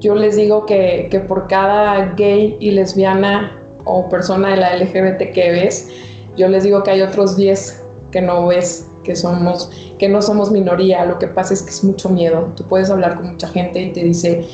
yo 0.00 0.14
les 0.14 0.36
digo 0.36 0.66
que, 0.66 1.08
que, 1.10 1.20
por 1.20 1.46
cada 1.46 2.14
gay 2.14 2.56
y 2.60 2.72
lesbiana 2.72 3.60
o 3.84 4.08
persona 4.08 4.50
de 4.50 4.56
la 4.56 4.76
LGBT 4.76 5.32
que 5.32 5.50
ves, 5.50 5.88
yo 6.36 6.48
les 6.48 6.64
digo 6.64 6.82
que 6.82 6.90
hay 6.90 7.02
otros 7.02 7.36
10 7.36 7.84
que 8.10 8.22
no 8.22 8.46
ves, 8.46 8.88
que 9.02 9.14
somos, 9.16 9.70
que 9.98 10.08
no 10.08 10.22
somos 10.22 10.50
minoría. 10.50 11.04
Lo 11.04 11.18
que 11.18 11.28
pasa 11.28 11.54
es 11.54 11.62
que 11.62 11.70
es 11.70 11.84
mucho 11.84 12.08
miedo. 12.08 12.52
Tú 12.56 12.64
puedes 12.64 12.90
hablar 12.90 13.16
con 13.16 13.32
mucha 13.32 13.48
gente 13.48 13.82
y 13.82 13.92
te 13.92 14.02
dice, 14.04 14.46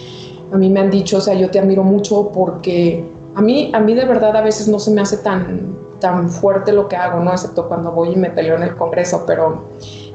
a 0.52 0.58
mí 0.58 0.68
me 0.68 0.80
han 0.80 0.90
dicho, 0.90 1.18
o 1.18 1.20
sea, 1.20 1.34
yo 1.34 1.50
te 1.50 1.58
admiro 1.58 1.82
mucho 1.82 2.30
porque 2.32 3.04
a 3.34 3.42
mí, 3.42 3.70
a 3.74 3.80
mí 3.80 3.94
de 3.94 4.04
verdad 4.04 4.36
a 4.36 4.42
veces 4.42 4.68
no 4.68 4.78
se 4.78 4.90
me 4.90 5.00
hace 5.00 5.18
tan, 5.18 5.76
tan 6.00 6.28
fuerte 6.28 6.72
lo 6.72 6.88
que 6.88 6.96
hago, 6.96 7.20
¿no? 7.20 7.30
Excepto 7.30 7.68
cuando 7.68 7.92
voy 7.92 8.12
y 8.12 8.16
me 8.16 8.30
peleo 8.30 8.56
en 8.56 8.64
el 8.64 8.74
Congreso, 8.74 9.24
pero 9.26 9.64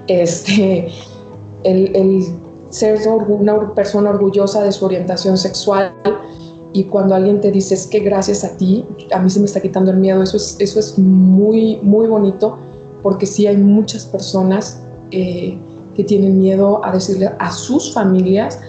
este, 0.07 0.89
el, 1.63 2.25
ser 2.75 2.99
una 3.07 3.73
persona 3.73 4.09
orgullosa 4.09 4.61
de 4.63 4.71
su 4.71 4.85
orientación 4.85 5.37
sexual. 5.37 5.93
Y 6.73 6.83
cuando 6.83 7.15
alguien 7.15 7.39
te 7.39 7.51
dice 7.51 7.73
es 7.73 7.87
que 7.87 7.99
gracias 7.99 8.43
a 8.43 8.57
ti, 8.57 8.85
a 9.13 9.19
mí 9.19 9.29
se 9.29 9.39
me 9.39 9.45
está 9.45 9.61
quitando 9.61 9.91
el 9.91 9.97
miedo, 9.97 10.21
eso 10.21 10.35
es, 10.35 10.57
eso 10.59 10.79
es 10.79 10.99
muy, 10.99 11.77
muy 11.81 12.07
bonito 12.07 12.59
porque 13.01 13.25
sí 13.25 13.47
hay 13.47 13.55
muchas 13.55 14.05
personas 14.05 14.83
eh, 15.11 15.57
que 15.95 16.03
tienen 16.03 16.37
miedo 16.37 16.83
a 16.83 16.91
decirle 16.91 17.31
a 17.39 17.49
sus 17.49 17.93
familias 17.93 18.59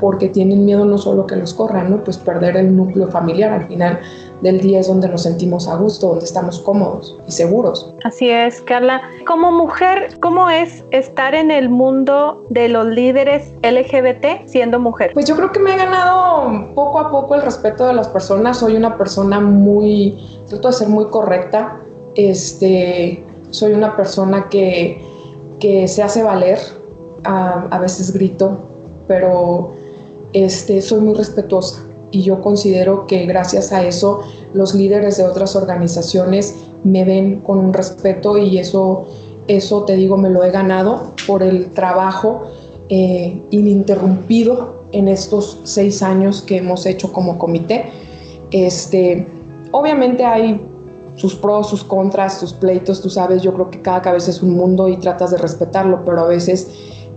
porque 0.00 0.30
tienen 0.30 0.64
miedo 0.64 0.86
no 0.86 0.96
solo 0.96 1.26
que 1.26 1.36
los 1.36 1.52
corran, 1.52 1.90
¿no? 1.90 2.02
pues 2.02 2.16
perder 2.16 2.56
el 2.56 2.74
núcleo 2.74 3.08
familiar. 3.08 3.52
Al 3.52 3.66
final 3.68 4.00
del 4.42 4.60
día 4.60 4.80
es 4.80 4.88
donde 4.88 5.08
nos 5.08 5.22
sentimos 5.22 5.68
a 5.68 5.76
gusto, 5.76 6.08
donde 6.08 6.24
estamos 6.24 6.60
cómodos 6.60 7.16
y 7.26 7.32
seguros. 7.32 7.92
Así 8.04 8.30
es, 8.30 8.60
Carla. 8.62 9.02
Como 9.26 9.52
mujer, 9.52 10.18
¿cómo 10.20 10.48
es 10.48 10.84
estar 10.90 11.34
en 11.34 11.50
el 11.50 11.68
mundo 11.68 12.44
de 12.48 12.68
los 12.68 12.86
líderes 12.86 13.52
LGBT 13.62 14.46
siendo 14.46 14.78
mujer? 14.78 15.12
Pues 15.12 15.26
yo 15.26 15.36
creo 15.36 15.52
que 15.52 15.60
me 15.60 15.74
he 15.74 15.76
ganado 15.76 16.74
poco 16.74 17.00
a 17.00 17.10
poco 17.10 17.34
el 17.34 17.42
respeto 17.42 17.86
de 17.86 17.94
las 17.94 18.08
personas. 18.08 18.58
Soy 18.58 18.76
una 18.76 18.96
persona 18.96 19.40
muy, 19.40 20.18
trato 20.48 20.68
de 20.68 20.74
ser 20.74 20.88
muy 20.88 21.06
correcta. 21.06 21.80
Este, 22.14 23.24
soy 23.50 23.72
una 23.72 23.96
persona 23.96 24.48
que, 24.48 25.04
que 25.58 25.86
se 25.88 26.02
hace 26.02 26.22
valer. 26.22 26.58
A, 27.22 27.66
a 27.70 27.78
veces 27.78 28.14
grito, 28.14 28.56
pero 29.06 29.72
este, 30.32 30.80
soy 30.80 31.00
muy 31.00 31.12
respetuosa 31.12 31.84
y 32.10 32.22
yo 32.22 32.40
considero 32.40 33.06
que 33.06 33.26
gracias 33.26 33.72
a 33.72 33.84
eso 33.84 34.20
los 34.52 34.74
líderes 34.74 35.16
de 35.16 35.24
otras 35.24 35.54
organizaciones 35.56 36.56
me 36.84 37.04
ven 37.04 37.40
con 37.40 37.58
un 37.58 37.72
respeto 37.72 38.38
y 38.38 38.58
eso, 38.58 39.06
eso 39.48 39.84
te 39.84 39.96
digo, 39.96 40.16
me 40.16 40.30
lo 40.30 40.44
he 40.44 40.50
ganado 40.50 41.14
por 41.26 41.42
el 41.42 41.70
trabajo 41.70 42.42
eh, 42.88 43.40
ininterrumpido 43.50 44.84
en 44.92 45.08
estos 45.08 45.60
seis 45.64 46.02
años 46.02 46.42
que 46.42 46.56
hemos 46.56 46.86
hecho 46.86 47.12
como 47.12 47.38
comité. 47.38 47.90
Este, 48.50 49.26
obviamente 49.70 50.24
hay 50.24 50.60
sus 51.14 51.34
pros, 51.34 51.68
sus 51.68 51.84
contras, 51.84 52.40
sus 52.40 52.52
pleitos, 52.52 53.02
tú 53.02 53.10
sabes, 53.10 53.42
yo 53.42 53.52
creo 53.54 53.70
que 53.70 53.82
cada 53.82 54.02
cabeza 54.02 54.30
es 54.30 54.42
un 54.42 54.56
mundo 54.56 54.88
y 54.88 54.96
tratas 54.96 55.30
de 55.30 55.36
respetarlo, 55.36 56.04
pero 56.04 56.22
a 56.22 56.26
veces 56.26 56.68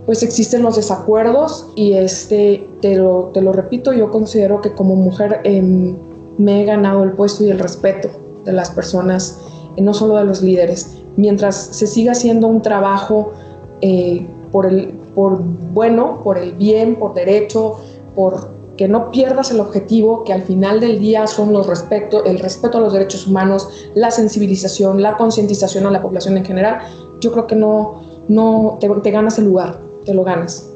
pues 0.06 0.22
existen 0.22 0.62
los 0.62 0.76
desacuerdos 0.76 1.68
y 1.76 1.94
este, 1.94 2.68
te 2.80 2.96
lo, 2.96 3.30
te 3.32 3.40
lo 3.40 3.52
repito, 3.52 3.92
yo 3.92 4.10
considero 4.10 4.60
que 4.60 4.72
como 4.72 4.96
mujer 4.96 5.40
em, 5.44 5.96
me 6.36 6.62
he 6.62 6.64
ganado 6.64 7.02
el 7.04 7.12
puesto 7.12 7.44
y 7.44 7.50
el 7.50 7.58
respeto 7.58 8.10
de 8.44 8.52
las 8.52 8.70
personas, 8.70 9.40
eh, 9.76 9.82
no 9.82 9.94
solo 9.94 10.16
de 10.16 10.24
los 10.24 10.42
líderes. 10.42 10.98
Mientras 11.16 11.56
se 11.56 11.86
siga 11.86 12.12
haciendo 12.12 12.48
un 12.48 12.60
trabajo 12.60 13.32
eh, 13.80 14.26
por, 14.52 14.66
el, 14.66 14.88
por 15.14 15.40
bueno, 15.72 16.20
por 16.22 16.36
el 16.36 16.52
bien, 16.52 16.96
por 16.96 17.14
derecho, 17.14 17.78
por 18.14 18.52
que 18.76 18.88
no 18.88 19.12
pierdas 19.12 19.52
el 19.52 19.60
objetivo, 19.60 20.24
que 20.24 20.32
al 20.32 20.42
final 20.42 20.80
del 20.80 20.98
día 20.98 21.28
son 21.28 21.52
los 21.52 21.68
respeto, 21.68 22.24
el 22.24 22.40
respeto 22.40 22.78
a 22.78 22.80
los 22.80 22.92
derechos 22.92 23.28
humanos, 23.28 23.68
la 23.94 24.10
sensibilización, 24.10 25.00
la 25.00 25.16
concientización 25.16 25.86
a 25.86 25.92
la 25.92 26.02
población 26.02 26.36
en 26.36 26.44
general, 26.44 26.80
yo 27.20 27.30
creo 27.30 27.46
que 27.46 27.54
no, 27.54 28.02
no 28.26 28.76
te, 28.80 28.88
te 28.88 29.10
ganas 29.12 29.38
el 29.38 29.44
lugar 29.44 29.78
te 30.04 30.14
lo 30.14 30.24
ganas. 30.24 30.70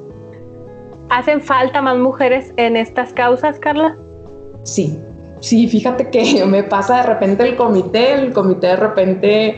¿Hacen 1.11 1.41
falta 1.41 1.81
más 1.81 1.97
mujeres 1.99 2.53
en 2.57 2.77
estas 2.77 3.13
causas, 3.13 3.59
Carla? 3.59 3.97
Sí, 4.63 4.99
sí, 5.41 5.67
fíjate 5.69 6.11
que 6.11 6.45
me 6.47 6.63
pasa 6.63 6.99
de 6.99 7.03
repente 7.05 7.45
el 7.45 7.57
comité, 7.57 8.15
el 8.15 8.33
comité 8.33 8.69
de 8.69 8.77
repente, 8.77 9.57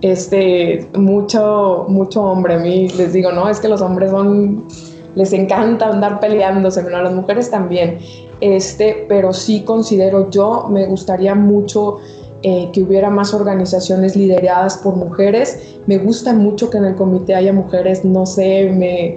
este, 0.00 0.88
mucho, 0.96 1.86
mucho 1.88 2.22
hombre. 2.22 2.54
A 2.54 2.58
mí 2.58 2.88
les 2.90 3.12
digo, 3.12 3.30
no, 3.32 3.48
es 3.48 3.60
que 3.60 3.68
los 3.68 3.80
hombres 3.80 4.10
son, 4.10 4.66
les 5.14 5.32
encanta 5.32 5.88
andar 5.88 6.18
peleándose, 6.20 6.82
pero 6.82 6.96
a 6.96 7.02
las 7.02 7.14
mujeres 7.14 7.50
también. 7.50 7.98
Este, 8.40 9.04
pero 9.08 9.32
sí 9.32 9.62
considero 9.62 10.30
yo, 10.30 10.66
me 10.70 10.86
gustaría 10.86 11.34
mucho 11.34 11.98
eh, 12.42 12.70
que 12.72 12.84
hubiera 12.84 13.10
más 13.10 13.34
organizaciones 13.34 14.14
lideradas 14.14 14.78
por 14.78 14.94
mujeres. 14.94 15.76
Me 15.86 15.98
gusta 15.98 16.32
mucho 16.32 16.70
que 16.70 16.78
en 16.78 16.84
el 16.84 16.94
comité 16.94 17.34
haya 17.34 17.52
mujeres, 17.52 18.04
no 18.04 18.26
sé, 18.26 18.70
me, 18.70 19.16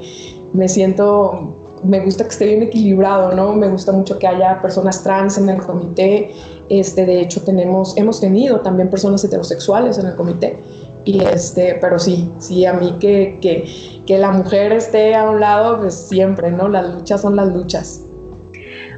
me 0.53 0.67
siento, 0.67 1.55
me 1.83 1.99
gusta 1.99 2.23
que 2.23 2.31
esté 2.31 2.45
bien 2.45 2.63
equilibrado, 2.63 3.31
¿no? 3.33 3.53
Me 3.53 3.69
gusta 3.69 3.91
mucho 3.91 4.17
que 4.17 4.25
haya 4.25 4.59
personas 4.59 5.03
trans 5.03 5.37
en 5.37 5.49
el 5.49 5.61
comité. 5.61 6.31
Este, 6.69 7.05
de 7.05 7.21
hecho, 7.21 7.41
tenemos, 7.41 7.95
hemos 7.95 8.19
tenido 8.19 8.61
también 8.61 8.89
personas 8.89 9.23
heterosexuales 9.23 9.99
en 9.99 10.07
el 10.07 10.15
comité. 10.15 10.57
Y 11.05 11.23
este, 11.23 11.77
pero 11.81 11.99
sí, 11.99 12.31
sí, 12.39 12.65
a 12.65 12.73
mí 12.73 12.95
que, 12.99 13.37
que, 13.39 14.01
que 14.07 14.17
la 14.17 14.31
mujer 14.31 14.71
esté 14.71 15.13
a 15.13 15.29
un 15.29 15.39
lado, 15.39 15.79
pues 15.79 15.93
siempre, 15.93 16.51
¿no? 16.51 16.67
Las 16.67 16.89
luchas 16.93 17.21
son 17.21 17.35
las 17.35 17.49
luchas. 17.49 18.01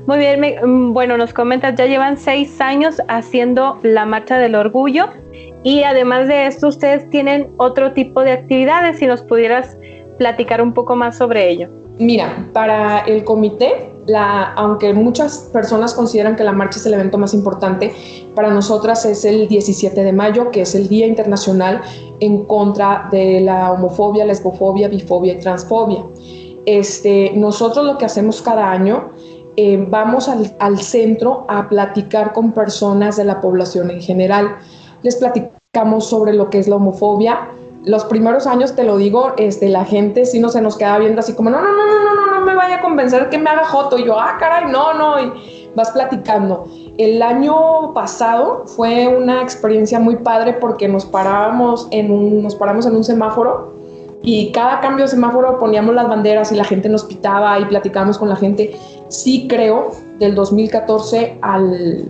Muy 0.05 0.17
bien, 0.17 0.41
mm, 0.41 0.93
bueno, 0.93 1.17
nos 1.17 1.33
comentas, 1.33 1.75
ya 1.75 1.85
llevan 1.85 2.17
seis 2.17 2.59
años 2.59 3.01
haciendo 3.07 3.79
la 3.83 4.05
Marcha 4.05 4.37
del 4.37 4.55
Orgullo 4.55 5.07
y 5.63 5.83
además 5.83 6.27
de 6.27 6.47
esto, 6.47 6.67
ustedes 6.67 7.09
tienen 7.09 7.49
otro 7.57 7.93
tipo 7.93 8.21
de 8.21 8.33
actividades, 8.33 8.99
si 8.99 9.07
nos 9.07 9.21
pudieras 9.21 9.77
platicar 10.17 10.61
un 10.61 10.73
poco 10.73 10.95
más 10.95 11.17
sobre 11.17 11.49
ello. 11.49 11.69
Mira, 11.99 12.49
para 12.53 12.99
el 13.01 13.23
comité, 13.23 13.93
la, 14.07 14.51
aunque 14.53 14.93
muchas 14.93 15.49
personas 15.53 15.93
consideran 15.93 16.35
que 16.35 16.43
la 16.43 16.51
marcha 16.51 16.79
es 16.79 16.85
el 16.85 16.95
evento 16.95 17.17
más 17.17 17.33
importante, 17.33 17.93
para 18.35 18.49
nosotras 18.49 19.05
es 19.05 19.23
el 19.23 19.47
17 19.47 20.03
de 20.03 20.11
mayo, 20.11 20.51
que 20.51 20.61
es 20.61 20.75
el 20.75 20.89
Día 20.89 21.07
Internacional 21.07 21.81
en 22.19 22.43
contra 22.45 23.07
de 23.11 23.39
la 23.39 23.71
homofobia, 23.71 24.25
lesbofobia, 24.25 24.89
bifobia 24.89 25.33
y 25.33 25.39
transfobia. 25.39 26.03
Este, 26.65 27.31
nosotros 27.35 27.85
lo 27.85 27.97
que 27.97 28.05
hacemos 28.05 28.41
cada 28.41 28.71
año, 28.71 29.11
eh, 29.55 29.85
vamos 29.89 30.29
al, 30.29 30.79
centro 30.79 31.45
a 31.47 31.69
platicar 31.69 32.33
con 32.33 32.51
personas 32.51 33.17
de 33.17 33.25
la 33.25 33.41
población 33.41 33.91
en 33.91 34.01
general. 34.01 34.55
Les 35.03 35.15
platicamos 35.15 36.07
sobre 36.07 36.33
lo 36.33 36.49
que 36.49 36.59
es 36.59 36.67
la 36.67 36.77
homofobia, 36.77 37.49
los 37.85 38.05
primeros 38.05 38.47
años, 38.47 38.75
te 38.75 38.83
lo 38.83 38.97
digo, 38.97 39.33
este, 39.37 39.69
la 39.69 39.85
gente 39.85 40.25
sí 40.25 40.39
no 40.39 40.49
se 40.49 40.61
nos 40.61 40.77
queda 40.77 40.97
viendo 40.99 41.19
así 41.19 41.33
como, 41.33 41.49
no, 41.49 41.61
no, 41.61 41.67
no, 41.67 41.85
no, 41.85 42.03
no, 42.03 42.15
no, 42.15 42.39
no 42.39 42.45
me 42.45 42.55
vaya 42.55 42.75
a 42.75 42.81
convencer 42.81 43.29
que 43.29 43.37
me 43.37 43.49
haga 43.49 43.65
joto. 43.65 43.97
Y 43.97 44.05
yo, 44.05 44.19
ah, 44.19 44.37
caray, 44.39 44.71
no, 44.71 44.93
no, 44.93 45.21
y 45.21 45.69
vas 45.75 45.91
platicando. 45.91 46.65
El 46.97 47.21
año 47.21 47.93
pasado 47.93 48.63
fue 48.67 49.07
una 49.07 49.41
experiencia 49.41 49.99
muy 49.99 50.17
padre 50.17 50.53
porque 50.53 50.87
nos 50.87 51.05
parábamos 51.05 51.87
en 51.91 52.11
un, 52.11 52.43
nos 52.43 52.55
paramos 52.55 52.85
en 52.85 52.95
un 52.95 53.03
semáforo 53.03 53.72
y 54.23 54.51
cada 54.53 54.79
cambio 54.79 55.03
de 55.03 55.09
semáforo 55.09 55.59
poníamos 55.59 55.93
las 55.93 56.07
banderas 56.07 56.51
y 56.51 56.55
la 56.55 56.63
gente 56.63 56.87
nos 56.87 57.03
pitaba 57.03 57.59
y 57.59 57.65
platicábamos 57.65 58.17
con 58.17 58.29
la 58.29 58.37
gente. 58.37 58.75
Sí 59.09 59.47
creo, 59.49 59.91
del 60.17 60.33
2014 60.33 61.39
al 61.41 62.07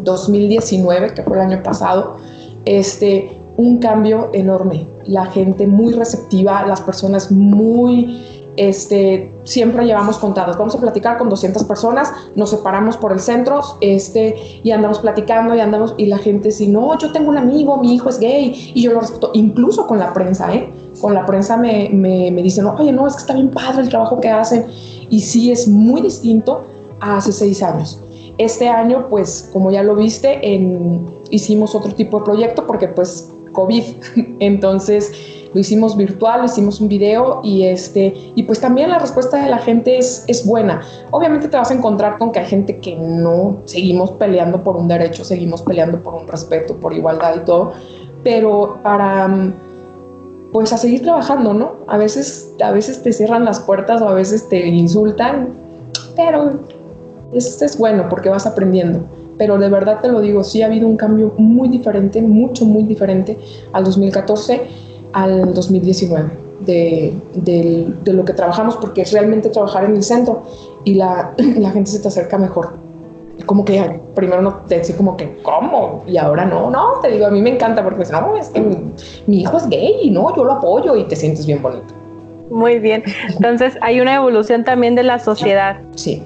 2019, 0.00 1.14
que 1.14 1.22
fue 1.22 1.36
el 1.36 1.42
año 1.42 1.62
pasado, 1.62 2.16
este, 2.64 3.40
un 3.56 3.78
cambio 3.78 4.30
enorme. 4.32 4.88
La 5.06 5.26
gente 5.26 5.66
muy 5.68 5.92
receptiva, 5.92 6.66
las 6.66 6.80
personas 6.80 7.30
muy, 7.30 8.20
este, 8.56 9.32
siempre 9.44 9.86
llevamos 9.86 10.18
contados. 10.18 10.58
Vamos 10.58 10.74
a 10.74 10.80
platicar 10.80 11.18
con 11.18 11.28
200 11.28 11.62
personas, 11.64 12.12
nos 12.34 12.50
separamos 12.50 12.96
por 12.96 13.12
el 13.12 13.20
centro, 13.20 13.60
este, 13.80 14.60
y 14.64 14.72
andamos 14.72 14.98
platicando 14.98 15.54
y 15.54 15.60
andamos, 15.60 15.94
y 15.98 16.06
la 16.06 16.18
gente 16.18 16.50
si 16.50 16.66
no, 16.66 16.98
yo 16.98 17.12
tengo 17.12 17.30
un 17.30 17.38
amigo, 17.38 17.76
mi 17.76 17.94
hijo 17.94 18.08
es 18.08 18.18
gay, 18.18 18.72
y 18.74 18.82
yo 18.82 18.92
lo 18.92 19.00
respeto, 19.00 19.30
incluso 19.34 19.86
con 19.86 20.00
la 20.00 20.12
prensa, 20.12 20.52
¿eh? 20.52 20.68
Con 21.02 21.12
la 21.12 21.26
prensa 21.26 21.58
me, 21.58 21.90
me, 21.92 22.30
me 22.30 22.42
dicen, 22.42 22.64
oye, 22.64 22.92
no, 22.92 23.06
es 23.06 23.14
que 23.14 23.20
está 23.20 23.34
bien 23.34 23.50
padre 23.50 23.82
el 23.82 23.90
trabajo 23.90 24.20
que 24.20 24.30
hacen, 24.30 24.66
y 25.10 25.20
sí 25.20 25.52
es 25.52 25.68
muy 25.68 26.00
distinto 26.00 26.64
a 27.00 27.18
hace 27.18 27.32
seis 27.32 27.62
años. 27.62 28.02
Este 28.38 28.68
año, 28.68 29.08
pues, 29.10 29.50
como 29.52 29.70
ya 29.70 29.82
lo 29.82 29.94
viste, 29.94 30.38
en, 30.54 31.04
hicimos 31.30 31.74
otro 31.74 31.92
tipo 31.94 32.20
de 32.20 32.24
proyecto 32.24 32.66
porque, 32.66 32.88
pues, 32.88 33.30
COVID. 33.52 33.82
Entonces 34.38 35.12
lo 35.54 35.60
hicimos 35.60 35.96
virtual, 35.96 36.44
hicimos 36.44 36.80
un 36.80 36.88
video 36.88 37.40
y, 37.42 37.64
este, 37.64 38.14
y 38.34 38.42
pues 38.44 38.60
también 38.60 38.88
la 38.88 38.98
respuesta 38.98 39.42
de 39.42 39.50
la 39.50 39.58
gente 39.58 39.98
es, 39.98 40.24
es 40.26 40.46
buena. 40.46 40.80
Obviamente 41.10 41.48
te 41.48 41.56
vas 41.56 41.70
a 41.70 41.74
encontrar 41.74 42.16
con 42.16 42.32
que 42.32 42.38
hay 42.40 42.46
gente 42.46 42.78
que 42.78 42.96
no 42.96 43.58
seguimos 43.66 44.12
peleando 44.12 44.62
por 44.62 44.76
un 44.76 44.88
derecho, 44.88 45.24
seguimos 45.24 45.60
peleando 45.60 46.02
por 46.02 46.14
un 46.14 46.26
respeto, 46.26 46.76
por 46.76 46.94
igualdad 46.94 47.34
y 47.36 47.44
todo, 47.44 47.72
pero 48.24 48.78
para 48.82 49.52
pues 50.52 50.72
a 50.72 50.76
seguir 50.76 51.02
trabajando, 51.02 51.54
¿no? 51.54 51.72
A 51.86 51.96
veces, 51.96 52.52
a 52.62 52.70
veces 52.70 53.02
te 53.02 53.12
cierran 53.12 53.44
las 53.44 53.60
puertas 53.60 54.02
o 54.02 54.08
a 54.08 54.14
veces 54.14 54.48
te 54.48 54.66
insultan, 54.66 55.54
pero 56.14 56.60
esto 57.32 57.64
es 57.64 57.78
bueno 57.78 58.08
porque 58.08 58.28
vas 58.28 58.46
aprendiendo 58.46 59.00
pero 59.38 59.58
de 59.58 59.68
verdad 59.68 60.00
te 60.00 60.08
lo 60.08 60.20
digo, 60.20 60.44
sí 60.44 60.62
ha 60.62 60.66
habido 60.66 60.86
un 60.86 60.96
cambio 60.96 61.34
muy 61.36 61.68
diferente, 61.68 62.22
mucho, 62.22 62.64
muy 62.64 62.84
diferente 62.84 63.38
al 63.72 63.84
2014 63.84 64.62
al 65.12 65.52
2019 65.52 66.30
de, 66.60 67.92
lo 68.04 68.24
que 68.24 68.32
trabajamos, 68.34 68.76
porque 68.76 69.02
es 69.02 69.12
realmente 69.12 69.48
trabajar 69.48 69.84
en 69.84 69.96
el 69.96 70.02
centro 70.02 70.42
y 70.84 70.94
la, 70.94 71.34
la 71.58 71.70
gente 71.70 71.90
se 71.90 71.98
te 71.98 72.08
acerca 72.08 72.38
mejor. 72.38 72.74
Como 73.46 73.64
que 73.64 74.00
primero 74.14 74.42
no 74.42 74.54
te 74.68 74.78
decía 74.78 74.96
como 74.96 75.16
que, 75.16 75.38
¿cómo? 75.42 76.04
Y 76.06 76.16
ahora 76.16 76.44
no, 76.44 76.70
no, 76.70 77.00
te 77.00 77.10
digo, 77.10 77.26
a 77.26 77.30
mí 77.30 77.40
me 77.40 77.50
encanta 77.50 77.82
porque 77.82 78.04
no, 78.10 78.36
es 78.36 78.50
que 78.50 78.60
mi, 78.60 78.76
mi 79.26 79.40
hijo 79.40 79.56
es 79.56 79.68
gay 79.68 79.96
y 80.02 80.10
no, 80.10 80.34
yo 80.36 80.44
lo 80.44 80.52
apoyo 80.52 80.96
y 80.96 81.04
te 81.04 81.16
sientes 81.16 81.46
bien 81.46 81.60
bonito. 81.62 81.94
Muy 82.50 82.78
bien. 82.78 83.02
Entonces 83.28 83.78
hay 83.80 84.00
una 84.00 84.16
evolución 84.16 84.62
también 84.64 84.94
de 84.94 85.02
la 85.02 85.18
sociedad. 85.18 85.80
Sí. 85.94 86.22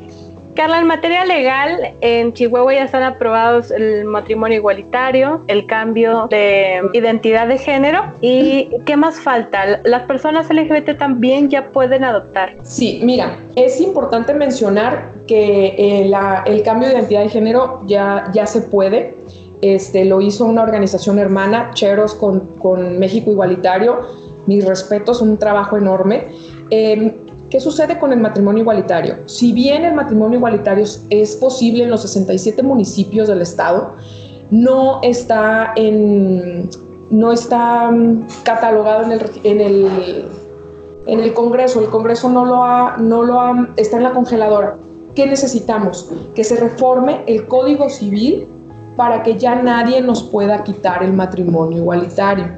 Carla, 0.56 0.80
en 0.80 0.86
materia 0.86 1.24
legal, 1.26 1.94
en 2.00 2.32
Chihuahua 2.32 2.72
ya 2.72 2.84
están 2.84 3.02
aprobados 3.02 3.70
el 3.70 4.06
matrimonio 4.06 4.56
igualitario, 4.56 5.44
el 5.48 5.66
cambio 5.66 6.28
de 6.30 6.80
identidad 6.94 7.46
de 7.46 7.58
género 7.58 8.14
y 8.22 8.70
¿qué 8.86 8.96
más 8.96 9.20
falta? 9.20 9.80
¿Las 9.84 10.04
personas 10.04 10.48
LGBT 10.48 10.96
también 10.98 11.50
ya 11.50 11.70
pueden 11.72 12.04
adoptar? 12.04 12.56
Sí, 12.62 13.00
mira, 13.04 13.38
es 13.54 13.80
importante 13.82 14.32
mencionar 14.32 15.12
que 15.26 15.74
eh, 15.76 16.10
el 16.46 16.62
cambio 16.62 16.88
de 16.88 16.94
identidad 16.94 17.22
de 17.22 17.28
género 17.28 17.82
ya, 17.86 18.30
ya 18.32 18.46
se 18.46 18.62
puede. 18.62 19.14
Este, 19.60 20.06
lo 20.06 20.22
hizo 20.22 20.46
una 20.46 20.62
organización 20.62 21.18
hermana, 21.18 21.70
Cheros 21.74 22.14
con, 22.14 22.40
con 22.58 22.98
México 22.98 23.30
Igualitario. 23.30 24.00
Mis 24.46 24.64
respetos, 24.64 25.20
un 25.20 25.36
trabajo 25.36 25.76
enorme. 25.76 26.28
Eh, 26.70 27.14
¿Qué 27.50 27.60
sucede 27.60 27.98
con 27.98 28.12
el 28.12 28.20
matrimonio 28.20 28.62
igualitario? 28.62 29.18
Si 29.26 29.52
bien 29.52 29.84
el 29.84 29.94
matrimonio 29.94 30.38
igualitario 30.38 30.84
es 31.10 31.36
posible 31.36 31.84
en 31.84 31.90
los 31.90 32.02
67 32.02 32.62
municipios 32.62 33.28
del 33.28 33.40
estado, 33.40 33.94
no 34.50 35.00
está, 35.02 35.72
en, 35.76 36.68
no 37.10 37.32
está 37.32 37.90
mm, 37.90 38.26
catalogado 38.42 39.04
en 39.04 39.12
el, 39.12 39.20
en 39.44 39.60
el, 39.60 40.24
en 41.06 41.20
el 41.20 41.32
Congreso. 41.34 41.80
El 41.80 41.88
Congreso 41.90 42.28
no 42.28 42.44
lo, 42.44 42.64
ha, 42.64 42.96
no 42.96 43.22
lo 43.22 43.40
ha, 43.40 43.68
está 43.76 43.98
en 43.98 44.02
la 44.02 44.12
congeladora. 44.12 44.76
¿Qué 45.14 45.26
necesitamos? 45.26 46.10
Que 46.34 46.42
se 46.42 46.56
reforme 46.56 47.22
el 47.26 47.46
Código 47.46 47.88
Civil 47.88 48.48
para 48.96 49.22
que 49.22 49.38
ya 49.38 49.54
nadie 49.62 50.00
nos 50.00 50.22
pueda 50.22 50.64
quitar 50.64 51.02
el 51.02 51.12
matrimonio 51.12 51.78
igualitario. 51.78 52.48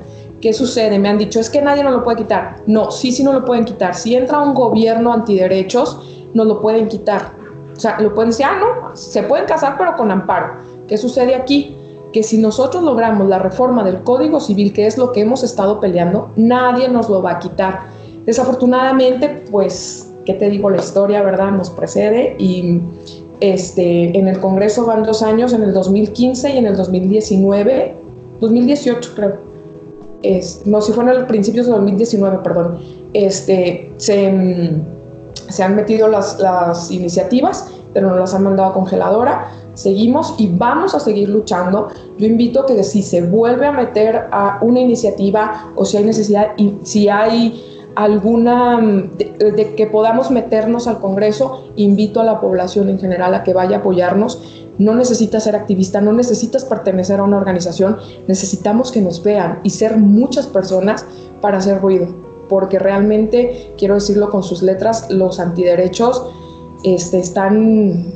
¿Qué 0.41 0.53
sucede? 0.53 0.99
Me 0.99 1.09
han 1.09 1.18
dicho, 1.18 1.41
es 1.41 1.51
que 1.51 1.61
nadie 1.61 1.82
nos 1.82 1.93
lo 1.93 2.05
puede 2.05 2.18
quitar. 2.18 2.62
No, 2.66 2.91
sí, 2.91 3.11
sí 3.11 3.24
no 3.24 3.32
lo 3.32 3.45
pueden 3.45 3.64
quitar. 3.64 3.95
Si 3.95 4.14
entra 4.14 4.41
un 4.41 4.55
gobierno 4.55 5.12
antiderechos, 5.12 6.01
nos 6.34 6.47
lo 6.47 6.61
pueden 6.61 6.86
quitar. 6.86 7.32
O 7.76 7.80
sea, 7.80 8.01
lo 8.01 8.14
pueden 8.14 8.30
decir, 8.30 8.47
ah, 8.47 8.59
no, 8.59 8.97
se 8.97 9.22
pueden 9.24 9.47
casar, 9.47 9.76
pero 9.76 9.97
con 9.97 10.11
amparo. 10.11 10.59
¿Qué 10.86 10.97
sucede 10.97 11.34
aquí? 11.34 11.76
Que 12.12 12.22
si 12.22 12.39
nosotros 12.39 12.84
logramos 12.84 13.28
la 13.28 13.41
reforma 13.41 13.82
del 13.82 14.03
Código 14.03 14.39
Civil, 14.41 14.72
que 14.72 14.86
es 14.86 14.97
lo 14.97 15.12
que 15.12 15.22
hemos 15.22 15.43
estado 15.43 15.80
peleando, 15.80 16.30
nadie 16.36 16.89
nos 16.89 17.09
lo 17.09 17.20
va 17.20 17.32
a 17.32 17.39
quitar. 17.41 17.80
Desafortunadamente, 18.24 19.45
pues, 19.51 20.12
¿qué 20.24 20.34
te 20.34 20.51
digo? 20.51 20.70
La 20.70 20.78
historia, 20.78 21.22
¿verdad? 21.22 21.51
Nos 21.51 21.70
precede 21.70 22.36
y 22.39 22.80
este, 23.41 24.16
en 24.16 24.28
el 24.28 24.41
Congreso 24.41 24.86
van 24.86 25.03
dos 25.03 25.22
años, 25.22 25.53
en 25.53 25.62
el 25.62 25.72
2015 25.72 26.51
y 26.51 26.59
en 26.59 26.66
el 26.66 26.76
2019, 26.76 27.97
2018 28.41 29.12
creo 29.14 29.48
no, 30.64 30.81
si 30.81 30.93
fue 30.93 31.05
en 31.05 31.11
el 31.11 31.27
principios 31.27 31.66
de 31.66 31.73
2019, 31.73 32.39
perdón, 32.43 32.79
este, 33.12 33.93
se, 33.99 34.31
mm, 34.31 35.49
se 35.49 35.62
han 35.62 35.77
metido 35.77 36.09
las, 36.09 36.39
las 36.39 36.91
iniciativas, 36.91 37.71
pero 37.93 38.09
no 38.09 38.16
las 38.16 38.35
han 38.35 38.43
mandado 38.43 38.71
a 38.71 38.75
congeladora. 38.75 39.53
Seguimos 39.75 40.35
y 40.39 40.49
vamos 40.49 40.95
a 40.95 41.01
seguir 41.01 41.29
luchando. 41.29 41.89
Yo 42.19 42.27
invito 42.27 42.66
que 42.66 42.83
si 42.83 43.03
se 43.03 43.23
vuelve 43.23 43.66
a 43.66 43.73
meter 43.73 44.27
a 44.33 44.59
una 44.61 44.81
iniciativa 44.81 45.71
o 45.77 45.85
si 45.85 45.97
hay 45.97 46.05
necesidad 46.05 46.49
y 46.57 46.75
si 46.83 47.09
hay 47.09 47.64
alguna 47.95 48.79
mm, 48.79 49.16
de, 49.16 49.75
que 49.77 49.87
podamos 49.87 50.31
meternos 50.31 50.87
al 50.87 50.99
Congreso, 50.99 51.71
invito 51.77 52.21
a 52.21 52.25
la 52.25 52.41
población 52.41 52.89
en 52.89 52.99
general 52.99 53.35
a 53.35 53.43
que 53.43 53.53
vaya 53.53 53.77
a 53.77 53.81
apoyarnos. 53.81 54.41
No 54.79 54.95
necesitas 54.95 55.45
ser 55.45 55.57
activista, 55.57 56.01
no 56.01 56.12
necesitas 56.12 56.64
pertenecer 56.64 57.20
a 57.20 57.24
una 57.24 57.37
organización, 57.37 57.99
necesitamos 58.29 58.93
que 58.93 59.01
nos 59.01 59.22
vean 59.22 59.61
y 59.64 59.70
ser 59.70 59.97
muchas 59.97 60.47
personas 60.47 61.05
para 61.41 61.59
hacer 61.59 61.81
ruido, 61.81 62.07
porque 62.49 62.79
realmente, 62.79 63.72
quiero 63.76 63.95
decirlo 63.95 64.31
con 64.31 64.43
sus 64.43 64.62
letras, 64.62 65.11
los 65.11 65.41
antiderechos 65.41 66.24
este, 66.85 67.18
están 67.18 68.14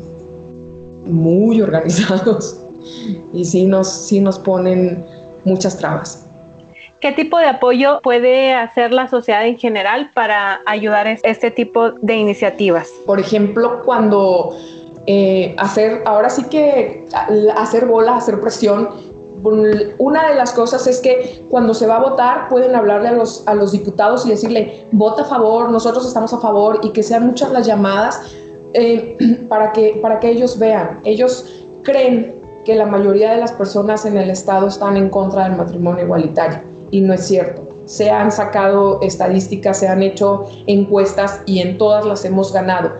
muy 1.06 1.60
organizados 1.60 2.60
y 3.32 3.44
sí 3.44 3.66
nos, 3.66 3.88
sí 3.88 4.20
nos 4.20 4.38
ponen 4.38 5.04
muchas 5.44 5.76
trabas. 5.76 6.26
¿Qué 7.00 7.10
tipo 7.10 7.36
de 7.36 7.46
apoyo 7.46 8.00
puede 8.00 8.54
hacer 8.54 8.92
la 8.92 9.08
sociedad 9.08 9.44
en 9.44 9.58
general 9.58 10.12
para 10.14 10.60
ayudar 10.66 11.08
a 11.08 11.12
este 11.24 11.50
tipo 11.50 11.90
de 11.90 12.14
iniciativas? 12.14 12.88
Por 13.06 13.18
ejemplo, 13.18 13.82
cuando 13.84 14.56
eh, 15.06 15.54
hacer, 15.58 16.02
ahora 16.06 16.30
sí 16.30 16.44
que 16.44 17.06
hacer 17.56 17.86
bola, 17.86 18.16
hacer 18.16 18.40
presión. 18.40 18.88
Una 19.98 20.28
de 20.28 20.36
las 20.36 20.52
cosas 20.52 20.86
es 20.86 21.00
que 21.00 21.44
cuando 21.50 21.74
se 21.74 21.88
va 21.88 21.96
a 21.96 22.00
votar 22.00 22.48
pueden 22.48 22.76
hablarle 22.76 23.08
a 23.08 23.12
los, 23.12 23.42
a 23.48 23.54
los 23.54 23.72
diputados 23.72 24.24
y 24.24 24.28
decirle, 24.28 24.86
vota 24.92 25.22
a 25.22 25.24
favor, 25.24 25.70
nosotros 25.70 26.06
estamos 26.06 26.32
a 26.32 26.38
favor 26.38 26.78
y 26.84 26.90
que 26.90 27.02
sean 27.02 27.26
muchas 27.26 27.50
las 27.50 27.66
llamadas 27.66 28.20
eh, 28.74 29.16
para, 29.48 29.72
que, 29.72 29.98
para 30.00 30.20
que 30.20 30.30
ellos 30.30 30.58
vean. 30.58 31.00
Ellos 31.04 31.66
creen 31.82 32.40
que 32.64 32.76
la 32.76 32.86
mayoría 32.86 33.32
de 33.32 33.38
las 33.38 33.50
personas 33.50 34.06
en 34.06 34.16
el 34.16 34.30
Estado 34.30 34.68
están 34.68 34.96
en 34.96 35.08
contra 35.08 35.48
del 35.48 35.56
matrimonio 35.56 36.04
igualitario 36.04 36.60
y 36.92 37.00
no 37.00 37.12
es 37.12 37.26
cierto. 37.26 37.68
Se 37.86 38.10
han 38.10 38.30
sacado 38.30 39.00
estadísticas, 39.02 39.78
se 39.78 39.88
han 39.88 40.04
hecho 40.04 40.46
encuestas 40.68 41.40
y 41.46 41.58
en 41.58 41.78
todas 41.78 42.06
las 42.06 42.24
hemos 42.24 42.52
ganado. 42.52 42.92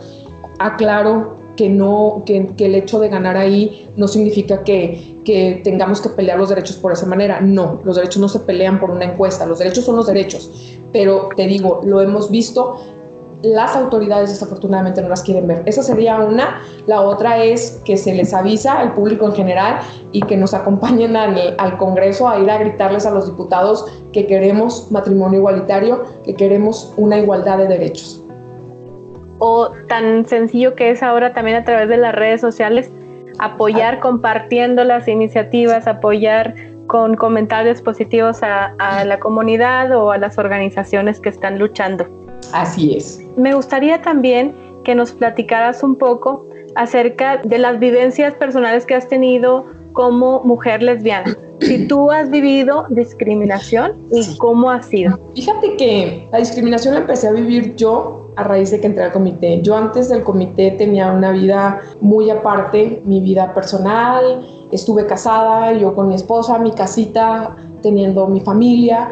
Aclaro 0.59 1.42
que 1.57 1.69
no 1.69 2.23
que, 2.25 2.55
el 2.59 2.75
hecho 2.75 2.99
de 3.01 3.09
ganar 3.09 3.37
ahí 3.37 3.89
no 3.97 4.09
significa 4.09 4.65
que, 4.65 5.19
que, 5.25 5.61
tengamos 5.65 6.01
que 6.01 6.09
pelear 6.09 6.39
los 6.39 6.49
derechos 6.49 6.77
por 6.77 6.93
esa 6.93 7.07
manera. 7.07 7.41
No, 7.41 7.81
los 7.85 7.97
derechos 7.97 8.21
no 8.21 8.29
se 8.29 8.41
pelean 8.41 8.81
por 8.81 8.91
una 8.91 9.05
encuesta, 9.05 9.47
los 9.47 9.59
derechos 9.59 9.85
son 9.85 9.97
los 9.97 10.07
derechos. 10.07 10.51
Pero 10.93 11.31
te 11.37 11.47
digo, 11.47 11.81
lo 11.85 12.01
hemos 12.01 12.31
visto 12.31 12.79
las 13.43 13.75
autoridades 13.75 14.31
desafortunadamente 14.31 15.03
no 15.03 15.09
las 15.09 15.23
quieren 15.23 15.47
ver. 15.47 15.63
Esa 15.67 15.83
sería 15.83 16.19
una. 16.19 16.61
La 16.87 17.01
otra 17.01 17.43
es 17.43 17.81
que 17.85 17.97
se 17.97 18.15
les 18.15 18.33
avisa 18.33 18.79
al 18.79 18.95
público 18.95 19.27
en 19.27 19.33
general 19.33 19.81
y 20.13 20.23
que 20.23 20.37
nos 20.37 20.55
acompañen 20.55 21.17
al, 21.17 21.55
al, 21.59 21.77
Congreso 21.77 22.29
a 22.29 22.39
ir 22.39 22.51
a 22.51 22.59
gritarles 22.59 23.07
a 23.07 23.11
los 23.11 23.27
diputados 23.27 23.85
que 24.13 24.27
queremos 24.27 24.91
matrimonio 24.91 25.41
igualitario, 25.41 26.05
que 26.25 26.35
queremos 26.35 26.93
una 26.97 27.19
igualdad 27.19 27.59
de 27.59 27.69
derechos. 27.69 28.22
O 29.45 29.73
tan 29.89 30.25
sencillo 30.25 30.77
que 30.77 30.91
es 30.91 31.03
ahora 31.03 31.35
también 31.35 31.57
a 31.57 31.65
través 31.65 31.89
de 31.89 31.97
las 31.97 32.15
redes 32.15 32.41
sociales, 32.41 32.93
apoyar 33.41 33.99
compartiendo 33.99 34.85
las 34.85 35.09
iniciativas, 35.09 35.89
apoyar 35.89 36.55
con 36.87 37.17
comentarios 37.17 37.83
positivos 37.83 38.45
a, 38.45 38.67
a 38.79 39.05
la 39.05 39.19
comunidad 39.19 39.91
o 39.97 40.13
a 40.13 40.19
las 40.19 40.39
organizaciones 40.39 41.19
que 41.19 41.31
están 41.31 41.59
luchando. 41.59 42.07
Así 42.53 42.97
es. 42.97 43.21
Me 43.37 43.53
gustaría 43.53 44.01
también 44.01 44.55
que 44.85 44.95
nos 44.95 45.11
platicaras 45.11 45.83
un 45.83 45.97
poco 45.97 46.47
acerca 46.77 47.39
de 47.39 47.59
las 47.59 47.81
vivencias 47.81 48.35
personales 48.35 48.87
que 48.87 48.95
has 48.95 49.09
tenido 49.09 49.67
como 49.93 50.43
mujer 50.45 50.83
lesbiana. 50.83 51.37
Si 51.61 51.87
tú 51.87 52.11
has 52.11 52.29
vivido 52.29 52.87
discriminación 52.91 53.93
y 54.11 54.37
cómo 54.39 54.71
ha 54.71 54.83
sido. 54.83 55.19
Fíjate 55.35 55.77
que 55.77 56.29
la 56.33 56.39
discriminación 56.39 56.95
la 56.95 57.01
empecé 57.01 57.29
a 57.29 57.33
vivir 57.33 57.77
yo 57.77 58.31
a 58.37 58.45
raíz 58.45 58.71
de 58.71 58.81
que 58.81 58.87
entré 58.87 59.05
al 59.05 59.13
comité. 59.13 59.61
Yo 59.63 59.77
antes 59.77 60.09
del 60.09 60.25
comité 60.25 60.73
tenía 60.73 61.13
una 61.13 61.31
vida 61.31 61.81
muy 62.01 62.31
aparte, 62.31 63.01
mi 63.05 63.21
vida 63.21 63.55
personal, 63.55 64.45
estuve 64.73 65.07
casada, 65.07 65.73
yo 65.73 65.95
con 65.95 66.09
mi 66.09 66.15
esposa, 66.15 66.59
mi 66.59 66.73
casita, 66.73 67.55
teniendo 67.83 68.27
mi 68.27 68.41
familia 68.41 69.11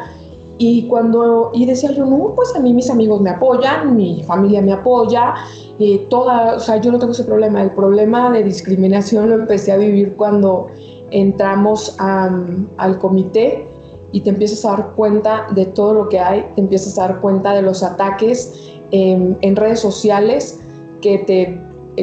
y 0.63 0.83
cuando, 0.83 1.49
y 1.55 1.65
decía 1.65 1.91
yo, 1.91 2.05
no, 2.05 2.33
pues 2.35 2.55
a 2.55 2.59
mí 2.59 2.71
mis 2.71 2.87
amigos 2.91 3.19
me 3.19 3.31
apoyan, 3.31 3.95
mi 3.95 4.21
familia 4.21 4.61
me 4.61 4.71
apoya, 4.71 5.33
y 5.79 5.97
toda, 6.07 6.57
o 6.57 6.59
sea, 6.59 6.77
yo 6.77 6.91
no 6.91 6.99
tengo 6.99 7.13
ese 7.13 7.23
problema. 7.23 7.63
El 7.63 7.71
problema 7.71 8.29
de 8.29 8.43
discriminación 8.43 9.31
lo 9.31 9.37
empecé 9.37 9.71
a 9.71 9.77
vivir 9.77 10.15
cuando 10.15 10.67
entramos 11.09 11.95
al 11.97 12.99
comité 12.99 13.67
y 14.11 14.21
te 14.21 14.29
empiezas 14.29 14.63
a 14.63 14.77
dar 14.77 14.91
cuenta 14.95 15.47
de 15.55 15.65
todo 15.65 15.95
lo 15.95 16.09
que 16.09 16.19
hay, 16.19 16.45
te 16.53 16.61
empiezas 16.61 16.95
a 16.99 17.07
dar 17.07 17.21
cuenta 17.21 17.53
de 17.53 17.63
los 17.63 17.81
ataques 17.81 18.53
en, 18.91 19.39
en 19.41 19.55
redes 19.55 19.79
sociales 19.79 20.61
que 21.01 21.17
te 21.17 21.59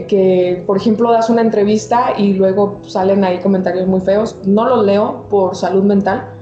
que, 0.06 0.64
por 0.66 0.76
ejemplo, 0.76 1.12
das 1.12 1.30
una 1.30 1.42
entrevista 1.42 2.12
y 2.18 2.34
luego 2.34 2.78
salen 2.82 3.24
ahí 3.24 3.38
comentarios 3.38 3.86
muy 3.86 4.00
feos. 4.00 4.36
No 4.44 4.68
los 4.68 4.84
leo 4.84 5.26
por 5.30 5.56
salud 5.56 5.82
mental, 5.82 6.37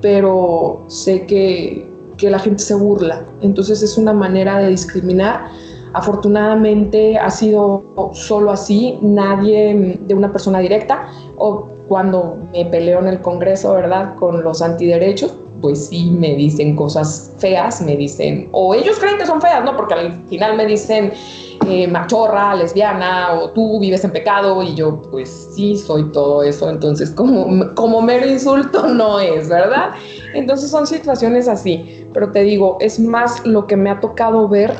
pero 0.00 0.82
sé 0.86 1.26
que, 1.26 1.88
que 2.16 2.30
la 2.30 2.38
gente 2.38 2.62
se 2.62 2.74
burla. 2.74 3.24
Entonces 3.40 3.82
es 3.82 3.98
una 3.98 4.12
manera 4.12 4.58
de 4.58 4.68
discriminar. 4.70 5.48
Afortunadamente 5.94 7.16
ha 7.16 7.30
sido 7.30 7.82
solo 8.12 8.50
así, 8.50 8.98
nadie 9.00 9.98
de 10.06 10.14
una 10.14 10.30
persona 10.30 10.58
directa 10.58 11.08
o 11.36 11.66
cuando 11.88 12.38
me 12.52 12.66
peleo 12.66 13.00
en 13.00 13.08
el 13.08 13.20
Congreso, 13.22 13.72
¿verdad? 13.72 14.14
Con 14.16 14.44
los 14.44 14.60
antiderechos, 14.60 15.34
pues 15.60 15.86
sí 15.86 16.10
me 16.10 16.34
dicen 16.34 16.76
cosas 16.76 17.32
feas, 17.38 17.80
me 17.80 17.96
dicen, 17.96 18.48
o 18.52 18.74
ellos 18.74 18.98
creen 18.98 19.16
que 19.18 19.26
son 19.26 19.40
feas, 19.40 19.64
¿no? 19.64 19.76
Porque 19.76 19.94
al 19.94 20.12
final 20.28 20.56
me 20.56 20.66
dicen, 20.66 21.12
eh, 21.68 21.86
machorra, 21.86 22.54
lesbiana, 22.54 23.34
o 23.34 23.50
tú 23.50 23.78
vives 23.78 24.04
en 24.04 24.10
pecado, 24.10 24.62
y 24.62 24.74
yo, 24.74 25.02
pues 25.10 25.48
sí, 25.54 25.76
soy 25.76 26.10
todo 26.12 26.42
eso, 26.42 26.70
entonces 26.70 27.10
como, 27.10 27.74
como 27.74 28.00
mero 28.02 28.26
insulto 28.26 28.86
no 28.94 29.20
es, 29.20 29.48
¿verdad? 29.48 29.90
Entonces 30.34 30.70
son 30.70 30.86
situaciones 30.86 31.48
así, 31.48 32.06
pero 32.12 32.32
te 32.32 32.42
digo, 32.42 32.78
es 32.80 32.98
más 32.98 33.46
lo 33.46 33.66
que 33.66 33.76
me 33.76 33.90
ha 33.90 34.00
tocado 34.00 34.48
ver, 34.48 34.72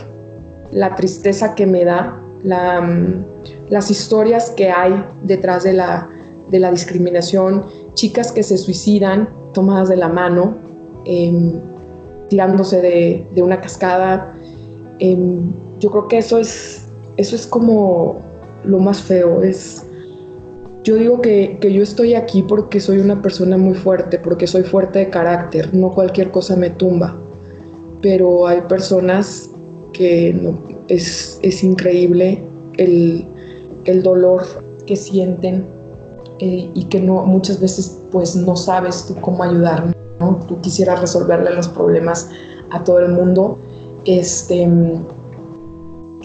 la 0.70 0.94
tristeza 0.94 1.54
que 1.54 1.66
me 1.66 1.84
da, 1.84 2.20
mm, 2.42 3.24
las 3.68 3.90
historias 3.90 4.50
que 4.50 4.70
hay 4.70 5.04
detrás 5.22 5.64
de 5.64 5.74
la, 5.74 6.08
de 6.48 6.58
la 6.58 6.70
discriminación, 6.70 7.66
chicas 7.94 8.32
que 8.32 8.42
se 8.42 8.56
suicidan 8.58 9.28
tomadas 9.54 9.88
de 9.88 9.96
la 9.96 10.08
mano, 10.08 10.56
em, 11.04 11.60
tirándose 12.28 12.80
de, 12.80 13.26
de, 13.34 13.42
una 13.42 13.60
cascada. 13.60 14.34
Em, 14.98 15.52
yo 15.80 15.90
creo 15.90 16.08
que 16.08 16.18
eso 16.18 16.38
es, 16.38 16.88
eso 17.16 17.36
es 17.36 17.46
como 17.46 18.20
lo 18.64 18.78
más 18.78 19.00
feo. 19.02 19.42
Es, 19.42 19.84
yo 20.84 20.96
digo 20.96 21.20
que, 21.20 21.58
que, 21.60 21.72
yo 21.72 21.82
estoy 21.82 22.14
aquí 22.14 22.42
porque 22.42 22.80
soy 22.80 22.98
una 22.98 23.20
persona 23.20 23.56
muy 23.56 23.74
fuerte, 23.74 24.18
porque 24.18 24.46
soy 24.46 24.62
fuerte 24.62 25.00
de 25.00 25.10
carácter, 25.10 25.74
no 25.74 25.90
cualquier 25.92 26.30
cosa 26.30 26.56
me 26.56 26.70
tumba. 26.70 27.16
Pero 28.02 28.46
hay 28.46 28.60
personas 28.62 29.50
que 29.92 30.32
no, 30.32 30.62
es, 30.88 31.38
es 31.42 31.62
increíble 31.64 32.42
el, 32.76 33.26
el, 33.84 34.02
dolor 34.02 34.42
que 34.86 34.96
sienten 34.96 35.66
eh, 36.38 36.70
y 36.72 36.84
que 36.84 37.00
no, 37.00 37.24
muchas 37.24 37.60
veces 37.60 37.98
pues 38.10 38.36
no 38.36 38.56
sabes 38.56 39.06
tú 39.06 39.16
cómo 39.20 39.42
ayudar, 39.42 39.92
¿no? 40.20 40.40
Tú 40.46 40.60
quisieras 40.60 41.00
resolverle 41.00 41.52
los 41.52 41.68
problemas 41.68 42.30
a 42.70 42.84
todo 42.84 43.00
el 43.00 43.12
mundo. 43.12 43.58
Este, 44.04 44.66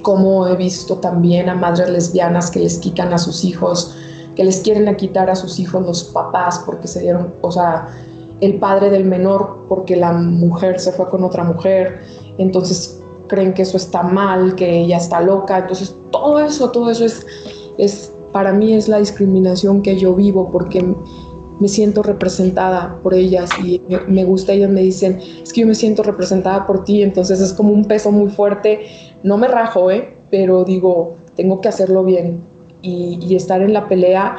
como 0.03 0.47
he 0.47 0.55
visto 0.55 0.97
también 0.97 1.49
a 1.49 1.55
madres 1.55 1.89
lesbianas 1.89 2.51
que 2.51 2.59
les 2.59 2.77
quitan 2.77 3.11
a 3.13 3.17
sus 3.17 3.43
hijos, 3.43 3.95
que 4.35 4.43
les 4.43 4.61
quieren 4.61 4.95
quitar 4.95 5.29
a 5.29 5.35
sus 5.35 5.59
hijos 5.59 5.83
los 5.83 6.03
papás 6.03 6.61
porque 6.65 6.87
se 6.87 7.01
dieron, 7.01 7.33
o 7.41 7.51
sea, 7.51 7.87
el 8.41 8.59
padre 8.59 8.89
del 8.89 9.05
menor 9.05 9.65
porque 9.67 9.95
la 9.95 10.11
mujer 10.11 10.79
se 10.79 10.91
fue 10.91 11.09
con 11.09 11.23
otra 11.23 11.43
mujer, 11.43 12.01
entonces 12.37 12.99
creen 13.27 13.53
que 13.53 13.63
eso 13.63 13.77
está 13.77 14.03
mal, 14.03 14.55
que 14.55 14.81
ella 14.81 14.97
está 14.97 15.21
loca, 15.21 15.59
entonces 15.59 15.95
todo 16.11 16.39
eso, 16.39 16.69
todo 16.69 16.91
eso 16.91 17.05
es, 17.05 17.25
es 17.77 18.11
para 18.31 18.51
mí 18.51 18.73
es 18.73 18.87
la 18.87 18.99
discriminación 18.99 19.81
que 19.81 19.97
yo 19.97 20.13
vivo 20.13 20.51
porque 20.51 20.95
me 21.59 21.67
siento 21.67 22.03
representada 22.03 22.99
por 23.03 23.13
ellas 23.13 23.49
y 23.63 23.81
me 24.07 24.25
gusta, 24.25 24.53
ellas 24.53 24.71
me 24.71 24.81
dicen, 24.81 25.19
es 25.41 25.53
que 25.53 25.61
yo 25.61 25.67
me 25.67 25.75
siento 25.75 26.03
representada 26.03 26.65
por 26.65 26.83
ti, 26.83 27.03
entonces 27.03 27.39
es 27.39 27.53
como 27.53 27.71
un 27.71 27.85
peso 27.85 28.11
muy 28.11 28.29
fuerte 28.29 28.81
no 29.23 29.37
me 29.37 29.47
rajo, 29.47 29.89
¿eh? 29.89 30.17
pero 30.29 30.65
digo, 30.65 31.15
tengo 31.35 31.61
que 31.61 31.69
hacerlo 31.69 32.03
bien 32.03 32.41
y, 32.81 33.35
estar 33.35 33.61
en 33.61 33.73
la 33.73 33.87
pelea, 33.87 34.37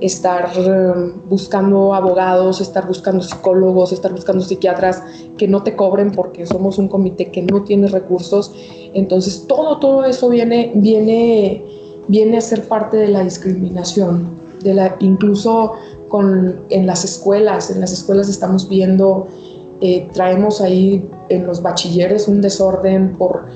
estar 0.00 0.50
um, 0.58 1.28
buscando 1.28 1.94
abogados, 1.94 2.60
estar 2.60 2.86
buscando 2.86 3.22
psicólogos, 3.22 3.92
estar 3.92 4.12
buscando 4.12 4.42
psiquiatras 4.44 5.02
que 5.38 5.46
no 5.46 5.62
te 5.62 5.76
cobren 5.76 6.10
porque 6.10 6.44
somos 6.46 6.78
un 6.78 6.88
comité 6.88 7.30
que 7.30 7.42
no 7.42 7.62
tiene 7.62 7.86
recursos. 7.86 8.52
Entonces, 8.92 9.46
todo, 9.46 9.78
todo 9.78 10.04
eso 10.04 10.28
viene, 10.28 10.72
viene, 10.74 11.64
viene 12.08 12.38
a 12.38 12.40
ser 12.40 12.66
parte 12.66 12.96
de 12.96 13.08
la 13.08 13.22
discriminación, 13.22 14.28
de 14.64 14.74
la, 14.74 14.96
incluso 14.98 15.74
con, 16.14 16.62
en 16.70 16.86
las 16.86 17.04
escuelas, 17.04 17.72
en 17.72 17.80
las 17.80 17.92
escuelas 17.92 18.28
estamos 18.28 18.68
viendo 18.68 19.26
eh, 19.80 20.08
traemos 20.12 20.60
ahí 20.60 21.10
en 21.28 21.44
los 21.44 21.60
bachilleres 21.60 22.28
un 22.28 22.40
desorden 22.40 23.14
por 23.14 23.46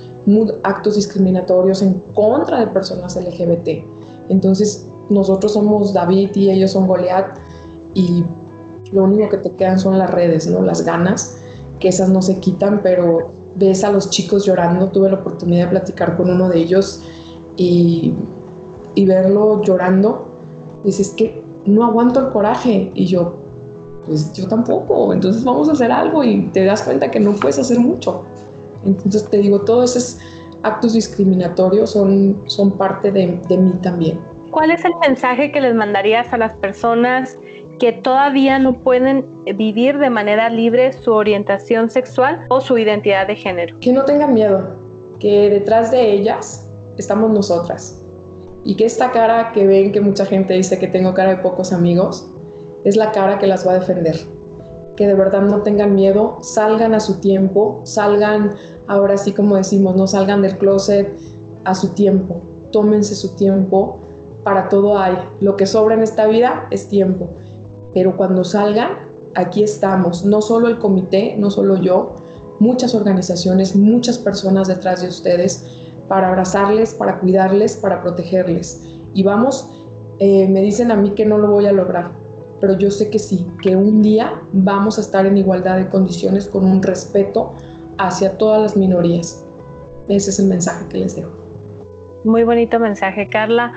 actos 0.65 0.97
discriminatorios 0.97 1.83
en 1.83 2.03
contra 2.15 2.59
de 2.59 2.67
personas 2.67 3.15
LGBT. 3.15 3.85
Entonces, 4.29 4.89
nosotros 5.09 5.53
somos 5.53 5.95
David 5.95 6.31
y 6.35 6.51
ellos 6.51 6.73
son 6.73 6.89
Goliat 6.89 7.39
y 7.95 8.25
lo 8.91 9.05
único 9.05 9.29
que 9.29 9.37
te 9.37 9.51
quedan 9.53 9.79
son 9.79 9.97
las 9.97 10.11
redes, 10.11 10.49
¿no? 10.49 10.61
Las 10.61 10.85
ganas, 10.85 11.39
que 11.79 11.91
esas 11.91 12.09
no 12.09 12.23
se 12.23 12.41
quitan, 12.41 12.81
pero 12.83 13.31
ves 13.55 13.85
a 13.85 13.93
los 13.93 14.11
chicos 14.11 14.45
llorando. 14.45 14.89
Tuve 14.89 15.11
la 15.11 15.19
oportunidad 15.19 15.67
de 15.67 15.71
platicar 15.71 16.17
con 16.17 16.29
uno 16.29 16.49
de 16.49 16.59
ellos 16.59 17.05
y, 17.57 18.15
y 18.97 19.07
verlo 19.07 19.63
llorando. 19.63 20.27
Dices 20.83 21.11
que 21.11 21.48
no 21.69 21.85
aguanto 21.85 22.21
el 22.21 22.29
coraje. 22.31 22.91
Y 22.95 23.07
yo, 23.07 23.37
pues 24.07 24.33
yo 24.33 24.49
tampoco, 24.49 25.13
entonces 25.13 25.45
vamos 25.45 25.69
a 25.69 25.73
hacer 25.73 25.93
algo 25.93 26.25
y 26.25 26.49
te 26.53 26.65
das 26.65 26.83
cuenta 26.83 27.11
que 27.11 27.21
no 27.21 27.33
puedes 27.33 27.59
hacer 27.59 27.79
mucho. 27.79 28.25
Entonces 28.85 29.29
te 29.29 29.39
digo, 29.39 29.61
todos 29.61 29.97
esos 29.97 30.19
actos 30.63 30.95
discriminatorios 30.95 31.91
son, 31.91 32.41
son 32.47 32.77
parte 32.77 33.13
de, 33.13 33.41
de 33.49 33.59
mí 33.59 33.73
también. 33.83 34.19
¿Cuál 34.51 34.71
es 34.71 34.85
el 34.85 34.93
mensaje 35.01 35.53
que 35.53 35.61
les 35.61 35.75
mandarías 35.75 36.33
a 36.33 36.39
las 36.39 36.55
personas 36.55 37.39
que 37.79 37.93
todavía 37.93 38.59
no 38.59 38.81
pueden 38.81 39.25
vivir 39.57 39.99
de 39.99 40.11
manera 40.11 40.49
libre 40.49 40.93
su 40.93 41.13
orientación 41.13 41.91
sexual 41.91 42.47
o 42.49 42.61
su 42.61 42.79
identidad 42.79 43.27
de 43.27 43.37
género? 43.37 43.79
Que 43.81 43.93
no 43.93 44.05
tengan 44.05 44.35
miedo, 44.35 44.77
que 45.21 45.51
detrás 45.51 45.91
de 45.91 46.13
ellas 46.13 46.69
estamos 46.97 47.31
nosotras. 47.31 48.03
Y 48.65 48.75
que 48.75 48.85
esta 48.85 49.13
cara 49.13 49.53
que 49.53 49.67
ven 49.67 49.93
que 49.93 50.01
mucha 50.01 50.27
gente 50.27 50.55
dice 50.55 50.79
que 50.79 50.89
tengo 50.89 51.15
cara 51.15 51.31
de 51.31 51.37
pocos 51.39 51.73
amigos, 51.73 52.29
es 52.85 52.97
la 52.97 53.13
cara 53.13 53.39
que 53.39 53.47
las 53.47 53.67
va 53.67 53.73
a 53.73 53.79
defender. 53.79 54.19
Que 54.97 55.07
de 55.07 55.15
verdad 55.15 55.43
no 55.43 55.63
tengan 55.63 55.95
miedo, 55.95 56.39
salgan 56.41 56.95
a 56.95 57.01
su 57.01 57.21
tiempo, 57.21 57.81
salgan, 57.85 58.55
ahora 58.87 59.17
sí 59.17 59.33
como 59.33 59.57
decimos, 59.57 59.97
no 59.97 60.07
salgan 60.07 60.43
del 60.43 60.59
closet 60.59 61.17
a 61.65 61.75
su 61.75 61.95
tiempo, 61.95 62.41
tómense 62.73 63.15
su 63.15 63.37
tiempo, 63.37 64.01
para 64.43 64.69
todo 64.69 64.99
hay. 64.99 65.17
Lo 65.41 65.57
que 65.57 65.67
sobra 65.67 65.95
en 65.95 66.03
esta 66.03 66.27
vida 66.27 66.67
es 66.71 66.89
tiempo. 66.89 67.29
Pero 67.95 68.17
cuando 68.17 68.45
salgan, 68.45 68.91
aquí 69.35 69.63
estamos, 69.63 70.25
no 70.25 70.41
solo 70.41 70.69
el 70.69 70.79
comité, 70.79 71.37
no 71.39 71.51
solo 71.51 71.77
yo, 71.77 72.17
muchas 72.59 72.95
organizaciones, 72.95 73.77
muchas 73.77 74.19
personas 74.19 74.69
detrás 74.69 75.03
de 75.03 75.09
ustedes 75.09 75.65
para 76.09 76.29
abrazarles, 76.29 76.95
para 76.95 77.21
cuidarles, 77.21 77.77
para 77.77 78.03
protegerles. 78.03 78.89
Y 79.15 79.23
vamos, 79.23 79.71
eh, 80.19 80.49
me 80.49 80.61
dicen 80.63 80.91
a 80.91 80.97
mí 80.97 81.11
que 81.11 81.25
no 81.25 81.39
lo 81.39 81.49
voy 81.49 81.67
a 81.67 81.73
lograr, 81.73 82.11
pero 82.61 82.75
yo 82.75 82.91
sé 82.91 83.11
que 83.11 83.19
sí, 83.19 83.47
que 83.63 83.77
un 83.77 84.03
día 84.03 84.43
vamos 84.53 84.99
a 84.99 85.03
estar 85.03 85.27
en 85.27 85.37
igualdad 85.37 85.77
de 85.77 85.89
condiciones 85.89 86.49
con 86.49 86.65
un 86.65 86.83
respeto 86.83 87.53
hacia 87.99 88.37
todas 88.37 88.61
las 88.61 88.77
minorías. 88.77 89.45
Ese 90.09 90.31
es 90.31 90.39
el 90.39 90.47
mensaje 90.47 90.87
que 90.89 90.99
les 90.99 91.17
dejo. 91.17 91.31
Muy 92.25 92.43
bonito 92.43 92.79
mensaje, 92.79 93.29
Carla. 93.29 93.75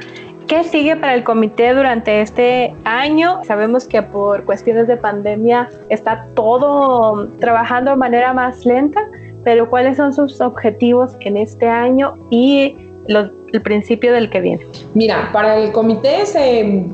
¿Qué 0.47 0.63
sigue 0.63 0.95
para 0.97 1.13
el 1.13 1.23
comité 1.23 1.73
durante 1.73 2.21
este 2.21 2.75
año? 2.83 3.41
Sabemos 3.45 3.87
que 3.87 4.01
por 4.01 4.43
cuestiones 4.43 4.87
de 4.87 4.97
pandemia 4.97 5.69
está 5.89 6.25
todo 6.33 7.29
trabajando 7.39 7.91
de 7.91 7.97
manera 7.97 8.33
más 8.33 8.65
lenta, 8.65 8.99
pero 9.43 9.69
¿cuáles 9.69 9.97
son 9.97 10.13
sus 10.13 10.39
objetivos 10.41 11.15
en 11.21 11.37
este 11.37 11.67
año 11.67 12.15
y 12.29 12.75
el 13.07 13.61
principio 13.63 14.13
del 14.13 14.29
que 14.29 14.41
viene? 14.41 14.67
Mira, 14.93 15.29
para 15.33 15.57
el 15.57 15.71
comité 15.71 16.25
se 16.25 16.85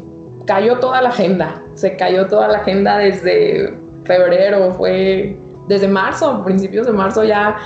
cayó 0.46 0.80
toda 0.80 1.02
la 1.02 1.10
agenda, 1.10 1.62
se 1.76 1.96
cayó 1.96 2.28
toda 2.28 2.48
la 2.48 2.60
agenda 2.60 2.98
desde 2.98 3.78
febrero, 4.06 4.72
fue 4.72 5.38
desde 5.68 5.88
marzo, 5.88 6.44
principios 6.46 6.88
de 6.88 6.94
marzo 6.94 7.24
ya 7.24 7.58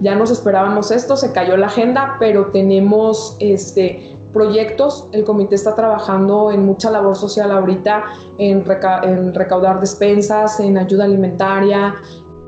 ya 0.00 0.14
nos 0.14 0.30
esperábamos 0.30 0.90
esto, 0.90 1.14
se 1.16 1.30
cayó 1.32 1.58
la 1.58 1.66
agenda, 1.66 2.16
pero 2.18 2.46
tenemos 2.46 3.36
este 3.38 4.16
proyectos. 4.32 5.08
El 5.12 5.24
comité 5.24 5.56
está 5.56 5.74
trabajando 5.74 6.50
en 6.50 6.64
mucha 6.64 6.90
labor 6.90 7.16
social 7.16 7.50
ahorita, 7.50 8.04
en, 8.38 8.64
recaudar 9.34 9.80
despensas, 9.80 10.58
en 10.60 10.78
ayuda 10.78 11.04
alimentaria. 11.04 11.94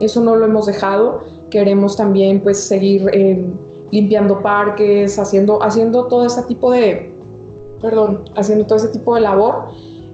Eso 0.00 0.20
no 0.22 0.36
lo 0.36 0.46
hemos 0.46 0.66
dejado. 0.66 1.24
Queremos 1.52 1.98
también 1.98 2.40
pues 2.40 2.64
seguir 2.64 3.10
eh, 3.12 3.46
limpiando 3.90 4.40
parques, 4.40 5.18
haciendo, 5.18 5.62
haciendo 5.62 6.06
todo 6.06 6.24
ese 6.24 6.42
tipo 6.44 6.70
de, 6.70 7.14
perdón, 7.82 8.24
haciendo 8.36 8.64
todo 8.64 8.78
ese 8.78 8.88
tipo 8.88 9.14
de 9.14 9.20
labor, 9.20 9.66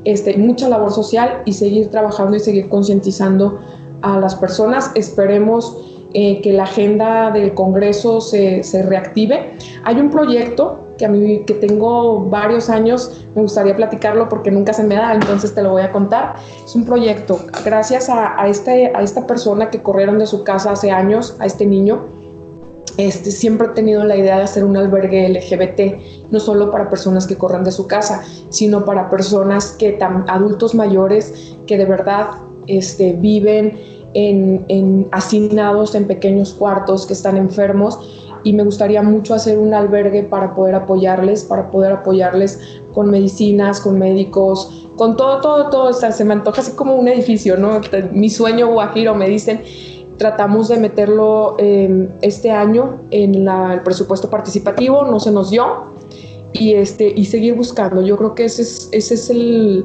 este, 0.03 0.36
mucha 0.36 0.68
labor 0.68 0.91
social 0.91 1.43
y 1.45 1.53
seguir 1.53 1.91
trabajando 1.91 2.36
y 2.36 2.41
seguir 2.41 2.68
concientizando 2.68 3.61
a 4.03 4.18
las 4.18 4.34
personas. 4.34 4.91
Esperemos 4.97 5.78
eh, 6.12 6.41
que 6.41 6.53
la 6.53 6.64
agenda 6.64 7.30
del 7.30 7.55
Congreso 7.55 8.20
se, 8.20 8.64
se 8.64 8.82
reactive. 8.82 9.53
Hay 9.84 10.01
un 10.01 10.11
proyecto 10.11 10.88
que 10.99 11.07
a 11.07 11.09
mí 11.09 11.44
que 11.46 11.55
tengo 11.55 12.20
varios 12.28 12.68
años, 12.68 13.24
me 13.34 13.42
gustaría 13.42 13.74
platicarlo 13.74 14.28
porque 14.28 14.51
nunca 14.51 14.72
se 14.74 14.82
me 14.82 14.96
da, 14.96 15.14
entonces 15.14 15.55
te 15.55 15.62
lo 15.62 15.70
voy 15.70 15.82
a 15.82 15.92
contar. 15.92 16.34
Es 16.64 16.74
un 16.74 16.84
proyecto, 16.84 17.38
gracias 17.64 18.11
a, 18.11 18.46
este, 18.49 18.92
a 18.94 19.03
esta 19.03 19.26
persona 19.26 19.70
que 19.70 19.80
corrieron 19.82 20.18
de 20.18 20.26
su 20.26 20.44
casa 20.44 20.72
hace 20.72 20.90
años, 20.90 21.36
a 21.38 21.46
este 21.46 21.64
niño, 21.64 22.18
este, 22.99 23.30
siempre 23.30 23.68
he 23.68 23.70
tenido 23.70 24.03
la 24.03 24.16
idea 24.16 24.38
de 24.38 24.42
hacer 24.42 24.64
un 24.64 24.76
albergue 24.76 25.28
LGBT, 25.28 26.30
no 26.32 26.40
solo 26.40 26.72
para 26.72 26.90
personas 26.90 27.28
que 27.28 27.36
corren 27.36 27.62
de 27.62 27.70
su 27.70 27.86
casa, 27.86 28.24
sino 28.49 28.84
para 28.84 29.09
personas 29.09 29.76
que, 29.78 29.96
adultos 30.26 30.74
mayores 30.74 31.55
que 31.68 31.78
de 31.78 31.84
verdad 31.84 32.26
este, 32.66 33.12
viven 33.12 33.78
en, 34.14 34.64
en, 34.66 35.07
asignados 35.12 35.94
en 35.94 36.09
pequeños 36.09 36.53
cuartos, 36.55 37.07
que 37.07 37.12
están 37.12 37.36
enfermos 37.36 38.28
y 38.45 38.53
me 38.53 38.62
gustaría 38.62 39.03
mucho 39.03 39.34
hacer 39.34 39.59
un 39.59 39.74
albergue 39.74 40.22
para 40.22 40.55
poder 40.55 40.74
apoyarles, 40.74 41.45
para 41.45 41.70
poder 41.70 41.93
apoyarles 41.93 42.80
con 42.93 43.11
medicinas, 43.11 43.80
con 43.80 43.99
médicos, 43.99 44.89
con 44.97 45.16
todo, 45.16 45.41
todo, 45.41 45.70
todo. 45.70 45.93
se 45.93 46.24
me 46.24 46.34
antoja 46.34 46.61
así 46.61 46.72
como 46.72 46.95
un 46.97 47.09
edificio, 47.09 47.57
¿no? 47.57 47.80
Mi 48.12 48.30
sueño 48.30 48.68
guajiro, 48.68 49.14
me 49.14 49.28
dicen. 49.28 49.62
Tratamos 50.16 50.66
de 50.66 50.78
meterlo 50.78 51.55
em, 51.59 52.09
este 52.22 52.51
año 52.51 53.03
en 53.12 53.47
el 53.47 53.82
presupuesto 53.82 54.28
participativo, 54.28 55.05
no 55.05 55.20
se 55.20 55.30
nos 55.30 55.51
dio, 55.51 55.93
y, 56.53 56.74
este, 56.74 57.12
y 57.14 57.24
seguir 57.26 57.55
buscando. 57.55 58.03
Yo 58.03 58.16
creo 58.16 58.34
que 58.34 58.47
ese 58.47 58.62
es, 58.62 58.89
ese 58.91 59.14
es 59.14 59.30
el, 59.30 59.84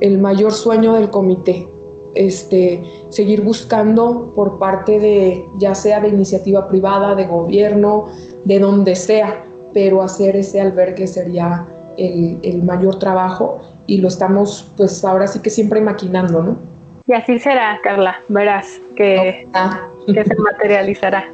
el 0.00 0.18
mayor 0.18 0.52
sueño 0.52 0.94
del 0.94 1.10
comité, 1.10 1.68
este, 2.16 2.82
seguir 3.08 3.42
buscando 3.42 4.32
por 4.34 4.58
parte 4.58 4.98
de, 4.98 5.44
ya 5.58 5.74
sea 5.74 6.00
de 6.00 6.08
iniciativa 6.08 6.68
privada, 6.68 7.14
de 7.14 7.26
gobierno, 7.26 8.06
de 8.44 8.58
donde 8.58 8.96
sea, 8.96 9.44
pero 9.72 10.02
hacer 10.02 10.36
ese 10.36 10.60
albergue 10.60 11.06
sería 11.06 11.66
el, 11.96 12.38
el 12.42 12.62
mayor 12.62 12.98
trabajo 12.98 13.60
y 13.86 13.98
lo 13.98 14.08
estamos 14.08 14.70
pues 14.76 15.04
ahora 15.04 15.26
sí 15.26 15.40
que 15.40 15.50
siempre 15.50 15.80
maquinando, 15.80 16.42
¿no? 16.42 16.56
Y 17.06 17.12
así 17.12 17.38
será, 17.38 17.78
Carla, 17.82 18.16
verás 18.28 18.80
que, 18.96 19.46
que 20.06 20.24
se 20.24 20.34
materializará. 20.36 21.24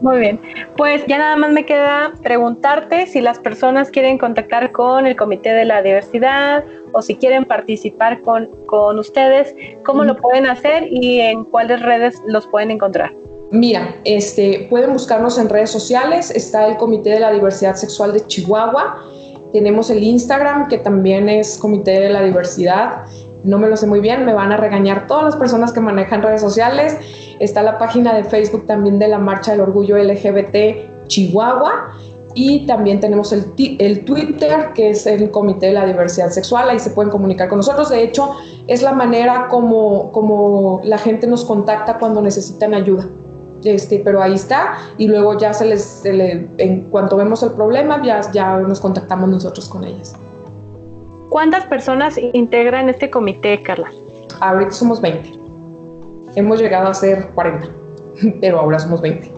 Muy 0.00 0.18
bien, 0.18 0.40
pues 0.76 1.04
ya 1.06 1.18
nada 1.18 1.36
más 1.36 1.52
me 1.52 1.64
queda 1.66 2.12
preguntarte 2.22 3.06
si 3.06 3.20
las 3.20 3.38
personas 3.38 3.90
quieren 3.90 4.18
contactar 4.18 4.72
con 4.72 5.06
el 5.06 5.16
Comité 5.16 5.50
de 5.50 5.64
la 5.64 5.82
Diversidad 5.82 6.64
o 6.92 7.02
si 7.02 7.16
quieren 7.16 7.44
participar 7.44 8.20
con, 8.22 8.48
con 8.66 8.98
ustedes, 8.98 9.54
¿cómo 9.84 10.04
lo 10.04 10.16
pueden 10.16 10.46
hacer 10.46 10.86
y 10.90 11.20
en 11.20 11.44
cuáles 11.44 11.82
redes 11.82 12.20
los 12.26 12.46
pueden 12.46 12.70
encontrar? 12.70 13.12
Mira, 13.50 13.94
este, 14.04 14.66
pueden 14.70 14.94
buscarnos 14.94 15.38
en 15.38 15.48
redes 15.48 15.70
sociales, 15.70 16.30
está 16.30 16.66
el 16.66 16.76
Comité 16.78 17.10
de 17.10 17.20
la 17.20 17.32
Diversidad 17.32 17.76
Sexual 17.76 18.14
de 18.14 18.26
Chihuahua, 18.26 19.04
tenemos 19.52 19.90
el 19.90 20.02
Instagram 20.02 20.68
que 20.68 20.78
también 20.78 21.28
es 21.28 21.58
Comité 21.58 22.00
de 22.00 22.08
la 22.08 22.22
Diversidad, 22.22 23.04
no 23.44 23.58
me 23.58 23.68
lo 23.68 23.76
sé 23.76 23.86
muy 23.86 24.00
bien, 24.00 24.24
me 24.24 24.32
van 24.34 24.52
a 24.52 24.56
regañar 24.56 25.06
todas 25.06 25.24
las 25.24 25.36
personas 25.36 25.72
que 25.72 25.80
manejan 25.80 26.22
redes 26.22 26.40
sociales, 26.40 26.96
está 27.40 27.62
la 27.62 27.78
página 27.78 28.14
de 28.14 28.24
Facebook 28.24 28.66
también 28.66 28.98
de 28.98 29.08
la 29.08 29.18
Marcha 29.18 29.52
del 29.52 29.62
Orgullo 29.62 29.96
LGBT 29.96 31.06
Chihuahua 31.08 31.92
y 32.34 32.66
también 32.66 33.00
tenemos 33.00 33.32
el, 33.32 33.52
Twitter, 33.52 34.72
que 34.74 34.90
es 34.90 35.06
el 35.06 35.30
Comité 35.30 35.66
de 35.66 35.72
la 35.74 35.86
Diversidad 35.86 36.30
Sexual, 36.30 36.70
ahí 36.70 36.78
se 36.78 36.90
pueden 36.90 37.10
comunicar 37.10 37.48
con 37.48 37.58
nosotros. 37.58 37.90
De 37.90 38.02
hecho, 38.02 38.30
es 38.68 38.82
la 38.82 38.92
manera 38.92 39.48
como, 39.48 40.10
como 40.12 40.80
la 40.84 40.96
gente 40.96 41.26
nos 41.26 41.44
contacta 41.44 41.98
cuando 41.98 42.22
necesitan 42.22 42.72
ayuda. 42.72 43.08
Este, 43.64 44.00
pero 44.00 44.20
ahí 44.20 44.34
está, 44.34 44.76
y 44.98 45.06
luego 45.06 45.38
ya 45.38 45.54
se 45.54 45.66
les, 45.66 46.02
en 46.04 46.90
cuanto 46.90 47.16
vemos 47.16 47.42
el 47.44 47.52
problema, 47.52 48.02
ya, 48.04 48.20
ya 48.32 48.58
nos 48.58 48.80
contactamos 48.80 49.28
nosotros 49.28 49.68
con 49.68 49.84
ellas. 49.84 50.14
¿Cuántas 51.32 51.64
personas 51.64 52.16
integran 52.34 52.90
este 52.90 53.08
comité, 53.08 53.62
Carla? 53.62 53.90
Ahorita 54.40 54.72
somos 54.72 55.00
20. 55.00 55.32
Hemos 56.36 56.60
llegado 56.60 56.88
a 56.88 56.94
ser 56.94 57.26
40, 57.28 57.68
pero 58.42 58.60
ahora 58.60 58.78
somos 58.78 59.00
20. 59.00 59.32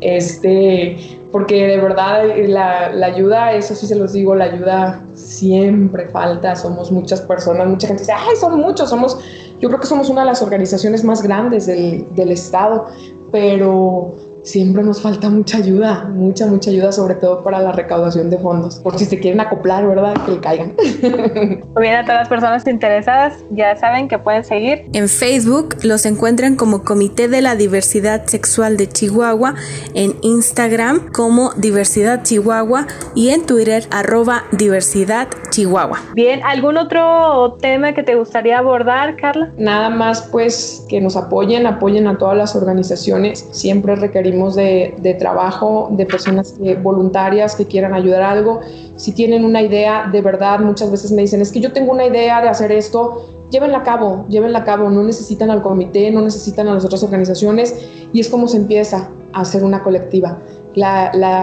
Este, 0.00 0.96
porque 1.32 1.66
de 1.66 1.76
verdad 1.76 2.22
la, 2.46 3.06
ayuda, 3.06 3.52
eso 3.52 3.74
sí 3.74 3.86
se 3.86 3.96
los 3.96 4.14
digo, 4.14 4.34
la 4.34 4.46
ayuda 4.46 5.04
siempre 5.12 6.08
falta, 6.08 6.56
somos 6.56 6.90
muchas 6.90 7.20
personas, 7.20 7.68
mucha 7.68 7.88
gente 7.88 8.04
dice, 8.04 8.14
ay, 8.14 8.34
son 8.40 8.58
muchos, 8.58 8.88
somos, 8.88 9.18
yo 9.60 9.68
creo 9.68 9.78
que 9.78 9.86
somos 9.86 10.08
una 10.08 10.22
de 10.22 10.28
las 10.28 10.40
organizaciones 10.40 11.04
más 11.04 11.22
grandes 11.22 11.66
del, 11.66 12.06
del 12.14 12.30
Estado, 12.30 12.86
pero 13.30 14.14
siempre 14.46 14.82
nos 14.82 15.02
falta 15.02 15.28
mucha 15.28 15.58
ayuda, 15.58 16.04
mucha, 16.04 16.46
mucha 16.46 16.70
ayuda, 16.70 16.92
sobre 16.92 17.16
todo 17.16 17.42
para 17.42 17.60
la 17.60 17.72
recaudación 17.72 18.30
de 18.30 18.38
fondos. 18.38 18.76
Por 18.76 18.96
si 18.98 19.04
se 19.04 19.18
quieren 19.18 19.40
acoplar, 19.40 19.86
¿verdad? 19.86 20.14
Que 20.24 20.32
le 20.32 20.40
caigan. 20.40 20.74
Bien, 21.80 21.96
a 21.96 22.02
todas 22.02 22.20
las 22.20 22.28
personas 22.28 22.66
interesadas 22.66 23.34
ya 23.50 23.76
saben 23.76 24.08
que 24.08 24.18
pueden 24.18 24.44
seguir. 24.44 24.84
En 24.92 25.08
Facebook 25.08 25.76
los 25.82 26.06
encuentran 26.06 26.54
como 26.54 26.84
Comité 26.84 27.28
de 27.28 27.42
la 27.42 27.56
Diversidad 27.56 28.26
Sexual 28.26 28.76
de 28.76 28.88
Chihuahua, 28.88 29.54
en 29.94 30.14
Instagram 30.22 31.12
como 31.12 31.52
Diversidad 31.54 32.22
Chihuahua 32.22 32.86
y 33.14 33.30
en 33.30 33.44
Twitter 33.44 33.84
arroba 33.90 34.44
Diversidad 34.52 35.28
Chihuahua. 35.50 35.98
Bien, 36.14 36.40
¿algún 36.44 36.76
otro 36.76 37.56
tema 37.60 37.92
que 37.94 38.04
te 38.04 38.14
gustaría 38.14 38.58
abordar, 38.58 39.16
Carla? 39.16 39.52
Nada 39.58 39.90
más 39.90 40.22
pues 40.30 40.84
que 40.88 41.00
nos 41.00 41.16
apoyen, 41.16 41.66
apoyen 41.66 42.06
a 42.06 42.16
todas 42.16 42.36
las 42.36 42.54
organizaciones. 42.54 43.48
Siempre 43.50 43.96
requerimos 43.96 44.35
de, 44.54 45.16
trabajo, 45.18 45.88
de 45.90 46.06
personas 46.06 46.54
voluntarias 46.82 47.56
que 47.56 47.66
quieran 47.66 47.94
ayudar 47.94 48.22
a 48.22 48.30
algo. 48.30 48.60
Si 48.96 49.12
tienen 49.12 49.44
una 49.44 49.62
idea, 49.62 50.08
de 50.10 50.20
verdad, 50.20 50.60
muchas 50.60 50.90
veces 50.90 51.12
me 51.12 51.22
dicen, 51.22 51.40
es 51.40 51.52
que 51.52 51.60
yo 51.60 51.72
tengo 51.72 51.92
una 51.92 52.06
idea 52.06 52.40
de 52.40 52.48
hacer 52.48 52.72
esto, 52.72 53.24
llévenla 53.50 53.78
a 53.78 53.82
cabo, 53.82 54.26
llévenla 54.28 54.60
a 54.60 54.64
cabo, 54.64 54.90
no 54.90 55.02
necesitan 55.02 55.50
al 55.50 55.62
comité, 55.62 56.10
no 56.10 56.20
necesitan 56.20 56.68
a 56.68 56.74
las 56.74 56.84
otras 56.84 57.02
organizaciones 57.02 57.74
y 58.12 58.20
es 58.20 58.28
como 58.28 58.48
se 58.48 58.56
empieza 58.56 59.10
a 59.32 59.40
hacer 59.40 59.64
una 59.64 59.82
colectiva. 59.82 60.38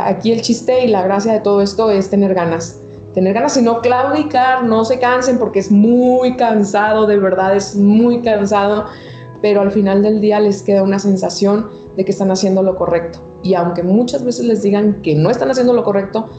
aquí 0.05 0.31
el 0.31 0.41
chiste 0.41 0.85
y 0.85 0.87
la 0.87 1.03
gracia 1.03 1.33
de 1.33 1.39
todo 1.39 1.61
esto 1.61 1.91
es 1.91 2.09
tener 2.09 2.33
ganas. 2.33 2.79
Tener 3.13 3.33
ganas 3.33 3.55
y 3.57 3.61
no 3.61 3.81
claudicar, 3.81 4.65
no 4.65 4.85
se 4.85 4.97
cansen 4.97 5.37
porque 5.37 5.59
es 5.59 5.71
muy 5.71 6.35
cansado, 6.35 7.05
de 7.05 7.17
verdad 7.17 7.55
es 7.55 7.75
muy 7.75 8.21
cansado, 8.21 8.85
pero 9.43 9.59
al 9.59 9.71
final 9.71 10.01
del 10.01 10.21
día 10.21 10.39
les 10.39 10.63
queda 10.63 10.83
una 10.83 10.99
sensación 10.99 11.69
de 11.97 12.05
que 12.05 12.11
están 12.11 12.31
haciendo 12.31 12.63
lo 12.63 12.77
correcto. 12.77 13.19
Y 13.43 13.55
aunque 13.55 13.83
muchas 13.83 14.23
veces 14.23 14.45
les 14.45 14.63
digan 14.63 15.01
que 15.01 15.15
no 15.15 15.29
están 15.29 15.51
haciendo 15.51 15.73
lo 15.73 15.83
correcto, 15.83 16.29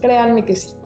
créanme 0.00 0.44
que 0.44 0.54
sí. 0.54 0.76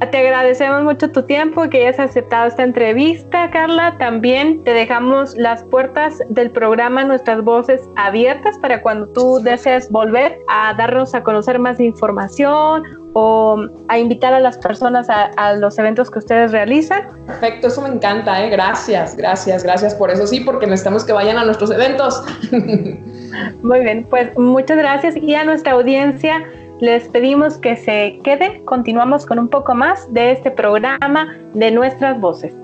Te 0.00 0.18
agradecemos 0.18 0.84
mucho 0.84 1.10
tu 1.10 1.24
tiempo 1.24 1.64
y 1.64 1.70
que 1.70 1.86
hayas 1.86 1.98
aceptado 1.98 2.46
esta 2.46 2.62
entrevista, 2.62 3.50
Carla. 3.50 3.96
También 3.98 4.62
te 4.62 4.72
dejamos 4.72 5.36
las 5.36 5.64
puertas 5.64 6.20
del 6.28 6.52
programa 6.52 7.02
Nuestras 7.04 7.42
Voces 7.42 7.82
abiertas 7.96 8.56
para 8.58 8.80
cuando 8.80 9.08
tú 9.08 9.40
desees 9.42 9.90
volver 9.90 10.38
a 10.48 10.72
darnos 10.74 11.14
a 11.14 11.24
conocer 11.24 11.58
más 11.58 11.80
información 11.80 12.84
o 13.14 13.66
a 13.88 13.98
invitar 13.98 14.32
a 14.32 14.40
las 14.40 14.56
personas 14.58 15.08
a, 15.10 15.54
los 15.54 15.76
eventos 15.78 16.10
que 16.10 16.20
ustedes 16.20 16.52
realizan. 16.52 17.08
Perfecto, 17.26 17.66
eso 17.66 17.82
me 17.82 17.88
encanta, 17.88 18.44
¿eh? 18.44 18.50
gracias, 18.50 19.16
gracias, 19.16 19.64
gracias 19.64 19.94
por 19.96 20.10
eso 20.10 20.28
sí, 20.28 20.40
porque 20.40 20.66
necesitamos 20.66 21.04
que 21.04 21.12
vayan 21.12 21.38
a 21.38 21.44
nuestros 21.44 21.72
eventos. 21.72 22.22
Muy 23.62 23.80
bien, 23.80 24.06
pues 24.08 24.36
muchas 24.38 24.78
gracias 24.78 25.16
y 25.16 25.34
a 25.34 25.44
nuestra 25.44 25.72
audiencia 25.72 26.44
les 26.80 27.08
pedimos 27.08 27.56
que 27.58 27.76
se 27.76 28.20
queden. 28.22 28.64
Continuamos 28.64 29.26
con 29.26 29.38
un 29.38 29.48
poco 29.48 29.74
más 29.74 30.12
de 30.12 30.32
este 30.32 30.50
programa 30.50 31.36
de 31.54 31.70
nuestras 31.70 32.20
voces. 32.20 32.54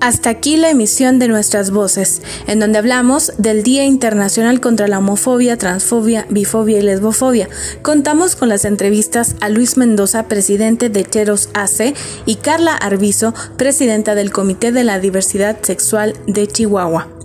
Hasta 0.00 0.30
aquí 0.30 0.56
la 0.56 0.70
emisión 0.70 1.18
de 1.18 1.26
nuestras 1.26 1.72
voces, 1.72 2.22
en 2.46 2.60
donde 2.60 2.78
hablamos 2.78 3.32
del 3.36 3.64
Día 3.64 3.84
Internacional 3.84 4.60
contra 4.60 4.86
la 4.86 4.98
Homofobia, 4.98 5.56
Transfobia, 5.56 6.24
Bifobia 6.30 6.78
y 6.78 6.82
Lesbofobia. 6.82 7.48
Contamos 7.82 8.36
con 8.36 8.48
las 8.48 8.64
entrevistas 8.64 9.34
a 9.40 9.48
Luis 9.48 9.76
Mendoza, 9.76 10.28
presidente 10.28 10.88
de 10.88 11.04
Cheros 11.04 11.48
AC, 11.52 11.94
y 12.26 12.36
Carla 12.36 12.74
Arbizo, 12.74 13.34
presidenta 13.56 14.14
del 14.14 14.30
Comité 14.30 14.70
de 14.70 14.84
la 14.84 15.00
Diversidad 15.00 15.56
Sexual 15.62 16.14
de 16.28 16.46
Chihuahua. 16.46 17.17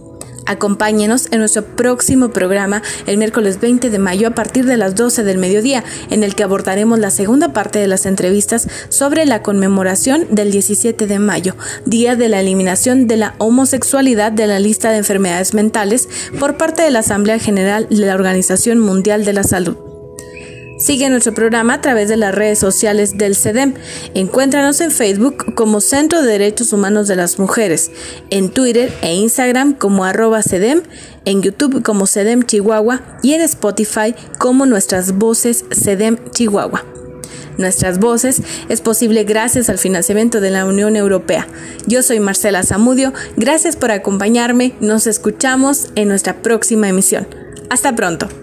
Acompáñenos 0.45 1.27
en 1.31 1.39
nuestro 1.39 1.63
próximo 1.63 2.29
programa 2.29 2.81
el 3.05 3.17
miércoles 3.17 3.59
20 3.61 3.89
de 3.89 3.99
mayo 3.99 4.27
a 4.27 4.35
partir 4.35 4.65
de 4.65 4.77
las 4.77 4.95
12 4.95 5.23
del 5.23 5.37
mediodía, 5.37 5.83
en 6.09 6.23
el 6.23 6.35
que 6.35 6.43
abordaremos 6.43 6.99
la 6.99 7.11
segunda 7.11 7.53
parte 7.53 7.79
de 7.79 7.87
las 7.87 8.05
entrevistas 8.05 8.67
sobre 8.89 9.25
la 9.25 9.41
conmemoración 9.41 10.27
del 10.31 10.51
17 10.51 11.07
de 11.07 11.19
mayo, 11.19 11.55
Día 11.85 12.15
de 12.15 12.29
la 12.29 12.41
Eliminación 12.41 13.07
de 13.07 13.17
la 13.17 13.35
Homosexualidad 13.37 14.31
de 14.31 14.47
la 14.47 14.59
lista 14.59 14.91
de 14.91 14.97
enfermedades 14.97 15.53
mentales 15.53 16.09
por 16.39 16.57
parte 16.57 16.83
de 16.83 16.91
la 16.91 16.99
Asamblea 16.99 17.39
General 17.39 17.87
de 17.89 18.05
la 18.05 18.15
Organización 18.15 18.79
Mundial 18.79 19.25
de 19.25 19.33
la 19.33 19.43
Salud. 19.43 19.92
Sigue 20.77 21.09
nuestro 21.09 21.33
programa 21.33 21.75
a 21.75 21.81
través 21.81 22.09
de 22.09 22.17
las 22.17 22.33
redes 22.33 22.59
sociales 22.59 23.17
del 23.17 23.35
CEDEM. 23.35 23.75
Encuéntranos 24.15 24.81
en 24.81 24.91
Facebook 24.91 25.53
como 25.55 25.81
Centro 25.81 26.21
de 26.21 26.31
Derechos 26.31 26.73
Humanos 26.73 27.07
de 27.07 27.15
las 27.15 27.37
Mujeres, 27.37 27.91
en 28.31 28.49
Twitter 28.49 28.91
e 29.01 29.13
Instagram 29.13 29.73
como 29.75 30.03
arroba 30.03 30.41
CEDEM, 30.41 30.81
en 31.25 31.41
YouTube 31.41 31.83
como 31.83 32.07
CEDEM 32.07 32.43
Chihuahua 32.43 33.01
y 33.21 33.33
en 33.33 33.41
Spotify 33.41 34.15
como 34.39 34.65
Nuestras 34.65 35.13
Voces 35.13 35.63
CEDEM 35.71 36.17
Chihuahua. 36.31 36.83
Nuestras 37.57 37.99
Voces 37.99 38.41
es 38.67 38.81
posible 38.81 39.25
gracias 39.25 39.69
al 39.69 39.77
financiamiento 39.77 40.41
de 40.41 40.49
la 40.49 40.65
Unión 40.65 40.95
Europea. 40.95 41.47
Yo 41.85 42.01
soy 42.01 42.19
Marcela 42.19 42.63
Zamudio, 42.63 43.13
gracias 43.37 43.75
por 43.75 43.91
acompañarme, 43.91 44.73
nos 44.79 45.05
escuchamos 45.05 45.89
en 45.95 46.07
nuestra 46.07 46.41
próxima 46.41 46.89
emisión. 46.89 47.27
Hasta 47.69 47.95
pronto. 47.95 48.42